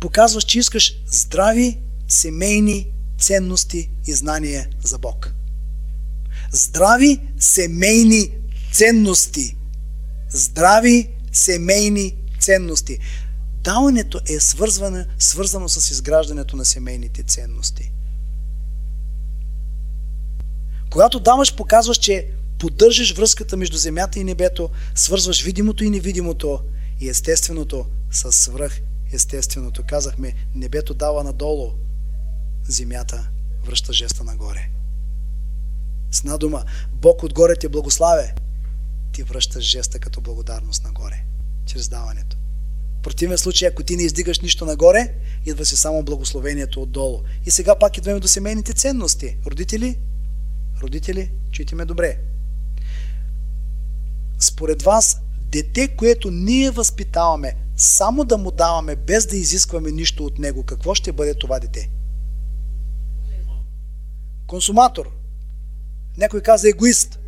показваш, 0.00 0.44
че 0.44 0.58
искаш 0.58 1.02
здрави 1.06 1.78
семейни 2.08 2.86
ценности 3.18 3.90
и 4.06 4.14
знания 4.14 4.68
за 4.82 4.98
Бог. 4.98 5.34
Здрави 6.52 7.20
семейни 7.38 8.30
ценности. 8.72 9.56
Здрави 10.30 11.08
семейни 11.32 12.14
ценности. 12.40 12.98
Даването 13.64 14.20
е 14.26 14.40
свързвано, 14.40 15.04
свързано 15.18 15.68
с 15.68 15.90
изграждането 15.90 16.56
на 16.56 16.64
семейните 16.64 17.22
ценности. 17.22 17.92
Когато 20.90 21.20
даваш, 21.20 21.56
показваш, 21.56 21.96
че 21.96 22.28
поддържаш 22.58 23.16
връзката 23.16 23.56
между 23.56 23.76
земята 23.76 24.18
и 24.18 24.24
небето, 24.24 24.70
свързваш 24.94 25.42
видимото 25.42 25.84
и 25.84 25.90
невидимото 25.90 26.60
и 27.00 27.08
естественото 27.08 27.86
с 28.10 28.32
свръх 28.32 28.80
естественото. 29.12 29.82
Казахме, 29.88 30.34
небето 30.54 30.94
дава 30.94 31.24
надолу, 31.24 31.72
земята 32.68 33.28
връща 33.64 33.92
жеста 33.92 34.24
нагоре. 34.24 34.68
С 36.10 36.20
една 36.20 36.38
дума, 36.38 36.64
Бог 36.92 37.22
отгоре 37.22 37.56
те 37.56 37.68
благославя, 37.68 38.32
ти 39.12 39.22
връщаш 39.22 39.64
жеста 39.64 39.98
като 39.98 40.20
благодарност 40.20 40.84
нагоре, 40.84 41.24
чрез 41.70 41.88
даването. 41.88 42.36
В 42.98 43.02
противен 43.02 43.38
случай, 43.38 43.68
ако 43.68 43.82
ти 43.82 43.96
не 43.96 44.02
издигаш 44.02 44.40
нищо 44.40 44.64
нагоре, 44.64 45.14
идва 45.46 45.64
се 45.64 45.76
само 45.76 46.02
благословението 46.02 46.82
отдолу. 46.82 47.22
И 47.46 47.50
сега 47.50 47.74
пак 47.74 47.98
идваме 47.98 48.20
до 48.20 48.28
семейните 48.28 48.72
ценности. 48.72 49.36
Родители, 49.46 49.98
родители, 50.82 51.30
чуйте 51.50 51.74
ме 51.74 51.84
добре. 51.84 52.18
Според 54.38 54.82
вас, 54.82 55.20
дете, 55.38 55.88
което 55.88 56.30
ние 56.30 56.70
възпитаваме, 56.70 57.56
само 57.76 58.24
да 58.24 58.38
му 58.38 58.50
даваме, 58.50 58.96
без 58.96 59.26
да 59.26 59.36
изискваме 59.36 59.90
нищо 59.90 60.24
от 60.24 60.38
него, 60.38 60.62
какво 60.62 60.94
ще 60.94 61.12
бъде 61.12 61.34
това 61.34 61.58
дете? 61.58 61.90
Консуматор. 64.46 65.10
Някой 66.16 66.40
каза 66.40 66.68
егоист. 66.68 67.18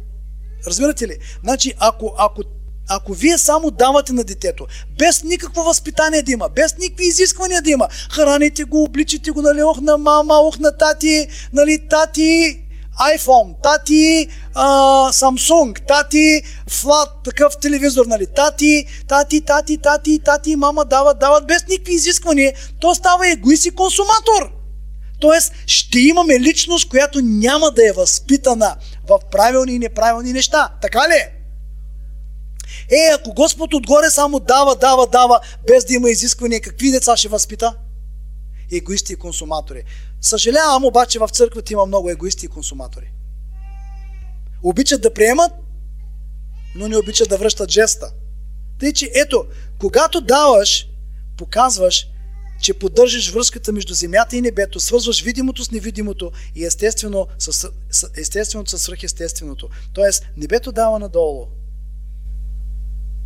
Разбирате 0.67 1.09
ли? 1.09 1.19
Значи, 1.43 1.75
ако, 1.79 2.15
ако, 2.19 2.43
ако 2.89 3.13
вие 3.13 3.39
само 3.39 3.71
давате 3.71 4.13
на 4.13 4.25
детето, 4.25 4.67
без 4.99 5.25
никакво 5.25 5.63
възпитание 5.63 6.23
да 6.23 6.33
има, 6.33 6.49
без 6.49 6.79
никакви 6.79 7.07
изисквания 7.07 7.63
да 7.63 7.71
има, 7.71 7.89
храните 8.11 8.65
го, 8.65 8.83
обличите 8.83 9.31
го, 9.31 9.43
нали, 9.43 9.63
ох 9.63 9.81
на 9.81 9.99
мама, 9.99 10.35
ох 10.35 10.59
на 10.59 10.77
тати, 10.77 11.29
нали, 11.53 11.89
тати, 11.89 12.59
iPhone, 13.01 13.63
тати 13.63 14.29
а, 14.55 14.67
Samsung, 15.13 15.87
тати 15.87 16.43
флат, 16.69 17.09
такъв 17.25 17.57
телевизор, 17.61 18.07
нали? 18.07 18.27
Тати, 18.27 18.87
тати, 19.09 19.41
тати, 19.41 19.79
тати, 19.79 20.19
тати, 20.25 20.57
мама 20.57 20.85
дават, 20.85 21.19
дават 21.19 21.47
без 21.47 21.67
никакви 21.69 21.95
изисквания. 21.95 22.53
То 22.81 22.95
става 22.95 23.31
егоист 23.31 23.67
и 23.67 23.71
консуматор. 23.71 24.51
Тоест, 25.21 25.53
ще 25.67 25.99
имаме 25.99 26.41
личност, 26.41 26.89
която 26.89 27.21
няма 27.23 27.71
да 27.71 27.89
е 27.89 27.93
възпитана 27.93 28.77
в 29.09 29.19
правилни 29.31 29.73
и 29.73 29.79
неправилни 29.79 30.33
неща. 30.33 30.69
Така 30.83 31.09
ли? 31.09 31.15
Е, 31.15 31.32
ако 33.15 33.35
Господ 33.35 33.75
отгоре 33.75 34.11
само 34.11 34.41
дава, 34.41 34.77
дава, 34.77 35.07
дава, 35.07 35.41
без 35.67 35.85
да 35.85 35.95
има 35.95 36.11
изисквания, 36.11 36.61
какви 36.61 36.91
деца 36.91 37.17
ще 37.17 37.29
възпита? 37.29 37.77
Егоисти 38.73 39.13
и 39.13 39.17
консуматори. 39.17 39.83
Съжалявам, 40.21 40.85
обаче 40.85 41.19
в 41.19 41.29
църквата 41.29 41.73
има 41.73 41.87
много 41.87 42.11
егоисти 42.11 42.47
и 42.47 42.49
консуматори. 42.49 43.13
Обичат 44.63 45.03
да 45.03 45.15
приемат, 45.15 45.53
но 46.75 46.89
не 46.89 46.97
обичат 46.97 47.29
да 47.29 47.39
връщат 47.39 47.71
жеста. 47.71 48.13
Тъй, 48.81 48.93
че 48.93 49.11
ето, 49.15 49.47
когато 49.79 50.21
даваш, 50.21 50.89
показваш, 51.39 52.07
че 52.63 52.75
поддържаш 52.75 53.31
връзката 53.31 53.73
между 53.73 53.95
земята 53.95 54.37
и 54.37 54.41
небето, 54.41 54.81
свързваш 54.81 55.23
видимото 55.23 55.65
с 55.65 55.71
невидимото 55.71 56.33
и 56.55 56.65
естествено 56.65 57.27
с, 57.39 57.69
естественото 58.17 58.71
с 58.71 58.79
свръхестественото. 58.79 59.69
Тоест, 59.95 60.27
небето 60.37 60.73
дава 60.73 60.99
надолу, 60.99 61.49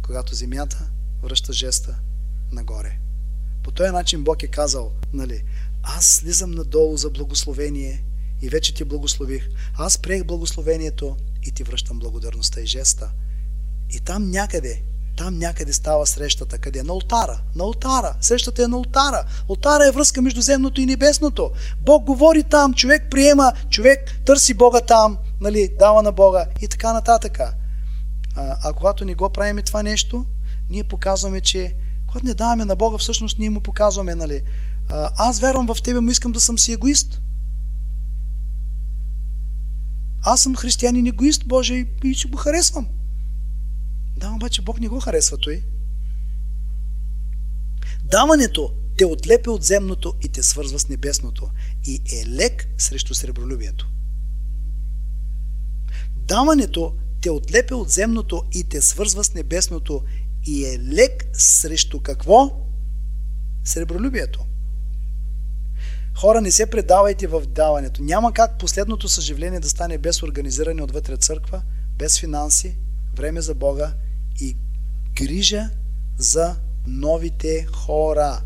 когато 0.07 0.35
земята 0.35 0.89
връща 1.23 1.53
жеста 1.53 1.97
нагоре. 2.53 2.99
По 3.65 3.71
този 3.71 3.91
начин 3.91 4.25
Бог 4.25 4.43
е 4.43 4.47
казал, 4.49 4.93
нали, 5.13 5.45
аз 5.83 6.07
слизам 6.07 6.51
надолу 6.51 6.97
за 6.97 7.11
благословение 7.11 8.05
и 8.43 8.49
вече 8.49 8.75
ти 8.75 8.85
благослових. 8.85 9.49
Аз 9.79 9.99
приех 9.99 10.25
благословението 10.25 11.17
и 11.43 11.53
ти 11.53 11.63
връщам 11.63 11.99
благодарността 11.99 12.61
и 12.61 12.67
жеста. 12.67 13.11
И 13.91 14.01
там 14.01 14.31
някъде, 14.31 14.83
там 15.17 15.39
някъде 15.39 15.73
става 15.73 16.07
срещата. 16.07 16.59
Къде? 16.59 16.83
На 16.83 16.93
ултара. 16.93 17.43
На 17.55 17.65
ултара. 17.65 18.17
Срещата 18.21 18.63
е 18.63 18.67
на 18.67 18.77
ултара. 18.77 19.25
Ултара 19.49 19.87
е 19.87 19.93
връзка 19.93 20.23
между 20.23 20.41
земното 20.41 20.81
и 20.81 20.87
небесното. 20.87 21.51
Бог 21.81 22.05
говори 22.05 22.43
там, 22.43 22.75
човек 22.75 23.03
приема, 23.11 23.53
човек 23.71 24.21
търси 24.25 24.55
Бога 24.55 24.81
там, 24.81 25.19
нали, 25.41 25.69
дава 25.79 26.03
на 26.03 26.13
Бога 26.13 26.47
и 26.61 26.69
така 26.69 26.93
нататък. 26.93 27.41
А, 28.37 28.73
когато 28.73 29.05
не 29.05 29.15
го 29.15 29.31
правим 29.31 29.65
това 29.65 29.83
нещо, 29.83 30.27
ние 30.71 30.85
показваме, 30.85 31.41
че 31.41 31.75
когато 32.07 32.27
не 32.27 32.35
даваме 32.35 32.65
на 32.65 32.77
Бога, 32.77 32.99
всъщност 32.99 33.39
ние 33.39 33.51
му 33.51 33.61
показваме, 33.61 34.15
нали, 34.15 34.43
аз 35.17 35.41
вярвам 35.41 35.75
в 35.75 35.83
тебе, 35.83 36.01
но 36.01 36.11
искам 36.11 36.33
да 36.33 36.41
съм 36.41 36.59
си 36.59 36.73
егоист. 36.73 37.21
Аз 40.23 40.43
съм 40.43 40.57
християнин 40.57 41.07
егоист, 41.07 41.47
Боже, 41.47 41.75
и, 41.75 41.87
и 42.05 42.15
си 42.15 42.27
го 42.27 42.37
харесвам. 42.37 42.89
Да, 44.17 44.31
обаче 44.31 44.63
Бог 44.63 44.81
не 44.81 44.89
го 44.89 45.01
харесва 45.01 45.39
той. 45.39 45.63
Даването 48.05 48.73
те 48.99 49.05
отлепе 49.05 49.51
от 49.51 49.63
земното 49.63 50.15
и 50.25 50.29
те 50.29 50.43
свързва 50.43 50.79
с 50.79 50.89
небесното 50.89 51.51
и 51.85 52.03
е 52.13 52.27
лек 52.27 52.69
срещу 52.79 53.15
сребролюбието. 53.15 53.89
Даването 56.17 56.95
те 57.27 57.31
отлепе 57.31 57.75
от 57.75 57.91
земното 57.91 58.43
и 58.53 58.65
те 58.65 58.81
свързва 58.81 59.25
с 59.25 59.35
небесното 59.35 60.03
и 60.45 60.65
е 60.65 60.79
лек 60.79 61.29
срещу 61.33 62.01
какво? 62.01 62.51
Сребролюбието. 63.65 64.47
Хора, 66.19 66.41
не 66.41 66.51
се 66.51 66.67
предавайте 66.67 67.27
в 67.27 67.47
даването. 67.47 68.03
Няма 68.03 68.33
как 68.33 68.59
последното 68.59 69.09
съживление 69.09 69.61
да 69.61 69.69
стане 69.69 69.99
без 69.99 70.23
организиране 70.23 70.83
отвътре 70.83 71.17
църква, 71.17 71.63
без 71.99 72.21
финанси, 72.21 72.77
време 73.17 73.41
за 73.41 73.55
Бога 73.55 73.95
и 74.41 74.57
грижа 75.15 75.71
за 76.19 76.57
новите 76.87 77.67
хора. 77.73 78.41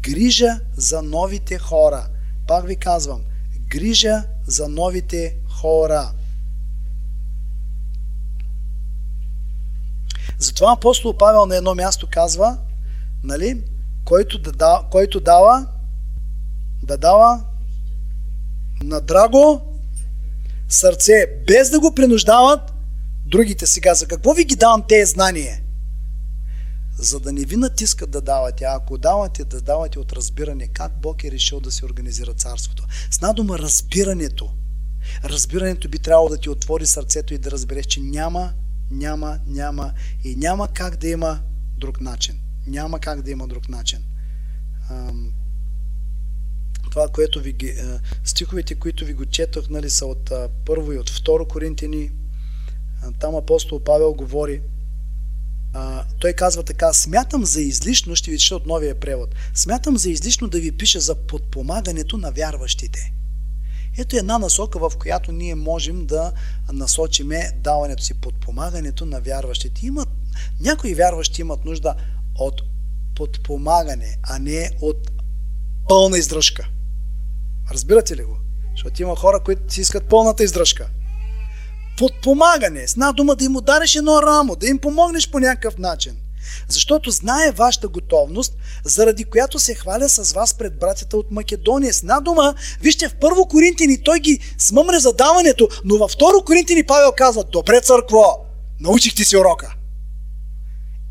Грижа 0.00 0.60
за 0.76 1.02
новите 1.02 1.58
хора. 1.58 2.08
Пак 2.46 2.66
ви 2.66 2.76
казвам, 2.76 3.22
грижа 3.68 4.24
за 4.46 4.68
новите 4.68 5.36
хора. 5.48 6.12
Затова 10.38 10.72
апостол 10.72 11.16
Павел 11.16 11.46
на 11.46 11.56
едно 11.56 11.74
място 11.74 12.08
казва, 12.10 12.58
нали, 13.24 13.64
който, 14.04 14.38
да, 14.38 14.82
който 14.90 15.20
дава, 15.20 15.66
да 16.82 16.96
дава 16.96 17.44
на 18.82 19.00
драго 19.00 19.62
сърце, 20.68 21.26
без 21.46 21.70
да 21.70 21.80
го 21.80 21.94
принуждават 21.94 22.72
другите 23.26 23.66
сега. 23.66 23.94
За 23.94 24.06
какво 24.06 24.32
ви 24.32 24.44
ги 24.44 24.56
давам 24.56 24.84
тези 24.88 25.10
знания? 25.10 25.60
За 26.98 27.20
да 27.20 27.32
не 27.32 27.44
ви 27.44 27.56
натискат 27.56 28.10
да 28.10 28.20
давате, 28.20 28.64
а 28.64 28.76
ако 28.76 28.98
давате, 28.98 29.44
да 29.44 29.60
давате 29.60 29.98
от 29.98 30.12
разбиране 30.12 30.68
как 30.68 31.00
Бог 31.00 31.24
е 31.24 31.30
решил 31.30 31.60
да 31.60 31.70
се 31.70 31.84
организира 31.84 32.34
царството. 32.34 32.86
С 33.10 33.20
надума 33.20 33.58
разбирането. 33.58 34.50
Разбирането 35.24 35.88
би 35.88 35.98
трябвало 35.98 36.28
да 36.28 36.36
ти 36.36 36.50
отвори 36.50 36.86
сърцето 36.86 37.34
и 37.34 37.38
да 37.38 37.50
разбереш, 37.50 37.86
че 37.86 38.00
няма, 38.00 38.52
няма, 38.90 39.38
няма 39.46 39.92
и 40.24 40.36
няма 40.36 40.68
как 40.68 40.96
да 40.96 41.08
има 41.08 41.40
друг 41.78 42.00
начин. 42.00 42.40
Няма 42.66 43.00
как 43.00 43.22
да 43.22 43.30
има 43.30 43.48
друг 43.48 43.68
начин 43.68 43.98
това, 46.96 47.08
което 47.08 47.40
ви 47.40 47.54
стиховете, 48.24 48.74
които 48.74 49.04
ви 49.04 49.12
го 49.12 49.26
четох, 49.26 49.68
нали, 49.68 49.90
са 49.90 50.06
от 50.06 50.32
първо 50.64 50.92
и 50.92 50.98
от 50.98 51.10
второ 51.10 51.48
Коринтини. 51.48 52.10
Там 53.20 53.34
апостол 53.34 53.80
Павел 53.80 54.14
говори, 54.14 54.62
той 56.18 56.32
казва 56.32 56.62
така, 56.62 56.92
смятам 56.92 57.44
за 57.44 57.60
излишно, 57.60 58.16
ще 58.16 58.30
ви 58.30 58.38
чета 58.38 58.56
от 58.56 58.66
новия 58.66 59.00
превод, 59.00 59.34
смятам 59.54 59.96
за 59.96 60.10
излишно 60.10 60.48
да 60.48 60.60
ви 60.60 60.72
пиша 60.72 61.00
за 61.00 61.14
подпомагането 61.14 62.18
на 62.18 62.30
вярващите. 62.30 63.12
Ето 63.98 64.16
една 64.16 64.38
насока, 64.38 64.78
в 64.78 64.92
която 64.98 65.32
ние 65.32 65.54
можем 65.54 66.06
да 66.06 66.32
насочиме 66.72 67.52
даването 67.56 68.02
си, 68.02 68.14
подпомагането 68.14 69.06
на 69.06 69.20
вярващите. 69.20 69.86
Имат, 69.86 70.08
някои 70.60 70.94
вярващи 70.94 71.40
имат 71.40 71.64
нужда 71.64 71.94
от 72.38 72.62
подпомагане, 73.16 74.18
а 74.22 74.38
не 74.38 74.70
от 74.80 75.10
пълна 75.88 76.18
издръжка. 76.18 76.68
Разбирате 77.70 78.16
ли 78.16 78.24
го? 78.24 78.38
Защото 78.70 79.02
има 79.02 79.16
хора, 79.16 79.40
които 79.40 79.72
си 79.72 79.80
искат 79.80 80.08
пълната 80.08 80.44
издръжка. 80.44 80.88
Подпомагане. 81.98 82.88
С 82.88 82.92
една 82.92 83.12
дума 83.12 83.36
да 83.36 83.44
им 83.44 83.56
удариш 83.56 83.96
едно 83.96 84.22
рамо, 84.22 84.56
да 84.56 84.66
им 84.66 84.78
помогнеш 84.78 85.30
по 85.30 85.38
някакъв 85.38 85.78
начин. 85.78 86.16
Защото 86.68 87.10
знае 87.10 87.50
вашата 87.50 87.88
готовност, 87.88 88.56
заради 88.84 89.24
която 89.24 89.58
се 89.58 89.74
хваля 89.74 90.08
с 90.08 90.32
вас 90.32 90.54
пред 90.54 90.78
братята 90.78 91.16
от 91.16 91.30
Македония. 91.30 91.94
С 91.94 92.00
една 92.00 92.20
дума, 92.20 92.54
вижте, 92.80 93.08
в 93.08 93.14
първо 93.20 93.48
Коринтини 93.48 94.02
той 94.02 94.20
ги 94.20 94.40
смъмре 94.58 94.98
за 94.98 95.12
даването, 95.12 95.68
но 95.84 95.96
във 95.98 96.10
второ 96.10 96.44
Коринтини 96.46 96.86
Павел 96.86 97.12
казва, 97.16 97.44
добре 97.44 97.80
църкво, 97.80 98.46
научихте 98.80 99.24
си 99.24 99.36
урока. 99.36 99.74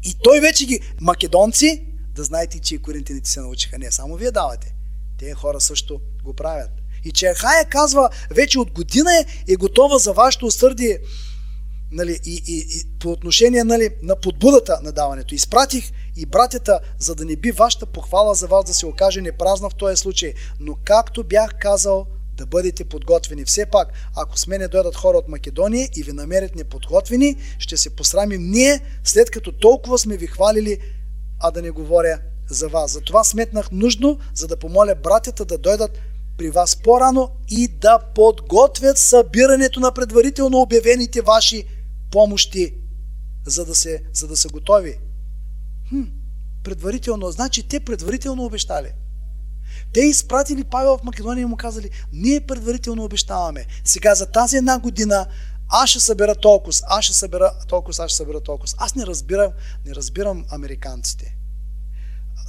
И 0.04 0.16
той 0.24 0.40
вече 0.40 0.66
ги, 0.66 0.80
македонци, 1.02 1.86
да 2.16 2.24
знаете, 2.24 2.60
че 2.60 2.76
и 2.76 2.78
коринтините 2.78 3.30
се 3.30 3.40
научиха. 3.40 3.78
Не, 3.80 3.92
само 3.92 4.16
вие 4.16 4.32
давате. 4.32 4.76
Те 5.20 5.34
хора 5.34 5.62
също 5.62 6.00
го 6.24 6.34
правят. 6.34 6.72
И 7.06 7.12
че 7.12 7.34
Ахая 7.34 7.66
казва, 7.66 8.10
вече 8.32 8.60
от 8.60 8.72
година 8.72 9.18
е, 9.18 9.26
е 9.54 9.56
готова 9.56 9.98
за 9.98 10.14
вашето 10.14 10.46
усърдие 10.46 11.00
нали, 11.96 12.20
и, 12.26 12.43
и, 12.48 12.58
и 12.58 13.00
по 13.00 13.12
отношение 13.12 13.64
нали, 13.64 13.89
на 14.02 14.16
подбудата 14.16 14.80
на 14.84 14.91
даването. 14.91 15.36
Изпратих 15.36 15.91
и 16.16 16.26
братята, 16.26 16.80
за 17.00 17.16
да 17.16 17.26
не 17.26 17.36
би 17.36 17.52
вашата 17.52 17.86
похвала 17.86 18.36
за 18.36 18.48
вас 18.48 18.66
да 18.66 18.74
се 18.74 18.86
окаже 18.86 19.22
непразна 19.22 19.70
в 19.70 19.76
този 19.76 19.98
случай. 19.98 20.34
Но 20.60 20.76
както 20.84 21.24
бях 21.24 21.60
казал, 21.60 22.08
да 22.38 22.46
бъдете 22.46 22.84
подготвени. 22.84 23.46
Все 23.46 23.66
пак, 23.66 23.93
ако 24.16 24.38
с 24.38 24.48
мене 24.48 24.68
дойдат 24.68 24.96
хора 24.96 25.18
от 25.18 25.28
Македония 25.28 25.89
и 25.96 26.04
ви 26.04 26.12
намерят 26.12 26.56
неподготвени, 26.56 27.36
ще 27.60 27.78
се 27.78 27.89
посрамим 27.89 28.52
ние, 28.52 28.82
след 29.04 29.32
като 29.32 29.52
толкова 29.52 29.98
сме 29.98 30.18
ви 30.18 30.28
хвалили, 30.28 30.80
а 31.39 31.52
да 31.52 31.62
не 31.62 31.72
говоря 31.72 32.20
за 32.50 32.68
вас. 32.68 32.91
Затова 32.91 33.24
сметнах 33.24 33.72
нужно, 33.72 34.20
за 34.34 34.48
да 34.48 34.58
помоля 34.58 34.96
братята 34.96 35.46
да 35.46 35.58
дойдат 35.58 35.91
при 36.38 36.50
вас 36.50 36.76
по-рано 36.76 37.32
и 37.50 37.68
да 37.68 38.00
подготвят 38.16 38.98
събирането 38.98 39.80
на 39.80 39.91
предварително 39.91 40.62
обявените 40.62 41.22
ваши 41.22 41.66
помощи, 42.16 42.74
за 43.45 43.66
да, 43.66 43.76
се, 43.76 44.03
за 44.13 44.28
да 44.28 44.38
са 44.38 44.49
готови. 44.49 44.97
Хм, 45.89 46.03
предварително, 46.63 47.32
значи 47.32 47.68
те 47.68 47.80
предварително 47.80 48.45
обещали. 48.45 48.91
Те 49.93 49.99
изпратили 49.99 50.63
Павел 50.63 50.97
в 50.97 51.03
Македония 51.03 51.41
и 51.41 51.45
му 51.45 51.57
казали, 51.57 51.89
ние 52.11 52.41
предварително 52.41 53.03
обещаваме. 53.03 53.66
Сега 53.84 54.16
за 54.16 54.26
тази 54.26 54.57
една 54.57 54.80
година 54.80 55.28
аз 55.70 55.89
ще 55.89 55.99
събера 55.99 56.36
толкова, 56.36 56.74
аз 56.88 57.05
ще 57.05 57.13
събера 57.13 57.51
толкова, 57.68 58.03
аз 58.03 58.11
ще 58.11 58.18
събера 58.18 58.41
толкова. 58.41 58.74
Аз 58.78 58.95
не 58.95 59.05
разбирам, 59.05 59.51
не 59.86 59.95
разбирам 59.95 60.45
американците. 60.49 61.36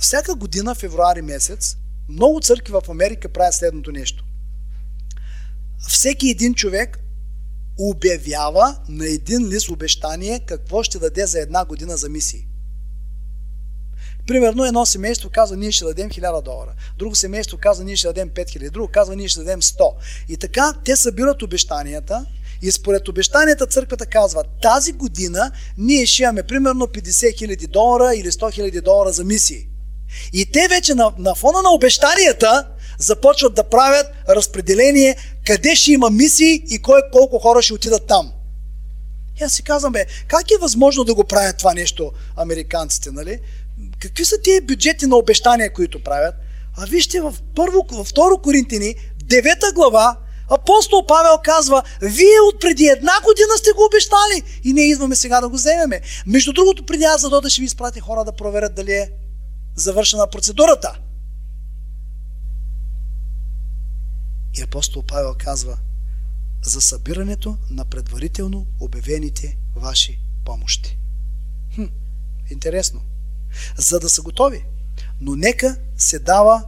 Всяка 0.01 0.35
година, 0.35 0.75
февруари 0.75 1.23
месец, 1.23 1.77
много 2.09 2.41
църкви 2.41 2.73
в 2.73 2.83
Америка 2.89 3.29
правят 3.29 3.55
следното 3.55 3.93
нещо. 3.93 4.25
Всеки 5.89 6.31
един 6.31 6.55
човек 6.55 6.99
обявява 7.79 8.77
на 8.89 9.07
един 9.07 9.49
лист 9.49 9.69
обещание 9.69 10.41
какво 10.47 10.83
ще 10.83 10.99
даде 10.99 11.27
за 11.27 11.41
една 11.41 11.65
година 11.65 11.97
за 11.97 12.09
мисии. 12.09 12.47
Примерно 14.27 14.65
едно 14.65 14.87
семейство 14.87 15.31
казва, 15.33 15.57
ние 15.57 15.73
ще 15.73 15.85
дадем 15.85 16.11
1000 16.11 16.43
долара. 16.43 16.75
Друго 16.99 17.15
семейство 17.15 17.59
казва, 17.59 17.85
ние 17.85 17.97
ще 17.97 18.07
дадем 18.07 18.31
5000. 18.31 18.71
Друго 18.71 18.89
казва, 18.89 19.17
ние 19.17 19.29
ще 19.29 19.39
дадем 19.39 19.63
100. 19.63 19.93
И 20.29 20.37
така 20.37 20.75
те 20.85 20.97
събират 20.97 21.43
обещанията 21.43 22.27
и 22.63 22.73
според 22.73 23.09
обещанията 23.09 23.67
църквата 23.67 24.07
казва, 24.07 24.45
тази 24.63 24.93
година 24.93 25.53
ние 25.79 26.07
ще 26.07 26.23
имаме 26.23 26.43
примерно 26.43 26.87
50 26.87 27.01
000 27.01 27.69
долара 27.69 28.15
или 28.15 28.31
100 28.31 28.61
000 28.61 28.83
долара 28.83 29.13
за 29.13 29.25
мисии. 29.25 29.69
И 30.33 30.53
те 30.53 30.69
вече 30.69 30.95
на, 30.95 31.13
на 31.19 31.35
фона 31.35 31.63
на 31.63 31.71
обещанията 31.71 32.69
започват 32.99 33.55
да 33.55 33.65
правят 33.65 34.07
разпределение 34.29 35.17
къде 35.47 35.77
ще 35.77 35.93
има 35.93 36.11
мисии 36.11 36.63
и 36.69 36.83
кой 36.83 37.01
колко 37.13 37.39
хора 37.39 37.63
ще 37.63 37.75
отидат 37.75 38.07
там. 38.07 38.33
И 39.41 39.45
аз 39.45 39.53
си 39.53 39.63
казвам, 39.63 39.93
бе, 39.93 40.07
как 40.29 40.51
е 40.51 40.61
възможно 40.61 41.05
да 41.05 41.15
го 41.15 41.25
правят 41.25 41.59
това 41.59 41.75
нещо 41.75 42.13
американците, 42.37 43.11
нали? 43.11 43.41
Какви 44.01 44.25
са 44.25 44.37
тия 44.43 44.63
бюджети 44.63 45.07
на 45.07 45.17
обещания, 45.17 45.73
които 45.73 46.03
правят? 46.03 46.35
А 46.77 46.87
вижте, 46.87 47.21
в 47.21 47.35
първо, 47.55 47.87
във 47.93 48.07
второ 48.07 48.39
Коринтини, 48.39 48.95
девета 49.25 49.73
глава, 49.75 50.17
апостол 50.51 51.07
Павел 51.07 51.39
казва, 51.45 51.83
вие 52.03 52.41
от 52.49 52.61
преди 52.61 52.87
една 52.87 53.13
година 53.25 53.53
сте 53.57 53.71
го 53.71 53.85
обещали 53.85 54.61
и 54.65 54.73
ние 54.73 54.85
идваме 54.85 55.17
сега 55.17 55.41
да 55.41 55.49
го 55.49 55.57
вземеме. 55.57 56.01
Между 56.27 56.53
другото, 56.53 56.87
преди 56.87 57.05
аз 57.05 57.31
да 57.31 57.51
ще 57.51 57.61
ви 57.61 57.67
изпрати 57.67 58.01
хора 58.01 58.25
да 58.25 58.33
проверят 58.33 58.75
дали 58.75 58.93
е 58.93 59.11
завършена 59.77 60.27
процедурата. 60.27 60.99
И 64.59 64.63
апостол 64.63 65.03
Павел 65.03 65.35
казва, 65.39 65.79
за 66.63 66.81
събирането 66.81 67.59
на 67.71 67.85
предварително 67.85 68.67
обявените 68.81 69.57
ваши 69.77 70.21
помощи. 70.45 70.99
Хм, 71.75 71.85
интересно. 72.51 73.01
За 73.77 74.01
да 74.01 74.09
са 74.09 74.23
готови. 74.23 74.65
Но 75.21 75.37
нека 75.37 75.77
се 75.97 76.19
дава, 76.19 76.65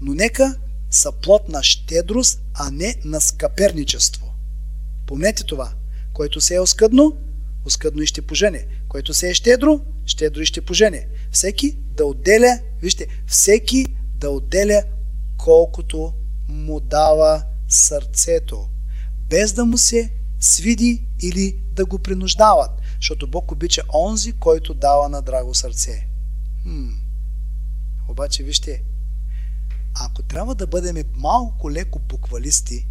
но 0.00 0.14
нека 0.14 0.56
са 0.90 1.12
плод 1.12 1.48
на 1.48 1.62
щедрост, 1.62 2.42
а 2.54 2.70
не 2.70 2.96
на 3.04 3.20
скъперничество. 3.20 4.34
Помнете 5.06 5.44
това. 5.44 5.72
Който 6.12 6.40
се 6.40 6.54
е 6.54 6.60
оскъдно, 6.60 7.16
оскъдно 7.64 8.02
и 8.02 8.06
ще 8.06 8.22
пожене. 8.22 8.66
Който 8.88 9.14
се 9.14 9.30
е 9.30 9.34
щедро, 9.34 9.80
щедро 10.06 10.40
и 10.40 10.46
ще 10.46 10.60
пожене. 10.60 11.08
Всеки 11.30 11.76
да 11.96 12.04
отделя, 12.04 12.60
вижте, 12.82 13.06
всеки 13.26 13.86
да 14.14 14.30
отделя 14.30 14.82
колкото 15.38 16.12
му 16.48 16.80
дава 16.80 17.42
сърцето 17.68 18.68
без 19.28 19.52
да 19.52 19.64
му 19.64 19.78
се 19.78 20.12
свиди 20.40 21.08
или 21.22 21.58
да 21.72 21.86
го 21.86 21.98
принуждават, 21.98 22.70
защото 23.00 23.30
Бог 23.30 23.52
обича 23.52 23.82
онзи, 23.94 24.32
който 24.32 24.74
дава 24.74 25.08
на 25.08 25.22
драго 25.22 25.54
сърце. 25.54 26.08
Хм. 26.62 26.88
Обаче, 28.08 28.42
вижте, 28.42 28.82
ако 29.94 30.22
трябва 30.22 30.54
да 30.54 30.66
бъдем 30.66 30.96
малко 31.14 31.70
леко 31.70 31.98
буквалисти, 31.98 32.86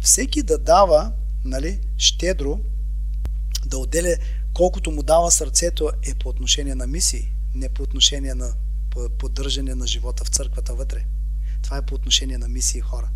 всеки 0.00 0.42
да 0.42 0.58
дава, 0.58 1.12
нали, 1.44 1.80
щедро, 1.96 2.60
да 3.66 3.78
отделя 3.78 4.16
колкото 4.54 4.90
му 4.90 5.02
дава 5.02 5.30
сърцето 5.30 5.90
е 6.02 6.14
по 6.14 6.28
отношение 6.28 6.74
на 6.74 6.86
мисии, 6.86 7.32
не 7.54 7.68
по 7.68 7.82
отношение 7.82 8.34
на 8.34 8.52
поддържане 9.18 9.74
на 9.74 9.86
живота 9.86 10.24
в 10.24 10.28
църквата 10.28 10.74
вътре. 10.74 11.06
Това 11.70 11.78
е 11.78 11.86
по 11.86 11.94
отношение 11.94 12.38
на 12.38 12.48
мисии 12.48 12.80
хора. 12.80 13.08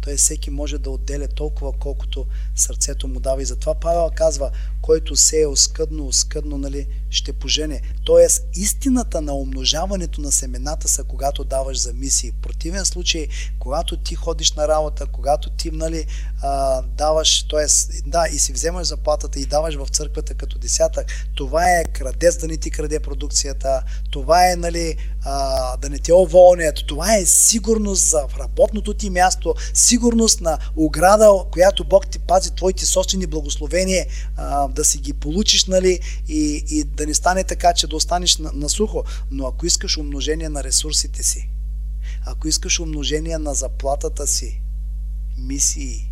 Той 0.00 0.16
всеки 0.16 0.50
може 0.50 0.78
да 0.78 0.90
отделя 0.90 1.28
толкова, 1.28 1.72
колкото 1.72 2.26
сърцето 2.56 3.08
му 3.08 3.20
дава. 3.20 3.42
И 3.42 3.44
затова 3.44 3.74
Павел 3.74 4.10
казва, 4.14 4.50
който 4.82 5.16
се 5.16 5.40
е 5.40 5.46
оскъдно, 5.46 6.06
оскъдно, 6.06 6.58
нали, 6.58 6.86
ще 7.10 7.32
пожене. 7.32 7.82
Тоест, 8.04 8.42
истината 8.54 9.20
на 9.20 9.34
умножаването 9.34 10.20
на 10.20 10.32
семената 10.32 10.88
са 10.88 11.04
когато 11.04 11.44
даваш 11.44 11.80
за 11.80 11.92
мисии. 11.92 12.30
В 12.30 12.42
противен 12.42 12.84
случай, 12.84 13.28
когато 13.58 13.96
ти 13.96 14.14
ходиш 14.14 14.52
на 14.52 14.68
работа, 14.68 15.06
когато 15.06 15.50
ти, 15.50 15.70
нали, 15.70 16.06
а, 16.42 16.82
даваш, 16.82 17.42
т.е. 17.42 17.66
да, 18.06 18.28
и 18.32 18.38
си 18.38 18.52
вземаш 18.52 18.86
заплатата 18.86 19.40
и 19.40 19.46
даваш 19.46 19.74
в 19.74 19.88
църквата 19.88 20.34
като 20.34 20.58
десятък, 20.58 21.06
това 21.34 21.70
е 21.70 21.84
крадец 21.84 22.36
да 22.36 22.46
не 22.46 22.56
ти 22.56 22.70
краде 22.70 23.00
продукцията, 23.00 23.82
това 24.10 24.50
е, 24.50 24.56
нали, 24.56 24.96
а, 25.24 25.76
да 25.76 25.90
не 25.90 25.98
те 25.98 26.12
уволнят, 26.12 26.84
това 26.88 27.16
е 27.16 27.26
сигурност 27.26 28.10
за 28.10 28.22
работното 28.38 28.94
ти 28.94 29.10
място, 29.10 29.54
сигурност 29.74 30.40
на 30.40 30.58
ограда, 30.76 31.44
която 31.52 31.84
Бог 31.84 32.06
ти 32.06 32.18
пази 32.18 32.50
твоите 32.50 32.86
собствени 32.86 33.26
благословения, 33.26 34.06
а, 34.36 34.68
да 34.68 34.84
си 34.84 34.98
ги 34.98 35.12
получиш, 35.12 35.64
нали, 35.64 36.00
и, 36.28 36.64
и 36.68 36.84
да 36.84 37.06
не 37.06 37.14
стане 37.14 37.44
така, 37.44 37.74
че 37.74 37.86
да 37.86 37.96
останеш 37.96 38.38
на, 38.38 38.50
на 38.52 38.68
сухо. 38.68 39.04
Но 39.30 39.46
ако 39.46 39.66
искаш 39.66 39.98
умножение 39.98 40.48
на 40.48 40.64
ресурсите 40.64 41.22
си, 41.22 41.50
ако 42.24 42.48
искаш 42.48 42.80
умножение 42.80 43.38
на 43.38 43.54
заплатата 43.54 44.26
си, 44.26 44.62
мисии, 45.38 46.10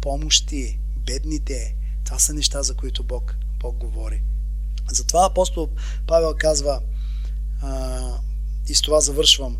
помощи, 0.00 0.78
бедните, 0.96 1.76
това 2.04 2.18
са 2.18 2.34
неща, 2.34 2.62
за 2.62 2.74
които 2.74 3.04
Бог, 3.04 3.36
Бог 3.60 3.76
говори. 3.76 4.22
Затова 4.90 5.26
апостол 5.26 5.68
Павел 6.06 6.34
казва, 6.38 6.80
а, 7.62 8.00
и 8.68 8.74
с 8.74 8.82
това 8.82 9.00
завършвам, 9.00 9.58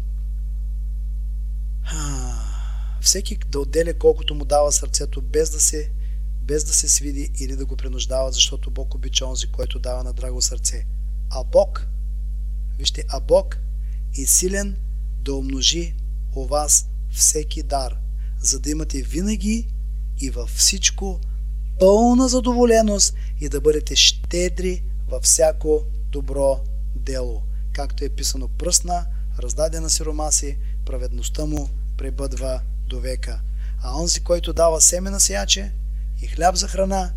всеки 3.01 3.39
да 3.49 3.61
отделя 3.61 3.95
колкото 3.95 4.35
му 4.35 4.45
дава 4.45 4.73
сърцето, 4.73 5.23
без 5.23 5.51
да 5.51 5.61
се 5.61 5.91
без 6.43 6.65
да 6.65 6.73
се 6.73 6.89
свиди 6.89 7.31
или 7.39 7.57
да 7.57 7.67
го 7.67 7.77
принуждават, 7.77 8.35
защото 8.35 8.71
Бог 8.71 8.95
обича 8.95 9.27
онзи, 9.27 9.47
който 9.47 9.79
дава 9.79 10.05
на 10.05 10.13
драго 10.13 10.43
сърце. 10.43 10.87
А 11.31 11.45
Бог, 11.45 11.87
вижте, 12.79 13.05
а 13.09 13.21
Бог 13.21 13.59
е 14.19 14.27
силен 14.27 14.77
да 15.21 15.35
умножи 15.35 15.95
у 16.37 16.47
вас 16.47 16.89
всеки 17.11 17.63
дар, 17.63 17.97
за 18.41 18.61
да 18.61 18.71
имате 18.71 19.03
винаги 19.03 19.69
и 20.21 20.31
във 20.31 20.51
всичко 20.51 21.21
пълна 21.81 22.29
задоволеност 22.29 23.15
и 23.41 23.49
да 23.49 23.61
бъдете 23.61 23.97
щедри 23.97 24.83
във 25.09 25.23
всяко 25.23 25.85
добро 26.13 26.61
дело. 26.97 27.43
Както 27.73 28.05
е 28.05 28.09
писано 28.09 28.49
пръсна, 28.49 29.07
раздадена 29.39 29.91
сиромаси, 29.91 30.59
праведността 30.87 31.47
му 31.47 31.69
пребъдва 31.97 32.61
до 32.91 33.01
века. 33.01 33.41
А 33.83 34.01
онзи, 34.01 34.21
който 34.21 34.53
дава 34.53 34.81
семе 34.81 35.11
на 35.11 35.21
сеяче, 35.21 35.73
и 36.23 36.27
хляб 36.27 36.55
за 36.55 36.69
храна, 36.69 37.13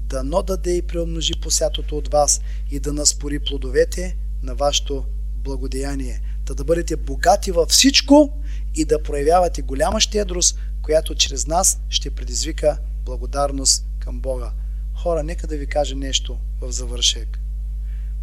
дано 0.00 0.42
даде 0.42 0.76
и 0.76 0.82
преумножи 0.82 1.32
посятото 1.42 1.98
от 1.98 2.08
вас 2.08 2.40
и 2.70 2.80
да 2.80 2.92
наспори 2.92 3.38
плодовете 3.38 4.16
на 4.42 4.54
вашето 4.54 5.04
благодеяние, 5.34 6.20
да 6.46 6.54
да 6.54 6.64
бъдете 6.64 6.96
богати 6.96 7.52
във 7.52 7.68
всичко 7.68 8.32
и 8.74 8.84
да 8.84 9.02
проявявате 9.02 9.62
голяма 9.62 10.00
щедрост, 10.00 10.58
която 10.82 11.14
чрез 11.14 11.46
нас 11.46 11.80
ще 11.88 12.10
предизвика 12.10 12.78
благодарност 13.04 13.86
към 13.98 14.20
Бога. 14.20 14.52
Хора, 14.94 15.22
нека 15.22 15.46
да 15.46 15.56
ви 15.56 15.66
кажа 15.66 15.96
нещо 15.96 16.38
в 16.60 16.72
завършек. 16.72 17.38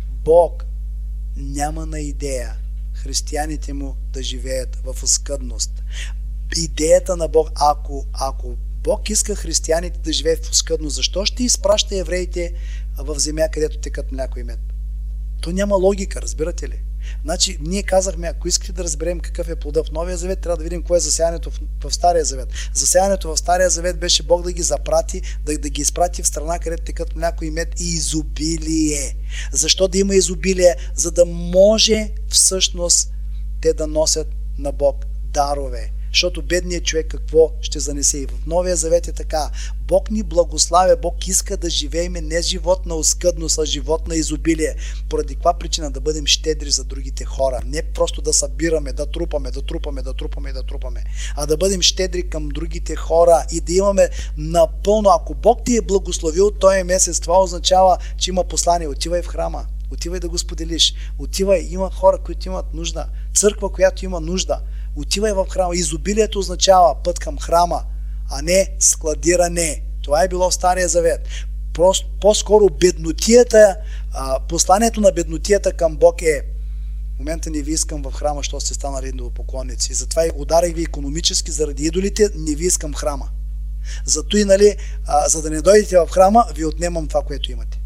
Бог 0.10 0.66
няма 1.36 1.86
на 1.86 1.99
идея 1.99 2.56
християните 2.95 3.74
му 3.74 3.95
да 4.14 4.24
живеят 4.24 4.76
в 4.76 5.03
оскъдност. 5.03 5.84
Идеята 6.58 7.18
на 7.18 7.28
Бог, 7.28 7.52
ако, 7.56 8.06
ако 8.14 8.56
Бог 8.84 9.10
иска 9.10 9.36
християните 9.36 10.00
да 10.00 10.14
живеят 10.14 10.46
в 10.46 10.52
оскъдно. 10.52 10.89
Защо 10.89 11.26
ще 11.26 11.43
изпраща 11.43 11.96
евреите 11.96 12.54
в 12.98 13.20
земя, 13.20 13.50
където 13.54 13.78
текат 13.78 14.12
мляко 14.12 14.39
и 14.39 14.43
мед? 14.43 14.60
То 15.41 15.52
няма 15.52 15.76
логика, 15.76 16.22
разбирате 16.22 16.70
ли? 16.70 16.82
Значи, 17.24 17.58
ние 17.62 17.84
казахме, 17.84 18.28
ако 18.28 18.48
искате 18.48 18.72
да 18.72 18.84
разберем 18.84 19.20
какъв 19.20 19.50
е 19.50 19.56
плода 19.56 19.84
в 19.84 19.91
Новия 19.91 20.18
Завет, 20.18 20.41
трябва 20.41 20.58
да 20.58 20.64
видим 20.64 20.84
кое 20.84 20.98
е 20.98 21.02
засяването 21.02 21.52
в, 21.52 21.62
в 21.84 21.93
Стария 21.93 22.26
Завет. 22.26 22.48
Засяването 22.74 23.36
в 23.36 23.38
Стария 23.38 23.70
Завет 23.70 24.00
беше 24.00 24.24
Бог 24.24 24.43
да 24.43 24.52
ги 24.52 24.62
запрати, 24.62 25.22
да, 25.46 25.58
да 25.58 25.70
ги 25.70 25.82
изпрати 25.82 26.24
в 26.24 26.28
страна, 26.28 26.60
където 26.60 26.84
текат 26.84 27.16
мляко 27.16 27.46
и 27.46 27.52
мед 27.52 27.80
и 27.80 27.84
изобилие. 27.84 29.16
Защо 29.52 29.88
да 29.88 29.98
има 29.98 30.16
изобилие? 30.16 30.76
За 30.96 31.12
да 31.12 31.26
може 31.26 32.12
всъщност 32.30 33.14
те 33.62 33.74
да 33.74 33.88
носят 33.88 34.28
на 34.58 34.72
Бог 34.72 35.06
дарове. 35.24 35.91
Защото 36.16 36.41
бедният 36.41 36.86
човек 36.86 37.07
какво 37.07 37.51
ще 37.61 37.80
занесе? 37.80 38.18
И 38.18 38.26
в 38.26 38.32
Новия 38.47 38.76
Завет 38.76 39.07
е 39.07 39.11
така. 39.11 39.49
Бог 39.88 40.11
ни 40.11 40.24
благославя, 40.24 40.97
Бог 41.01 41.28
иска 41.28 41.57
да 41.57 41.70
живееме 41.70 42.22
не 42.22 42.41
живот 42.41 42.86
на 42.86 42.95
оскъдност, 42.95 43.59
а 43.59 43.66
живот 43.66 44.07
на 44.07 44.16
изобилие. 44.16 44.76
Поради 45.09 45.36
каква 45.36 45.53
причина 45.53 45.91
да 45.91 46.01
бъдем 46.01 46.26
щедри 46.26 46.70
за 46.70 46.84
другите 46.84 47.26
хора? 47.26 47.59
Не 47.66 47.82
просто 47.82 48.22
да 48.22 48.34
събираме, 48.34 48.93
да 48.93 49.05
трупаме, 49.05 49.51
да 49.51 49.61
трупаме, 49.61 50.01
да 50.01 50.13
трупаме, 50.13 50.53
да 50.53 50.63
трупаме, 50.63 51.03
а 51.36 51.45
да 51.45 51.57
бъдем 51.57 51.82
щедри 51.82 52.30
към 52.30 52.49
другите 52.49 52.95
хора 52.95 53.45
и 53.51 53.61
да 53.61 53.74
имаме 53.74 54.09
напълно. 54.38 55.09
Ако 55.09 55.34
Бог 55.34 55.66
ти 55.66 55.78
е 55.78 55.82
благословил 55.82 56.51
този 56.51 56.84
месец, 56.84 57.20
това 57.20 57.43
означава, 57.43 57.97
че 58.18 58.32
има 58.32 58.43
послание. 58.43 58.88
Отивай 58.88 59.22
в 59.22 59.28
храма. 59.28 59.66
Отивай 59.91 60.20
да 60.20 60.30
го 60.30 60.38
споделиш. 60.38 60.93
Отивай, 61.20 61.68
има 61.70 61.91
хора, 61.91 62.18
които 62.18 62.47
имат 62.47 62.74
нужда. 62.74 63.05
Църква, 63.34 63.72
която 63.72 64.05
има 64.05 64.20
нужда 64.22 64.61
отивай 64.96 65.34
в 65.34 65.46
храма. 65.50 65.76
Изобилието 65.76 66.39
означава 66.39 66.96
път 67.04 67.20
към 67.20 67.39
храма, 67.39 67.84
а 68.32 68.41
не 68.41 68.76
складиране. 68.80 69.82
Това 70.04 70.24
е 70.24 70.28
било 70.28 70.50
в 70.50 70.54
Стария 70.54 70.89
Завет. 70.89 71.28
По-скоро 72.22 72.70
беднотията, 72.70 73.78
посланието 74.50 75.02
на 75.02 75.12
беднотията 75.12 75.74
към 75.74 75.98
Бог 75.98 76.22
е 76.22 76.46
в 77.16 77.20
момента 77.20 77.50
не 77.50 77.62
ви 77.62 77.72
искам 77.72 78.02
в 78.02 78.12
храма, 78.12 78.43
що 78.43 78.60
сте 78.60 78.74
станали 78.74 79.08
идолопоклонници. 79.08 79.93
Затова 79.93 80.24
ударих 80.36 80.76
ви 80.76 80.82
економически 80.82 81.52
заради 81.52 81.84
идолите, 81.84 82.30
не 82.36 82.56
ви 82.56 82.66
искам 82.66 82.93
храма. 82.93 83.30
Зато 84.06 84.38
и, 84.38 84.46
нали, 84.46 84.76
а, 85.06 85.30
за 85.30 85.41
да 85.41 85.50
не 85.50 85.62
дойдете 85.62 85.98
в 85.98 86.08
храма, 86.12 86.46
ви 86.56 86.66
отнемам 86.66 87.08
това, 87.08 87.22
което 87.22 87.52
имате. 87.52 87.82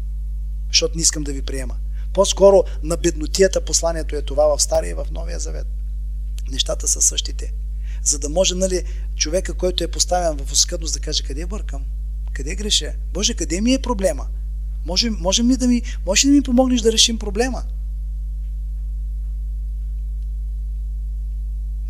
Защото 0.68 0.96
не 0.96 1.02
искам 1.02 1.22
да 1.22 1.32
ви 1.32 1.42
приема. 1.42 1.76
По-скоро 2.12 2.64
на 2.82 2.96
беднотията 2.96 3.60
посланието 3.60 4.16
е 4.16 4.22
това 4.22 4.56
в 4.56 4.62
Стария 4.62 4.90
и 4.90 4.94
в 4.94 5.06
Новия 5.10 5.38
Завет. 5.38 5.66
Нещата 6.50 6.88
са 6.88 7.02
същите. 7.02 7.52
За 8.04 8.18
да 8.18 8.28
може, 8.28 8.54
нали, 8.54 8.84
човека, 9.16 9.54
който 9.54 9.84
е 9.84 9.90
поставен 9.90 10.38
в 10.38 10.52
оскъдност 10.52 10.94
да 10.94 11.00
каже, 11.00 11.22
къде 11.22 11.46
бъркам? 11.46 11.84
Къде 12.32 12.54
греша? 12.54 12.92
Боже, 13.12 13.34
къде 13.34 13.60
ми 13.60 13.74
е 13.74 13.82
проблема? 13.82 14.26
Може, 14.86 15.10
можем 15.10 15.50
ли 15.50 15.56
да 15.56 15.68
ми, 15.68 15.82
може 16.06 16.26
ли 16.26 16.30
да 16.30 16.36
ми 16.36 16.42
помогнеш 16.42 16.80
да 16.80 16.92
решим 16.92 17.18
проблема? 17.18 17.64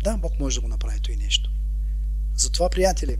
Да, 0.03 0.17
Бог 0.17 0.39
може 0.39 0.55
да 0.55 0.61
го 0.61 0.67
направи 0.67 0.99
и 1.09 1.15
нещо. 1.15 1.51
Затова, 2.35 2.69
приятели, 2.69 3.17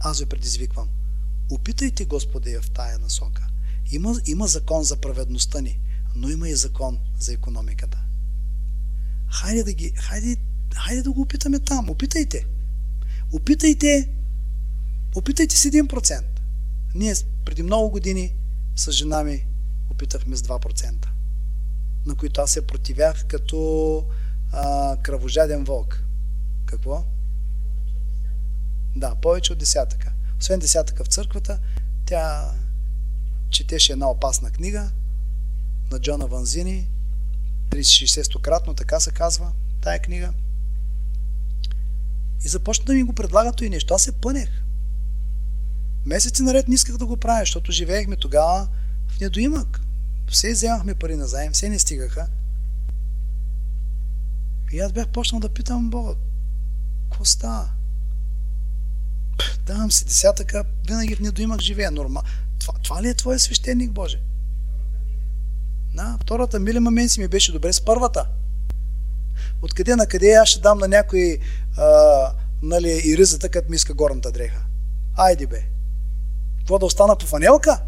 аз 0.00 0.20
ви 0.20 0.26
предизвиквам. 0.26 0.88
Опитайте 1.50 2.04
Господа 2.04 2.60
в 2.62 2.70
тая 2.70 2.98
насока. 2.98 3.46
Има, 3.90 4.20
има 4.26 4.46
закон 4.46 4.84
за 4.84 4.96
праведността 4.96 5.60
ни, 5.60 5.80
но 6.14 6.28
има 6.28 6.48
и 6.48 6.54
закон 6.54 6.98
за 7.18 7.32
економиката. 7.32 7.98
Хайде 9.30 9.64
да, 9.64 9.72
ги, 9.72 9.92
хайде, 9.96 10.36
хайде 10.74 11.02
да 11.02 11.12
го 11.12 11.20
опитаме 11.20 11.58
там. 11.58 11.90
Опитайте. 11.90 12.46
Опитайте. 13.32 14.08
Опитайте 15.16 15.56
с 15.56 15.70
1%. 15.70 16.22
Ние 16.94 17.14
преди 17.44 17.62
много 17.62 17.90
години 17.90 18.34
с 18.76 18.92
жена 18.92 19.24
ми 19.24 19.46
опитахме 19.90 20.36
с 20.36 20.42
2%, 20.42 21.06
на 22.06 22.14
които 22.14 22.40
аз 22.40 22.50
се 22.50 22.66
противях 22.66 23.24
като 23.26 24.04
а, 24.52 24.96
кръвожаден 24.96 25.64
вълк. 25.64 26.04
Какво? 26.66 27.04
Да, 28.96 29.14
повече 29.14 29.52
от 29.52 29.58
десятъка. 29.58 30.12
Освен 30.40 30.58
десятъка 30.58 31.04
в 31.04 31.08
църквата, 31.08 31.58
тя 32.06 32.52
четеше 33.50 33.92
една 33.92 34.10
опасна 34.10 34.50
книга 34.50 34.90
на 35.90 36.00
Джона 36.00 36.26
Ванзини, 36.26 36.88
36-кратно, 37.70 38.74
така 38.74 39.00
се 39.00 39.10
казва, 39.10 39.52
тая 39.80 39.98
книга. 39.98 40.32
И 42.44 42.48
започна 42.48 42.84
да 42.84 42.94
ми 42.94 43.02
го 43.02 43.12
предлага 43.12 43.52
и 43.64 43.70
нещо. 43.70 43.94
Аз 43.94 44.02
се 44.02 44.12
пънех. 44.12 44.48
Месеци 46.06 46.42
наред 46.42 46.68
не 46.68 46.74
исках 46.74 46.96
да 46.96 47.06
го 47.06 47.16
правя, 47.16 47.40
защото 47.40 47.72
живеехме 47.72 48.16
тогава 48.16 48.68
в 49.08 49.20
недоимък. 49.20 49.80
Все 50.30 50.52
вземахме 50.52 50.94
пари 50.94 51.16
на 51.16 51.26
заем, 51.26 51.52
все 51.52 51.68
не 51.68 51.78
стигаха. 51.78 52.28
И 54.72 54.80
аз 54.80 54.92
бях 54.92 55.08
почнал 55.08 55.40
да 55.40 55.48
питам 55.48 55.90
Бога, 55.90 56.14
какво 57.10 57.24
става? 57.24 57.70
Давам 59.66 59.92
си 59.92 60.04
десятъка, 60.04 60.64
винаги 60.86 61.16
в 61.16 61.20
недоимък 61.20 61.60
живея. 61.60 61.90
Норма. 61.90 62.22
Това, 62.58 62.74
това 62.82 63.02
ли 63.02 63.08
е 63.08 63.14
твоя 63.14 63.38
свещеник, 63.38 63.90
Боже? 63.90 64.20
Да, 65.94 66.18
втората 66.20 66.58
милима 66.58 66.90
мен 66.90 67.08
си 67.08 67.20
ми 67.20 67.28
беше 67.28 67.52
добре 67.52 67.72
с 67.72 67.80
първата. 67.80 68.26
Откъде 69.62 69.96
на 69.96 70.06
къде 70.06 70.32
аз 70.32 70.48
ще 70.48 70.60
дам 70.60 70.78
на 70.78 70.88
някой 70.88 71.38
а, 71.76 72.32
нали, 72.62 73.02
и 73.04 73.16
ризата, 73.16 73.48
като 73.48 73.70
ми 73.70 73.76
иска 73.76 73.94
горната 73.94 74.32
дреха. 74.32 74.60
Айде 75.16 75.46
бе. 75.46 75.62
Това 76.66 76.78
да 76.78 76.86
остана 76.86 77.16
по 77.16 77.26
фанелка? 77.26 77.82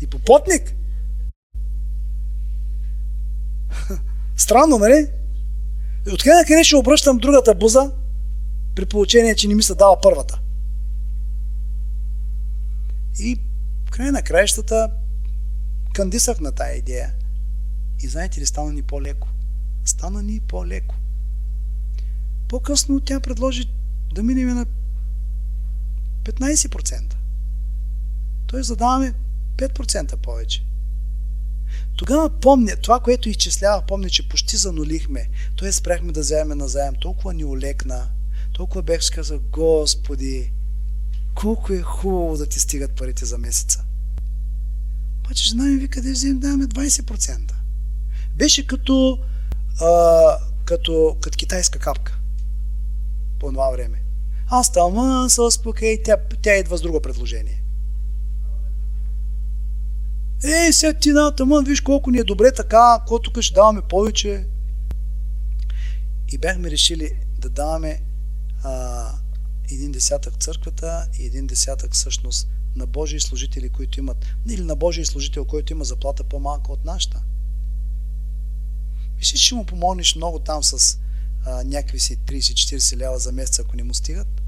И 0.00 0.06
по 0.06 0.18
потник? 0.18 0.74
Странно, 4.36 4.78
нали? 4.78 5.06
Откъде 6.12 6.34
на 6.34 6.44
къде 6.44 6.64
ще 6.64 6.76
обръщам 6.76 7.18
другата 7.18 7.54
буза, 7.54 7.90
при 8.74 8.86
получение, 8.86 9.34
че 9.34 9.48
не 9.48 9.54
ми 9.54 9.62
се 9.62 9.74
дава 9.74 10.00
първата? 10.00 10.40
И 13.18 13.40
край 13.90 14.10
на 14.10 14.22
краищата 14.22 14.90
кандисах 15.98 16.40
на 16.40 16.52
тая 16.52 16.78
идея. 16.78 17.14
И 18.02 18.08
знаете 18.08 18.40
ли, 18.40 18.46
стана 18.46 18.72
ни 18.72 18.82
по-леко. 18.82 19.28
Стана 19.84 20.22
ни 20.22 20.40
по-леко. 20.40 20.94
По-късно 22.48 23.00
тя 23.00 23.20
предложи 23.20 23.70
да 24.14 24.22
минем 24.22 24.48
на 24.48 24.66
15%. 26.24 27.14
Тоест 28.46 28.66
задаваме 28.68 29.14
5% 29.56 30.16
повече. 30.16 30.64
Тогава 31.96 32.40
помня, 32.40 32.76
това, 32.76 33.00
което 33.00 33.28
изчислявах, 33.28 33.86
помня, 33.86 34.10
че 34.10 34.28
почти 34.28 34.56
занулихме. 34.56 35.28
Тоест 35.56 35.78
спряхме 35.78 36.12
да 36.12 36.20
вземем 36.20 36.58
на 36.58 36.68
заем. 36.68 36.94
Толкова 36.94 37.34
ни 37.34 37.44
олекна. 37.44 38.08
Толкова 38.52 38.82
бех 38.82 39.02
сказал, 39.02 39.38
Господи, 39.38 40.52
колко 41.34 41.72
е 41.72 41.82
хубаво 41.82 42.36
да 42.36 42.46
ти 42.46 42.60
стигат 42.60 42.96
парите 42.96 43.24
за 43.24 43.38
месеца. 43.38 43.87
Обаче 45.28 45.44
жена 45.44 45.64
ми 45.64 45.76
вика 45.76 46.02
да 46.02 46.12
вземем, 46.12 46.38
даваме 46.38 46.66
20%. 46.66 47.52
Беше 48.36 48.66
като, 48.66 49.18
а, 49.80 50.36
като, 50.64 51.16
като 51.20 51.36
китайска 51.36 51.78
капка 51.78 52.18
по 53.40 53.48
това 53.48 53.70
време. 53.70 54.02
Аз 54.46 54.72
там 54.72 55.30
се 55.30 55.40
успокой, 55.40 56.00
тя, 56.04 56.16
тя 56.42 56.56
идва 56.56 56.78
с 56.78 56.82
друго 56.82 57.00
предложение. 57.00 57.62
Ей, 60.44 60.72
сега 60.72 60.98
ти 60.98 61.10
на 61.10 61.34
тъмън, 61.36 61.64
виж 61.64 61.80
колко 61.80 62.10
ни 62.10 62.18
е 62.18 62.24
добре 62.24 62.52
така, 62.52 62.96
какво 62.98 63.18
тук 63.18 63.40
ще 63.40 63.54
даваме 63.54 63.82
повече. 63.82 64.46
И 66.32 66.38
бяхме 66.38 66.70
решили 66.70 67.10
да 67.38 67.48
даваме 67.48 68.00
а, 68.64 69.12
един 69.70 69.92
десятък 69.92 70.34
църквата 70.36 71.06
и 71.18 71.26
един 71.26 71.46
десятък 71.46 71.92
всъщност 71.92 72.48
на 72.78 72.86
Божии 72.86 73.20
служители, 73.20 73.68
които 73.68 74.00
имат, 74.00 74.26
или 74.48 74.62
на 74.62 74.76
Божий 74.76 75.04
служител, 75.04 75.44
който 75.44 75.72
има 75.72 75.84
заплата 75.84 76.24
по-малка 76.24 76.72
от 76.72 76.84
нашата. 76.84 77.22
Мислиш, 79.18 79.40
ще 79.40 79.54
му 79.54 79.64
помогнеш 79.64 80.14
много 80.14 80.38
там 80.38 80.62
с 80.62 80.98
а, 81.46 81.64
някакви 81.64 82.00
си 82.00 82.16
30-40 82.16 82.96
лева 82.96 83.18
за 83.18 83.32
месец, 83.32 83.58
ако 83.58 83.76
не 83.76 83.82
му 83.82 83.94
стигат. 83.94 84.42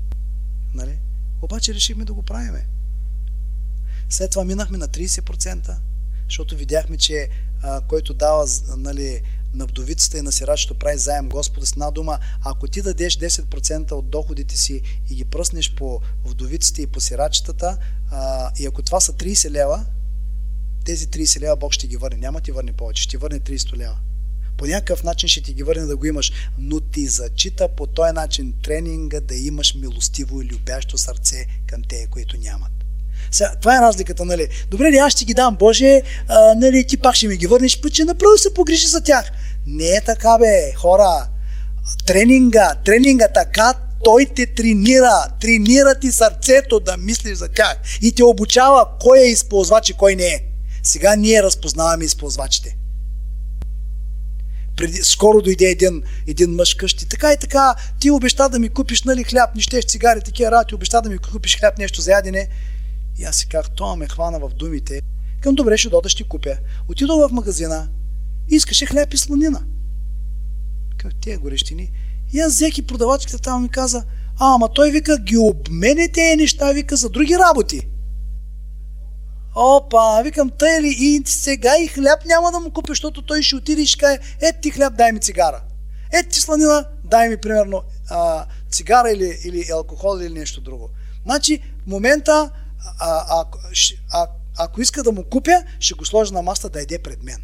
Нали? 0.74 0.98
Обаче 1.42 1.74
решихме 1.74 2.04
да 2.04 2.12
го 2.14 2.22
правиме. 2.22 2.66
След 4.08 4.30
това 4.30 4.44
минахме 4.44 4.78
на 4.78 4.88
30%, 4.88 5.76
защото 6.24 6.56
видяхме, 6.56 6.96
че 6.96 7.28
който 7.88 8.14
дава 8.14 8.46
нали, 8.76 9.22
на 9.54 9.66
вдовицата 9.66 10.18
и 10.18 10.22
на 10.22 10.32
сирачето 10.32 10.74
прави 10.74 10.98
заем 10.98 11.28
Господа 11.28 11.66
с 11.66 11.72
една 11.72 11.90
дума, 11.90 12.18
ако 12.44 12.68
ти 12.68 12.82
дадеш 12.82 13.16
10% 13.16 13.92
от 13.92 14.10
доходите 14.10 14.56
си 14.56 14.82
и 15.10 15.14
ги 15.14 15.24
пръснеш 15.24 15.74
по 15.74 16.00
вдовиците 16.24 16.82
и 16.82 16.86
по 16.86 17.00
сирачетата, 17.00 17.78
и 18.58 18.66
ако 18.66 18.82
това 18.82 19.00
са 19.00 19.12
30 19.12 19.50
лева, 19.50 19.86
тези 20.84 21.06
30 21.06 21.40
лева 21.40 21.56
Бог 21.56 21.72
ще 21.72 21.86
ги 21.86 21.96
върне. 21.96 22.16
Няма 22.16 22.40
ти 22.40 22.52
върне 22.52 22.72
повече, 22.72 23.02
ще 23.02 23.10
ти 23.10 23.16
върне 23.16 23.40
300 23.40 23.76
лева. 23.76 23.96
По 24.56 24.66
някакъв 24.66 25.02
начин 25.02 25.28
ще 25.28 25.42
ти 25.42 25.52
ги 25.54 25.62
върне 25.62 25.82
да 25.82 25.96
го 25.96 26.06
имаш, 26.06 26.32
но 26.58 26.80
ти 26.80 27.06
зачита 27.06 27.68
по 27.68 27.86
този 27.86 28.12
начин 28.12 28.54
тренинга 28.62 29.20
да 29.20 29.34
имаш 29.34 29.74
милостиво 29.74 30.42
и 30.42 30.44
любящо 30.44 30.98
сърце 30.98 31.46
към 31.66 31.82
те, 31.88 32.06
които 32.06 32.36
нямат. 32.36 32.72
Сега, 33.30 33.52
това 33.60 33.76
е 33.76 33.80
разликата, 33.80 34.24
нали? 34.24 34.48
Добре 34.70 34.92
ли, 34.92 34.96
аз 34.96 35.12
ще 35.12 35.24
ги 35.24 35.34
дам, 35.34 35.56
Боже, 35.56 36.02
а, 36.28 36.54
нали, 36.54 36.86
ти 36.86 36.96
пак 36.96 37.14
ще 37.14 37.28
ми 37.28 37.36
ги 37.36 37.46
върнеш, 37.46 37.80
път 37.80 37.92
че 37.92 38.04
направо 38.04 38.38
се 38.38 38.54
погрижи 38.54 38.86
за 38.86 39.00
тях. 39.00 39.30
Не 39.66 39.88
е 39.88 40.00
така, 40.00 40.38
бе, 40.38 40.72
хора. 40.76 41.26
Тренинга, 42.06 42.74
тренинга 42.84 43.28
така, 43.34 43.74
той 44.04 44.26
те 44.36 44.46
тренира, 44.46 45.26
тренира 45.40 45.94
ти 46.00 46.12
сърцето 46.12 46.80
да 46.80 46.96
мислиш 46.96 47.38
за 47.38 47.48
тях 47.48 47.76
и 48.02 48.12
те 48.12 48.24
обучава 48.24 48.86
кой 49.00 49.18
е 49.18 49.30
използвач 49.30 49.88
и 49.88 49.92
кой 49.92 50.14
не 50.14 50.26
е. 50.26 50.44
Сега 50.82 51.16
ние 51.16 51.42
разпознаваме 51.42 52.04
използвачите. 52.04 52.76
Преди, 54.76 54.96
скоро 55.02 55.42
дойде 55.42 55.64
един, 55.64 56.02
един 56.26 56.50
мъж 56.50 56.74
къщи. 56.74 57.08
Така 57.08 57.32
и 57.32 57.36
така, 57.36 57.74
ти 58.00 58.10
обеща 58.10 58.48
да 58.48 58.58
ми 58.58 58.68
купиш 58.68 59.02
нали, 59.02 59.24
хляб, 59.24 59.54
не 59.54 59.62
щеш 59.62 59.84
цигари, 59.84 60.20
такива 60.20 60.50
работи, 60.50 60.74
обеща 60.74 61.02
да 61.02 61.10
ми 61.10 61.18
купиш 61.18 61.58
хляб, 61.58 61.78
нещо 61.78 62.00
за 62.00 62.10
ядене. 62.10 62.48
И 63.20 63.24
аз 63.24 63.36
си 63.36 63.46
казах, 63.48 63.70
това 63.70 63.96
ме 63.96 64.08
хвана 64.08 64.38
в 64.38 64.48
думите. 64.48 65.00
Към 65.40 65.54
добре, 65.54 65.76
ще 65.76 65.88
дода, 65.88 66.08
ще 66.08 66.28
купя. 66.28 66.56
Отидох 66.88 67.28
в 67.28 67.32
магазина, 67.32 67.88
искаше 68.48 68.86
хляб 68.86 69.14
и 69.14 69.16
сланина. 69.16 69.62
Как 70.98 71.14
тия 71.20 71.38
горещини. 71.38 71.90
И 72.32 72.40
аз 72.40 72.52
взех 72.52 72.78
и 72.78 72.86
продавачката 72.86 73.38
там 73.38 73.62
ми 73.62 73.68
каза, 73.68 74.04
а, 74.38 74.54
ама 74.54 74.68
той 74.68 74.90
вика, 74.90 75.18
ги 75.18 75.38
обмене 75.38 76.08
тези 76.08 76.36
неща, 76.36 76.72
вика, 76.72 76.96
за 76.96 77.08
други 77.08 77.38
работи. 77.38 77.88
Опа, 79.54 80.22
викам, 80.22 80.50
тъй 80.58 80.80
ли, 80.80 80.96
и 80.98 81.22
сега 81.26 81.72
и 81.78 81.88
хляб 81.88 82.24
няма 82.26 82.50
да 82.52 82.60
му 82.60 82.70
купя, 82.70 82.90
защото 82.90 83.22
той 83.22 83.42
ще 83.42 83.56
отиде 83.56 83.82
и 83.82 83.86
ще 83.86 83.98
каже, 83.98 84.18
ето 84.40 84.58
ти 84.62 84.70
хляб, 84.70 84.96
дай 84.96 85.12
ми 85.12 85.20
цигара. 85.20 85.62
Ето 86.12 86.28
ти 86.28 86.40
сланина, 86.40 86.84
дай 87.04 87.28
ми 87.28 87.36
примерно 87.36 87.82
а, 88.10 88.46
цигара 88.70 89.10
или, 89.10 89.38
или 89.44 89.70
алкохол 89.72 90.18
или 90.20 90.38
нещо 90.38 90.60
друго. 90.60 90.88
Значи, 91.24 91.62
в 91.84 91.86
момента 91.86 92.50
а, 92.98 93.24
а, 93.28 93.44
а, 94.12 94.26
ако 94.58 94.80
иска 94.80 95.02
да 95.02 95.12
му 95.12 95.24
купя, 95.24 95.64
ще 95.80 95.94
го 95.94 96.06
сложа 96.06 96.34
на 96.34 96.42
маста 96.42 96.68
да 96.68 96.80
иде 96.80 96.98
пред 96.98 97.22
мен. 97.22 97.42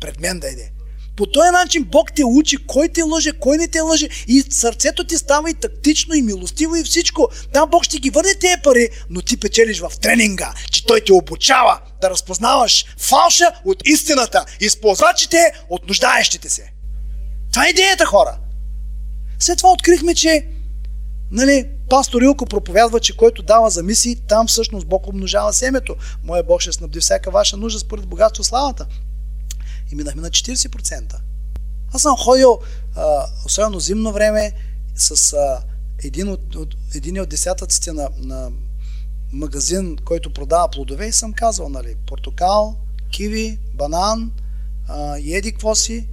Пред 0.00 0.20
мен 0.20 0.40
да 0.40 0.48
иде. 0.48 0.70
По 1.16 1.26
този 1.26 1.50
начин 1.50 1.84
Бог 1.84 2.12
те 2.12 2.24
учи 2.24 2.56
кой 2.66 2.88
те 2.88 3.02
лъже, 3.02 3.32
кой 3.32 3.56
не 3.56 3.68
те 3.68 3.80
лъже 3.80 4.08
и 4.28 4.44
сърцето 4.50 5.06
ти 5.06 5.18
става 5.18 5.50
и 5.50 5.54
тактично, 5.54 6.14
и 6.14 6.22
милостиво, 6.22 6.76
и 6.76 6.84
всичко. 6.84 7.28
Да, 7.52 7.66
Бог 7.66 7.84
ще 7.84 7.98
ги 7.98 8.10
върне 8.10 8.34
тези 8.34 8.62
пари, 8.64 8.88
но 9.10 9.22
ти 9.22 9.36
печелиш 9.36 9.80
в 9.80 9.92
тренинга, 10.00 10.54
че 10.70 10.86
Той 10.86 11.00
те 11.00 11.12
обучава 11.12 11.80
да 12.00 12.10
разпознаваш 12.10 12.86
фалша 12.98 13.52
от 13.64 13.82
истината, 13.84 14.44
използвачите 14.60 15.52
от 15.68 15.88
нуждаещите 15.88 16.50
се. 16.50 16.72
Това 17.52 17.66
е 17.66 17.70
идеята, 17.70 18.04
хора. 18.06 18.38
След 19.38 19.58
това 19.58 19.70
открихме, 19.70 20.14
че 20.14 20.46
нали, 21.34 21.68
пастор 21.88 22.22
Илко 22.22 22.46
проповядва, 22.46 23.00
че 23.00 23.16
който 23.16 23.42
дава 23.42 23.70
за 23.70 23.82
мисии, 23.82 24.16
там 24.16 24.46
всъщност 24.46 24.86
Бог 24.86 25.06
обножава 25.06 25.52
семето. 25.52 25.96
Моя 26.24 26.42
Бог 26.42 26.60
ще 26.60 26.72
снабди 26.72 27.00
всяка 27.00 27.30
ваша 27.30 27.56
нужда 27.56 27.78
според 27.78 28.06
богатство 28.06 28.44
славата. 28.44 28.86
И 29.92 29.94
минахме 29.94 30.22
на 30.22 30.30
40%. 30.30 31.14
Аз 31.92 32.02
съм 32.02 32.16
ходил, 32.16 32.58
а, 32.96 33.26
особено 33.46 33.80
зимно 33.80 34.12
време, 34.12 34.52
с 34.94 35.32
а, 35.32 35.62
един, 36.04 36.28
от, 36.28 36.54
от, 36.54 36.74
един 36.94 37.20
от 37.20 37.28
десятъците 37.28 37.92
на, 37.92 38.08
на 38.18 38.50
магазин, 39.32 39.96
който 40.04 40.32
продава 40.32 40.68
плодове 40.68 41.06
и 41.06 41.12
съм 41.12 41.32
казал, 41.32 41.68
нали, 41.68 41.94
портокал, 42.06 42.76
киви, 43.10 43.58
банан 43.74 44.32
а, 44.88 45.18
еди 45.18 45.52
какво 45.52 45.74
си, 45.74 46.08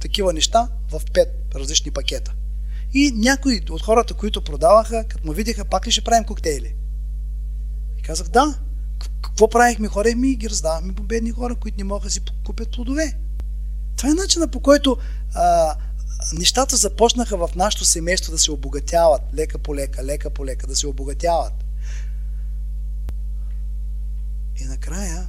такива 0.00 0.32
неща 0.32 0.68
в 0.90 1.02
пет 1.14 1.28
различни 1.54 1.90
пакета. 1.90 2.32
И 2.94 3.12
някои 3.14 3.60
от 3.70 3.82
хората, 3.82 4.14
които 4.14 4.44
продаваха, 4.44 5.04
като 5.08 5.26
му 5.26 5.32
видяха, 5.32 5.64
пак 5.64 5.86
ли 5.86 5.90
ще 5.90 6.04
правим 6.04 6.24
коктейли? 6.24 6.74
И 7.98 8.02
казах, 8.02 8.28
да. 8.28 8.58
Какво 9.22 9.50
правихме 9.50 9.88
хора? 9.88 10.14
Ми 10.16 10.36
ги 10.36 10.50
раздавахме 10.50 10.94
по 10.94 11.02
бедни 11.02 11.30
хора, 11.30 11.54
които 11.54 11.78
не 11.78 11.84
могат 11.84 12.02
да 12.02 12.10
си 12.10 12.20
купят 12.46 12.70
плодове. 12.70 13.16
Това 13.96 14.10
е 14.10 14.14
начина 14.14 14.48
по 14.48 14.60
който 14.60 14.96
а, 15.34 15.76
нещата 16.32 16.76
започнаха 16.76 17.36
в 17.36 17.50
нашето 17.56 17.84
семейство 17.84 18.32
да 18.32 18.38
се 18.38 18.52
обогатяват. 18.52 19.22
Лека 19.34 19.58
по 19.58 19.74
лека, 19.74 20.04
лека 20.04 20.30
по 20.30 20.46
лека, 20.46 20.66
да 20.66 20.76
се 20.76 20.86
обогатяват. 20.86 21.64
И 24.60 24.64
накрая 24.64 25.28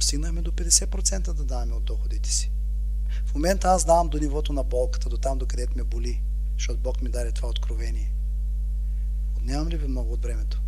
стигнахме 0.00 0.42
до 0.42 0.52
50% 0.52 1.32
да 1.32 1.44
даваме 1.44 1.74
от 1.74 1.84
доходите 1.84 2.30
си. 2.30 2.50
В 3.26 3.34
момента 3.34 3.68
аз 3.68 3.84
давам 3.84 4.08
до 4.08 4.18
нивото 4.18 4.52
на 4.52 4.64
болката, 4.64 5.08
до 5.08 5.16
там, 5.16 5.38
до 5.38 5.46
където 5.46 5.72
ме 5.76 5.84
боли, 5.84 6.22
защото 6.58 6.80
Бог 6.80 7.02
ми 7.02 7.08
даде 7.08 7.32
това 7.32 7.48
откровение. 7.48 8.12
Отнямам 9.36 9.68
ли 9.68 9.76
ви 9.76 9.88
много 9.88 10.12
от 10.12 10.22
времето? 10.22 10.62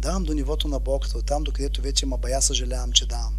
Давам 0.00 0.24
до 0.24 0.34
нивото 0.34 0.68
на 0.68 0.80
болката, 0.80 1.18
до 1.18 1.22
там, 1.22 1.42
до 1.42 1.52
където 1.52 1.82
вече 1.82 2.06
ма 2.06 2.18
бая 2.18 2.42
съжалявам, 2.42 2.92
че 2.92 3.06
давам. 3.06 3.38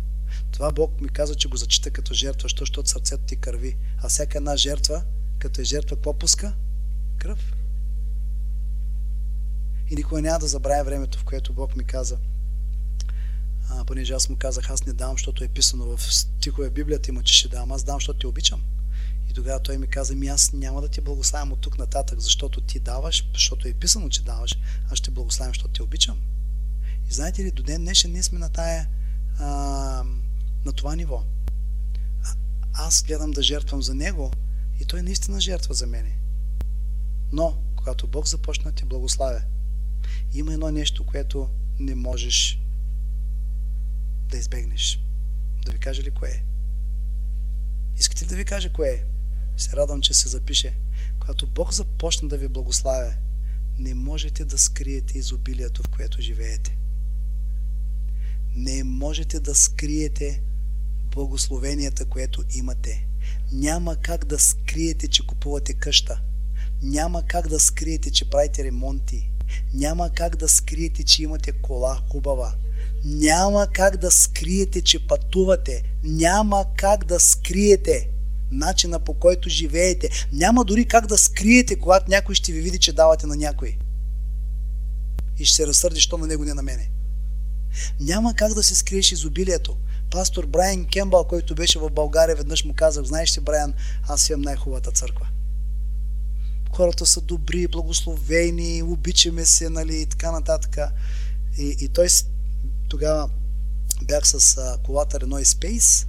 Това 0.51 0.72
Бог 0.72 1.01
ми 1.01 1.10
каза, 1.10 1.36
че 1.36 1.47
го 1.47 1.58
зачита 1.58 1.91
като 1.91 2.14
жертва, 2.14 2.49
защото 2.49 2.89
сърцето 2.89 3.24
ти 3.24 3.36
кърви. 3.36 3.78
А 4.04 4.10
всяка 4.10 4.38
една 4.38 4.58
жертва, 4.58 5.04
като 5.39 5.62
е 5.62 5.64
жертва, 5.64 5.95
какво 5.95 6.14
пуска? 6.14 6.54
Кръв. 7.18 7.56
И 9.89 9.95
никога 9.95 10.22
няма 10.22 10.39
да 10.39 10.47
забравя 10.47 10.84
времето, 10.84 11.20
в 11.20 11.24
което 11.24 11.54
Бог 11.54 11.76
ми 11.76 11.84
каза, 11.84 12.18
а, 13.70 13.86
понеже 13.86 14.14
аз 14.14 14.30
му 14.30 14.36
казах, 14.36 14.70
аз 14.70 14.86
не 14.86 14.93
давам, 14.93 15.14
защото 15.14 15.43
е 15.43 15.47
писано 15.47 15.97
в 15.97 16.14
стихове 16.14 16.70
Библията 16.70 17.12
има, 17.12 17.24
че 17.24 17.34
ще 17.34 17.47
давам, 17.47 17.72
аз 17.72 17.84
давам, 17.84 17.97
защото 17.97 18.20
те 18.20 18.28
обичам. 18.28 18.64
Тогава 19.34 19.60
той 19.60 19.78
ми 19.78 19.88
каза, 19.88 20.16
ми 20.16 20.28
аз 20.28 20.54
няма 20.54 20.82
да 20.82 20.90
ти 20.90 21.02
благославям 21.02 21.52
от 21.52 21.62
тук 21.62 21.78
нататък, 21.78 22.20
защото 22.20 22.62
ти 22.62 22.80
даваш, 22.80 23.30
защото 23.34 23.68
е 23.68 23.74
писано, 23.74 24.10
че 24.10 24.24
даваш, 24.24 24.58
аз 24.90 24.98
ще 24.98 25.12
благославям, 25.12 25.52
защото 25.52 25.74
те 25.74 25.84
обичам. 25.84 26.22
И 27.10 27.14
знаете 27.14 27.44
ли, 27.44 27.52
до 27.52 27.64
ден 27.64 27.82
днешен 27.82 28.12
ние 28.12 28.24
сме 28.24 28.40
на 28.40 28.50
тая, 28.50 28.90
а, 29.40 29.46
на 30.66 30.74
това 30.74 30.96
ниво. 30.96 31.24
А, 32.24 32.36
аз 32.74 33.04
гледам 33.04 33.32
да 33.32 33.44
жертвам 33.44 33.82
за 33.82 33.96
него 33.96 34.32
и 34.80 34.86
той 34.86 35.02
наистина 35.02 35.42
жертва 35.42 35.74
за 35.74 35.88
мене. 35.88 36.18
Но, 37.32 37.58
когато 37.76 38.08
Бог 38.08 38.28
започна 38.28 38.72
да 38.72 38.86
благославя, 38.86 39.42
има 40.34 40.54
едно 40.54 40.72
нещо, 40.72 41.06
което 41.06 41.50
не 41.80 41.96
можеш 41.96 42.60
да 44.30 44.38
избегнеш. 44.38 45.00
Да 45.66 45.72
ви 45.72 45.78
кажа 45.78 46.04
ли 46.04 46.12
кое 46.12 46.30
е? 46.30 46.44
Искате 48.00 48.24
ли 48.26 48.30
да 48.30 48.36
ви 48.36 48.46
кажа 48.46 48.74
кое 48.74 48.90
е? 48.90 49.12
Се 49.58 49.76
радвам, 49.76 50.01
че 50.01 50.14
се 50.14 50.30
запише. 50.30 50.74
Когато 51.20 51.47
Бог 51.47 51.74
започне 51.74 52.28
да 52.28 52.38
ви 52.38 52.47
благославя, 52.47 53.14
не 53.80 53.93
можете 53.93 54.45
да 54.45 54.58
скриете 54.58 55.18
изобилието, 55.18 55.84
в 55.84 55.89
което 55.89 56.22
живеете. 56.22 56.78
Не 58.56 58.84
можете 58.84 59.39
да 59.39 59.56
скриете 59.56 60.41
благословенията, 61.12 62.06
което 62.06 62.43
имате. 62.54 63.08
Няма 63.51 63.95
как 63.95 64.26
да 64.26 64.39
скриете, 64.39 65.08
че 65.08 65.28
купувате 65.28 65.74
къща. 65.74 66.22
Няма 66.82 67.24
как 67.28 67.47
да 67.47 67.60
скриете, 67.60 68.12
че 68.12 68.30
правите 68.30 68.64
ремонти. 68.64 69.32
Няма 69.74 70.10
как 70.10 70.36
да 70.36 70.49
скриете, 70.49 71.04
че 71.04 71.24
имате 71.24 71.51
кола 71.51 72.01
хубава. 72.12 72.56
Няма 73.06 73.68
как 73.74 73.97
да 73.97 74.12
скриете, 74.12 74.82
че 74.82 75.08
пътувате. 75.08 75.84
Няма 76.04 76.66
как 76.78 77.06
да 77.06 77.20
скриете 77.20 78.10
начина 78.54 78.99
по 78.99 79.14
който 79.14 79.49
живеете. 79.49 80.10
Няма 80.32 80.66
дори 80.66 80.86
как 80.86 81.08
да 81.08 81.18
скриете, 81.18 81.80
когато 81.80 82.10
някой 82.10 82.36
ще 82.36 82.51
ви 82.51 82.62
види, 82.62 82.80
че 82.80 82.93
давате 82.93 83.28
на 83.28 83.36
някой. 83.36 83.78
И 85.39 85.45
ще 85.45 85.56
се 85.56 85.68
разсърди, 85.68 85.99
що 85.99 86.18
на 86.18 86.28
него 86.28 86.43
не 86.43 86.54
на 86.54 86.62
мене. 86.62 86.89
Няма 87.99 88.34
как 88.36 88.54
да 88.54 88.64
се 88.64 88.76
скриеш 88.76 89.12
изобилието. 89.12 89.78
Пастор 90.12 90.45
Брайан 90.45 90.86
Кембал, 90.86 91.24
който 91.24 91.56
беше 91.56 91.80
в 91.80 91.89
България, 91.89 92.36
веднъж 92.36 92.66
му 92.66 92.74
казах, 92.74 93.06
знаеш 93.06 93.38
ли, 93.38 93.41
Брайан, 93.41 93.74
аз 94.08 94.30
имам 94.30 94.41
най-хубавата 94.41 94.91
църква. 94.91 95.28
Хората 96.72 97.06
са 97.06 97.22
добри, 97.22 97.68
благословени, 97.68 98.84
обичаме 98.84 99.45
се, 99.45 99.70
нали, 99.70 100.01
и 100.01 100.06
така 100.06 100.32
нататък. 100.32 100.78
И, 101.58 101.76
и 101.80 101.88
той 101.88 102.08
тогава 102.89 103.30
бях 104.04 104.28
с 104.28 104.58
а, 104.58 104.78
колата 104.84 105.20
Renault 105.20 105.43
Space 105.43 106.08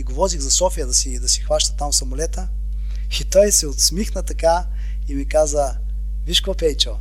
и 0.00 0.02
го 0.02 0.12
возих 0.12 0.40
за 0.40 0.50
София 0.50 0.86
да 0.86 0.94
си, 0.94 1.18
да 1.18 1.28
си 1.28 1.40
хваща 1.40 1.76
там 1.76 1.92
самолета. 1.92 2.48
И 3.20 3.24
той 3.24 3.52
се 3.52 3.66
отсмихна 3.66 4.22
така 4.22 4.66
и 5.08 5.14
ми 5.14 5.28
каза, 5.28 5.76
виж 6.26 6.40
какво, 6.40 6.54
Пейчо, 6.54 6.98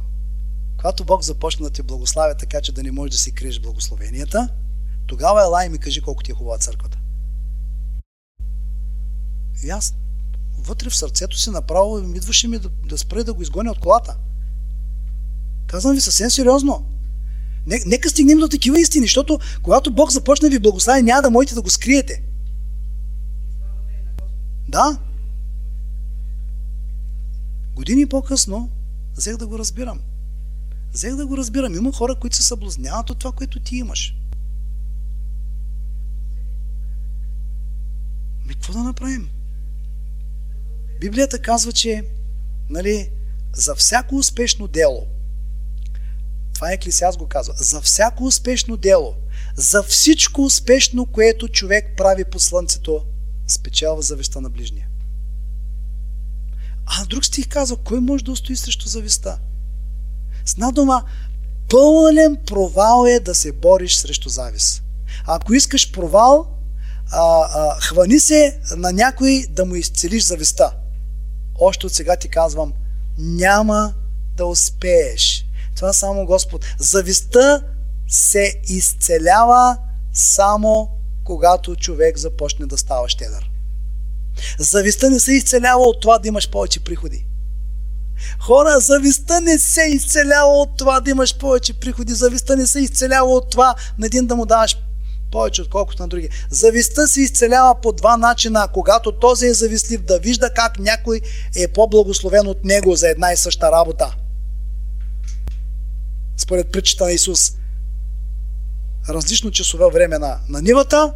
когато 0.78 1.06
Бог 1.06 1.24
започне 1.24 1.64
да 1.64 1.70
те 1.70 1.84
благославя 1.84 2.38
така, 2.38 2.62
че 2.62 2.72
да 2.72 2.84
не 2.84 2.92
можеш 2.92 3.12
да 3.12 3.18
си 3.18 3.32
криеш 3.32 3.60
благословенията, 3.60 4.50
тогава 5.08 5.42
ела 5.42 5.66
и 5.66 5.70
ми 5.70 5.78
кажи 5.78 6.02
колко 6.02 6.24
ти 6.24 6.32
е 6.32 6.36
хубава 6.36 6.58
църквата. 6.58 6.98
И 9.64 9.70
аз 9.70 9.94
вътре 10.58 10.90
в 10.90 10.96
сърцето 10.96 11.38
си 11.38 11.50
направо 11.50 12.02
ми 12.02 12.18
идваше 12.18 12.48
ми 12.48 12.60
да, 12.60 12.70
да 12.70 12.98
спре 12.98 13.24
да 13.24 13.34
го 13.34 13.42
изгоня 13.42 13.72
от 13.72 13.80
колата. 13.80 14.18
Казвам 15.68 15.96
ви 15.96 16.02
съвсем 16.02 16.30
сериозно. 16.30 16.86
Нека 17.66 18.10
стигнем 18.10 18.40
до 18.40 18.48
такива 18.48 18.80
истини, 18.80 19.06
защото 19.06 19.40
когато 19.64 19.94
Бог 19.94 20.12
започне 20.12 20.50
ви 20.50 20.60
благослави, 20.60 21.02
няма 21.02 21.22
да 21.22 21.30
можете 21.30 21.56
да 21.56 21.62
го 21.62 21.70
скриете. 21.70 22.24
Да. 24.70 25.00
Години 27.76 28.10
по-късно 28.10 28.70
взех 29.18 29.38
да 29.38 29.48
го 29.48 29.60
разбирам. 29.60 30.00
Взех 30.94 31.16
да 31.16 31.28
го 31.28 31.38
разбирам. 31.38 31.76
Има 31.76 31.94
хора, 31.94 32.16
които 32.16 32.36
се 32.36 32.44
съблазняват 32.44 33.10
от 33.10 33.20
това, 33.20 33.32
което 33.32 33.60
ти 33.60 33.76
имаш. 33.76 34.16
Ми, 38.46 38.54
какво 38.54 38.74
да 38.74 38.84
направим? 38.84 39.30
Библията 41.00 41.42
казва, 41.42 41.72
че 41.72 42.06
нали, 42.70 43.10
за 43.54 43.76
всяко 43.76 44.16
успешно 44.16 44.68
дело, 44.68 45.08
това 46.54 46.72
е 46.72 46.74
Еклисиас 46.74 47.18
го 47.18 47.28
казва, 47.28 47.54
за 47.58 47.82
всяко 47.82 48.24
успешно 48.24 48.78
дело, 48.78 49.16
за 49.56 49.84
всичко 49.84 50.42
успешно, 50.42 51.06
което 51.06 51.48
човек 51.48 51.86
прави 51.98 52.26
по 52.26 52.40
слънцето, 52.40 53.06
спечелва 53.50 54.02
зависта 54.02 54.42
на 54.42 54.50
ближния. 54.50 54.88
А 56.86 57.06
друг 57.06 57.26
стих 57.26 57.48
казва, 57.48 57.78
кой 57.78 58.00
може 58.00 58.24
да 58.24 58.32
устои 58.32 58.56
срещу 58.56 58.90
зависта? 58.90 59.40
С 60.46 60.58
надома, 60.58 61.04
пълнен 61.70 62.38
провал 62.48 63.06
е 63.08 63.20
да 63.20 63.36
се 63.36 63.52
бориш 63.52 63.96
срещу 63.96 64.30
завист. 64.30 64.84
А 65.26 65.36
ако 65.36 65.54
искаш 65.54 65.92
провал, 65.92 66.48
а, 67.12 67.48
а, 67.54 67.80
хвани 67.82 68.20
се 68.20 68.60
на 68.76 68.92
някой 68.92 69.46
да 69.50 69.66
му 69.66 69.76
изцелиш 69.76 70.24
зависта. 70.24 70.74
Още 71.60 71.86
от 71.86 71.94
сега 71.94 72.16
ти 72.16 72.30
казвам, 72.30 72.74
няма 73.18 73.94
да 74.38 74.46
успееш. 74.46 75.46
Това 75.76 75.94
само 75.94 76.26
Господ. 76.26 76.66
Зависта 76.80 77.64
се 78.08 78.62
изцелява 78.64 79.78
само 80.14 80.90
когато 81.30 81.76
човек 81.76 82.18
започне 82.18 82.66
да 82.66 82.78
става 82.78 83.10
щедър. 83.10 83.50
Зависта 84.60 85.10
не 85.10 85.20
се 85.20 85.32
изцелява 85.32 85.84
от 85.84 86.02
това 86.02 86.20
да 86.20 86.28
имаш 86.28 86.50
повече 86.50 86.80
приходи. 86.80 87.26
Хора, 88.40 88.80
зависта 88.80 89.42
не 89.42 89.60
се 89.60 89.82
изцелява 89.82 90.52
от 90.52 90.78
това 90.78 91.00
да 91.00 91.12
имаш 91.12 91.38
повече 91.38 91.74
приходи. 91.74 92.14
Зависта 92.14 92.56
не 92.56 92.68
се 92.68 92.80
изцелява 92.80 93.30
от 93.30 93.50
това 93.50 93.76
на 93.98 94.06
един 94.06 94.28
да 94.28 94.36
му 94.36 94.46
даваш 94.46 94.78
повече 95.32 95.62
отколкото 95.62 96.02
на 96.04 96.08
други. 96.08 96.30
Зависта 96.50 97.08
се 97.08 97.22
изцелява 97.22 97.82
по 97.82 97.92
два 97.92 98.18
начина. 98.18 98.68
Когато 98.74 99.12
този 99.12 99.46
е 99.46 99.54
завистлив, 99.54 100.02
да 100.02 100.20
вижда 100.20 100.54
как 100.54 100.80
някой 100.80 101.22
е 101.56 101.68
по-благословен 101.68 102.48
от 102.48 102.66
него 102.66 102.96
за 102.96 103.10
една 103.10 103.32
и 103.32 103.38
съща 103.38 103.72
работа. 103.72 104.16
Според 106.38 106.72
притчата 106.72 107.06
на 107.06 107.12
Исус. 107.12 107.59
Различно 109.10 109.52
часове 109.52 109.86
време 109.94 110.18
на, 110.18 110.40
на 110.50 110.62
нивата, 110.62 111.14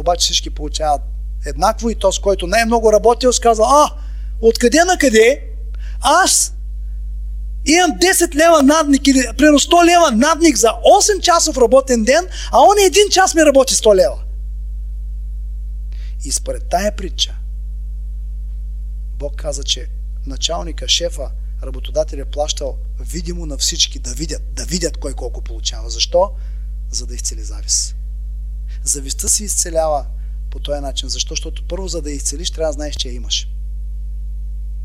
обаче 0.00 0.24
всички 0.24 0.50
получават 0.50 1.02
еднакво 1.46 1.90
и 1.90 1.94
то, 1.94 2.12
с 2.12 2.18
който 2.18 2.46
не 2.46 2.60
е 2.60 2.92
работил, 2.92 3.30
казва, 3.42 3.64
а, 3.68 3.90
откъде 4.40 4.84
на 4.84 4.98
къде? 4.98 5.42
Аз 6.00 6.54
имам 7.66 7.90
10 7.90 8.34
лева 8.34 8.62
надник 8.62 9.06
или 9.06 9.28
примерно 9.38 9.58
100 9.58 9.84
лева 9.86 10.26
надник 10.26 10.56
за 10.56 10.68
8 10.68 11.20
часов 11.20 11.58
работен 11.58 12.04
ден, 12.04 12.28
а 12.52 12.60
он 12.60 12.78
един 12.86 13.08
час 13.10 13.34
ми 13.34 13.44
работи 13.44 13.74
100 13.74 13.94
лева. 13.94 14.18
И 16.24 16.32
според 16.32 16.68
тая 16.68 16.96
притча, 16.96 17.34
Бог 19.18 19.36
каза, 19.36 19.64
че 19.64 19.88
началника, 20.26 20.88
шефа, 20.88 21.30
работодателя 21.62 22.20
е 22.20 22.24
плащал 22.24 22.76
видимо 23.00 23.46
на 23.46 23.58
всички 23.58 23.98
да 23.98 24.10
видят, 24.10 24.42
да 24.54 24.64
видят 24.64 24.96
кой 24.96 25.12
колко 25.12 25.42
получава. 25.42 25.90
Защо? 25.90 26.30
За 26.90 27.06
да 27.06 27.14
изцели 27.14 27.42
завис. 27.42 27.94
Завистта 28.84 29.28
се 29.28 29.44
изцелява 29.44 30.06
по 30.50 30.58
този 30.58 30.80
начин. 30.80 31.08
Защо? 31.08 31.32
Защото 31.32 31.68
първо, 31.68 31.88
за 31.88 32.02
да 32.02 32.10
изцелиш, 32.10 32.50
трябва 32.50 32.68
да 32.68 32.72
знаеш, 32.72 32.94
че 32.94 33.08
я 33.08 33.14
имаш. 33.14 33.48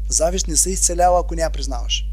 Завист 0.09 0.47
не 0.47 0.57
се 0.57 0.69
изцелява, 0.69 1.19
ако 1.19 1.35
не 1.35 1.41
я 1.41 1.49
признаваш. 1.49 2.07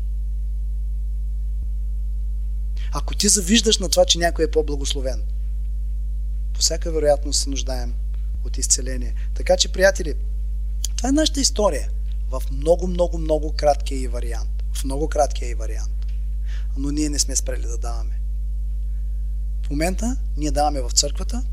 Ако 2.92 3.14
ти 3.14 3.28
завиждаш 3.28 3.78
на 3.78 3.88
това, 3.88 4.04
че 4.04 4.18
някой 4.18 4.44
е 4.44 4.50
по-благословен, 4.50 5.22
по 6.52 6.60
всяка 6.60 6.92
вероятност 6.92 7.42
се 7.42 7.50
нуждаем 7.50 7.94
от 8.44 8.58
изцеление. 8.58 9.14
Така 9.34 9.56
че, 9.56 9.72
приятели, 9.72 10.14
това 10.96 11.08
е 11.08 11.12
нашата 11.12 11.40
история 11.40 11.90
в 12.30 12.42
много, 12.50 12.86
много, 12.86 13.18
много 13.18 13.52
краткия 13.52 14.00
и 14.00 14.08
вариант. 14.08 14.62
В 14.72 14.84
много 14.84 15.08
краткия 15.08 15.50
и 15.50 15.54
вариант. 15.54 16.06
Но 16.76 16.90
ние 16.90 17.08
не 17.08 17.18
сме 17.18 17.36
спрели 17.36 17.62
да 17.62 17.78
даваме. 17.78 18.17
В 19.68 19.70
момента 19.70 20.16
ние 20.36 20.50
даваме 20.50 20.80
в 20.80 20.90
църквата, 20.90 21.44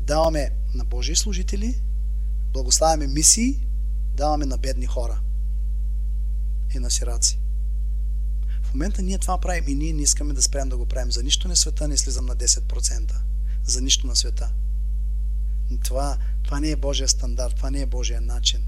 даваме 0.00 0.50
на 0.74 0.84
Божии 0.84 1.16
служители, 1.16 1.80
благославяме 2.52 3.06
мисии, 3.06 3.60
даваме 4.14 4.46
на 4.46 4.58
бедни 4.58 4.86
хора 4.86 5.20
и 6.74 6.78
на 6.78 6.90
сираци. 6.90 7.38
В 8.62 8.74
момента 8.74 9.02
ние 9.02 9.18
това 9.18 9.38
правим 9.38 9.68
и 9.68 9.74
ние 9.74 9.92
не 9.92 10.02
искаме 10.02 10.34
да 10.34 10.42
спрем 10.42 10.68
да 10.68 10.76
го 10.76 10.86
правим. 10.86 11.12
За 11.12 11.22
нищо 11.22 11.48
на 11.48 11.56
света 11.56 11.88
не 11.88 11.96
слизам 11.96 12.26
на 12.26 12.36
10%. 12.36 13.12
За 13.64 13.80
нищо 13.80 14.06
на 14.06 14.16
света. 14.16 14.50
Това, 15.84 16.18
това 16.42 16.60
не 16.60 16.70
е 16.70 16.76
Божия 16.76 17.08
стандарт, 17.08 17.56
това 17.56 17.70
не 17.70 17.80
е 17.80 17.86
Божия 17.86 18.20
начин. 18.20 18.62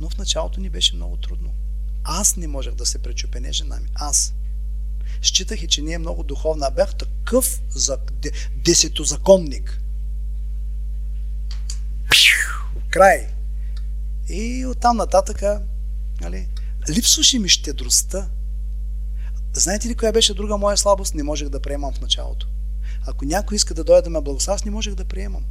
Но 0.00 0.10
в 0.10 0.18
началото 0.18 0.60
ни 0.60 0.70
беше 0.70 0.96
много 0.96 1.16
трудно. 1.16 1.54
Аз 2.04 2.36
не 2.36 2.46
можех 2.46 2.74
да 2.74 2.86
се 2.86 2.98
пречупене 2.98 3.52
жена 3.52 3.80
ми. 3.80 3.88
Аз. 3.94 4.34
Считах 5.22 5.62
и, 5.62 5.68
че 5.68 5.82
не 5.82 5.92
е 5.92 5.98
много 5.98 6.22
духовна. 6.22 6.70
Бях 6.70 6.94
такъв 6.94 7.60
за 7.70 7.98
десетозаконник. 8.64 9.80
Край. 12.90 13.26
И 14.28 14.66
оттам 14.66 14.96
нататък, 14.96 15.42
нали, 16.20 16.48
липсваше 16.88 17.38
ми 17.38 17.48
щедростта. 17.48 18.28
Знаете 19.52 19.88
ли 19.88 19.94
коя 19.94 20.12
беше 20.12 20.34
друга 20.34 20.56
моя 20.56 20.76
слабост? 20.76 21.14
Не 21.14 21.22
можех 21.22 21.48
да 21.48 21.60
приемам 21.60 21.92
в 21.92 22.00
началото. 22.00 22.46
Ако 23.06 23.24
някой 23.24 23.56
иска 23.56 23.74
да 23.74 23.84
дойде 23.84 24.02
да 24.02 24.10
ме 24.10 24.20
благослави, 24.20 24.62
не 24.64 24.70
можех 24.70 24.94
да 24.94 25.04
приемам. 25.04 25.42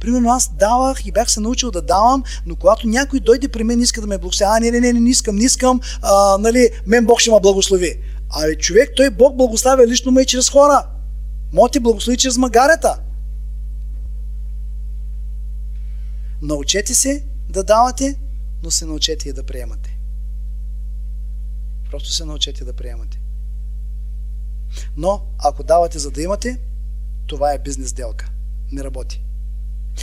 Примерно 0.00 0.30
аз 0.30 0.54
давах 0.54 1.06
и 1.06 1.12
бях 1.12 1.30
се 1.30 1.40
научил 1.40 1.70
да 1.70 1.82
давам, 1.82 2.24
но 2.46 2.56
когато 2.56 2.88
някой 2.88 3.20
дойде 3.20 3.48
при 3.48 3.64
мен 3.64 3.80
и 3.80 3.82
иска 3.82 4.00
да 4.00 4.06
ме 4.06 4.18
благослови, 4.18 4.50
а 4.56 4.60
не, 4.60 4.70
не, 4.70 4.80
не, 4.80 4.92
не 4.92 5.10
искам, 5.10 5.36
не 5.36 5.44
искам, 5.44 5.80
а, 6.02 6.38
нали, 6.38 6.70
мен 6.86 7.06
Бог 7.06 7.20
ще 7.20 7.30
ме 7.30 7.40
благослови. 7.40 7.98
Абе, 8.32 8.56
човек, 8.56 8.90
той 8.96 9.10
Бог 9.10 9.36
благославя 9.36 9.86
лично 9.86 10.12
ме 10.12 10.22
и 10.22 10.26
чрез 10.26 10.50
хора. 10.50 10.88
Може 11.52 11.70
ти 11.70 11.80
благослови 11.80 12.16
чрез 12.16 12.36
магарета. 12.36 12.98
Научете 16.42 16.94
се 16.94 17.24
да 17.48 17.64
давате, 17.64 18.18
но 18.62 18.70
се 18.70 18.86
научете 18.86 19.28
и 19.28 19.32
да 19.32 19.42
приемате. 19.42 19.98
Просто 21.90 22.12
се 22.12 22.24
научете 22.24 22.64
да 22.64 22.72
приемате. 22.72 23.20
Но, 24.96 25.22
ако 25.38 25.62
давате 25.62 25.98
за 25.98 26.10
да 26.10 26.22
имате, 26.22 26.60
това 27.26 27.52
е 27.52 27.58
бизнес 27.58 27.92
делка. 27.92 28.30
Не 28.72 28.84
работи. 28.84 29.22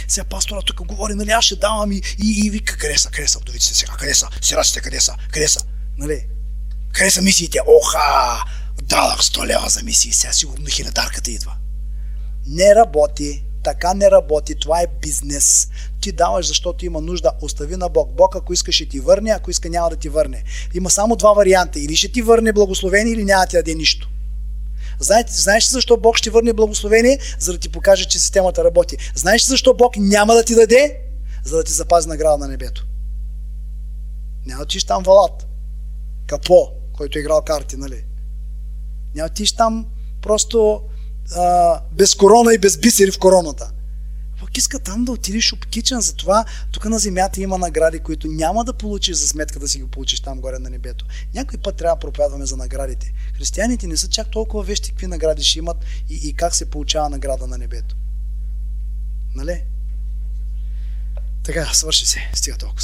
Сега 0.08 0.26
пастора 0.26 0.62
тук 0.62 0.86
говори, 0.86 1.14
нали, 1.14 1.30
аз 1.30 1.46
ще 1.46 1.56
давам 1.56 1.92
и, 1.92 2.02
и, 2.24 2.42
и 2.46 2.50
вика, 2.50 2.78
къде 2.78 2.98
са, 2.98 3.10
къде 3.10 3.28
са 3.28 3.40
вдовиците 3.40 3.76
сега, 3.76 3.94
къде 4.00 4.14
са, 4.14 4.30
сираците, 4.42 4.82
къде 4.82 5.00
са, 5.00 5.16
къде 5.32 5.48
са, 5.48 5.60
нали? 5.98 6.28
Къде 6.94 7.12
са 7.12 7.22
мисиите? 7.22 7.60
Оха, 7.68 8.44
дадах 8.82 9.22
100 9.22 9.48
лева 9.48 9.70
за 9.70 9.84
мисии, 9.84 10.14
сега 10.14 10.34
сигурно 10.34 10.66
хилядарката 10.66 11.32
идва. 11.32 11.56
Не 12.48 12.76
работи, 12.76 13.44
така 13.64 13.94
не 13.94 14.12
работи, 14.12 14.56
това 14.56 14.82
е 14.82 14.88
бизнес. 15.02 15.68
Ти 16.02 16.12
даваш, 16.12 16.48
защото 16.48 16.86
има 16.86 17.02
нужда, 17.02 17.32
остави 17.42 17.76
на 17.76 17.90
Бог. 17.90 18.10
Бог, 18.12 18.36
ако 18.36 18.54
иска, 18.54 18.72
ще 18.72 18.86
ти 18.86 19.00
върне, 19.00 19.32
ако 19.32 19.52
иска, 19.52 19.70
няма 19.70 19.90
да 19.90 19.96
ти 19.96 20.10
върне. 20.10 20.44
Има 20.74 20.90
само 20.90 21.16
два 21.16 21.34
варианта. 21.34 21.80
Или 21.80 21.96
ще 21.96 22.12
ти 22.12 22.22
върне 22.22 22.54
благословение, 22.54 23.14
или 23.14 23.26
няма 23.26 23.42
да 23.42 23.48
ти 23.48 23.56
даде 23.56 23.76
нищо. 23.76 24.10
Знаете, 25.00 25.34
знаеш 25.34 25.68
ли 25.68 25.72
защо 25.72 25.98
Бог 25.98 26.18
ще 26.18 26.30
върне 26.30 26.54
благословение? 26.54 27.20
За 27.40 27.54
да 27.54 27.60
ти 27.60 27.70
покаже, 27.70 28.06
че 28.06 28.20
системата 28.20 28.64
работи. 28.64 28.98
Знаеш 29.16 29.44
ли 29.44 29.48
защо 29.48 29.74
Бог 29.74 29.94
няма 29.98 30.34
да 30.34 30.44
ти 30.44 30.56
даде? 30.56 31.00
За 31.44 31.58
да 31.58 31.64
ти 31.64 31.72
запази 31.72 32.08
награда 32.08 32.38
на 32.38 32.48
небето. 32.48 32.86
Няма 34.46 34.60
да 34.60 34.68
тиш 34.68 34.84
там 34.84 35.04
валат. 35.04 35.48
Капо, 36.28 36.72
който 37.00 37.18
е 37.18 37.22
играл 37.22 37.42
карти, 37.42 37.78
нали? 37.78 38.04
Няма 39.16 39.30
тиш 39.30 39.52
там 39.52 39.86
просто 40.22 40.82
а, 41.36 41.82
без 41.92 42.16
корона 42.16 42.54
и 42.54 42.58
без 42.58 42.78
бисери 42.78 43.12
в 43.12 43.20
короната. 43.20 43.72
Бог 44.40 44.58
иска 44.58 44.80
там 44.80 45.06
да 45.06 45.12
отидеш 45.12 45.54
обкичен, 45.54 46.02
затова 46.02 46.46
тук 46.72 46.86
на 46.86 47.00
земята 47.00 47.42
има 47.42 47.58
награди, 47.58 48.00
които 48.00 48.28
няма 48.28 48.66
да 48.66 48.74
получиш 48.74 49.16
за 49.16 49.28
сметка 49.28 49.60
да 49.60 49.68
си 49.68 49.80
ги 49.80 49.86
получиш 49.86 50.20
там 50.20 50.42
горе 50.42 50.60
на 50.60 50.70
небето. 50.70 51.06
Някой 51.34 51.60
път 51.60 51.76
трябва 51.76 51.96
да 51.96 52.00
проповядваме 52.00 52.46
за 52.46 52.58
наградите. 52.58 53.14
Християните 53.34 53.88
не 53.88 53.98
са 53.98 54.10
чак 54.10 54.32
толкова 54.32 54.64
вещи, 54.64 54.90
какви 54.90 55.08
награди 55.08 55.44
ще 55.44 55.60
имат 55.60 55.78
и, 56.10 56.16
и 56.30 56.34
как 56.34 56.56
се 56.56 56.70
получава 56.70 57.10
награда 57.10 57.48
на 57.48 57.58
небето. 57.58 57.96
Нали? 59.36 59.64
Така, 61.44 61.74
свърши 61.74 62.06
се. 62.06 62.20
Стига 62.34 62.58
толкова. 62.58 62.84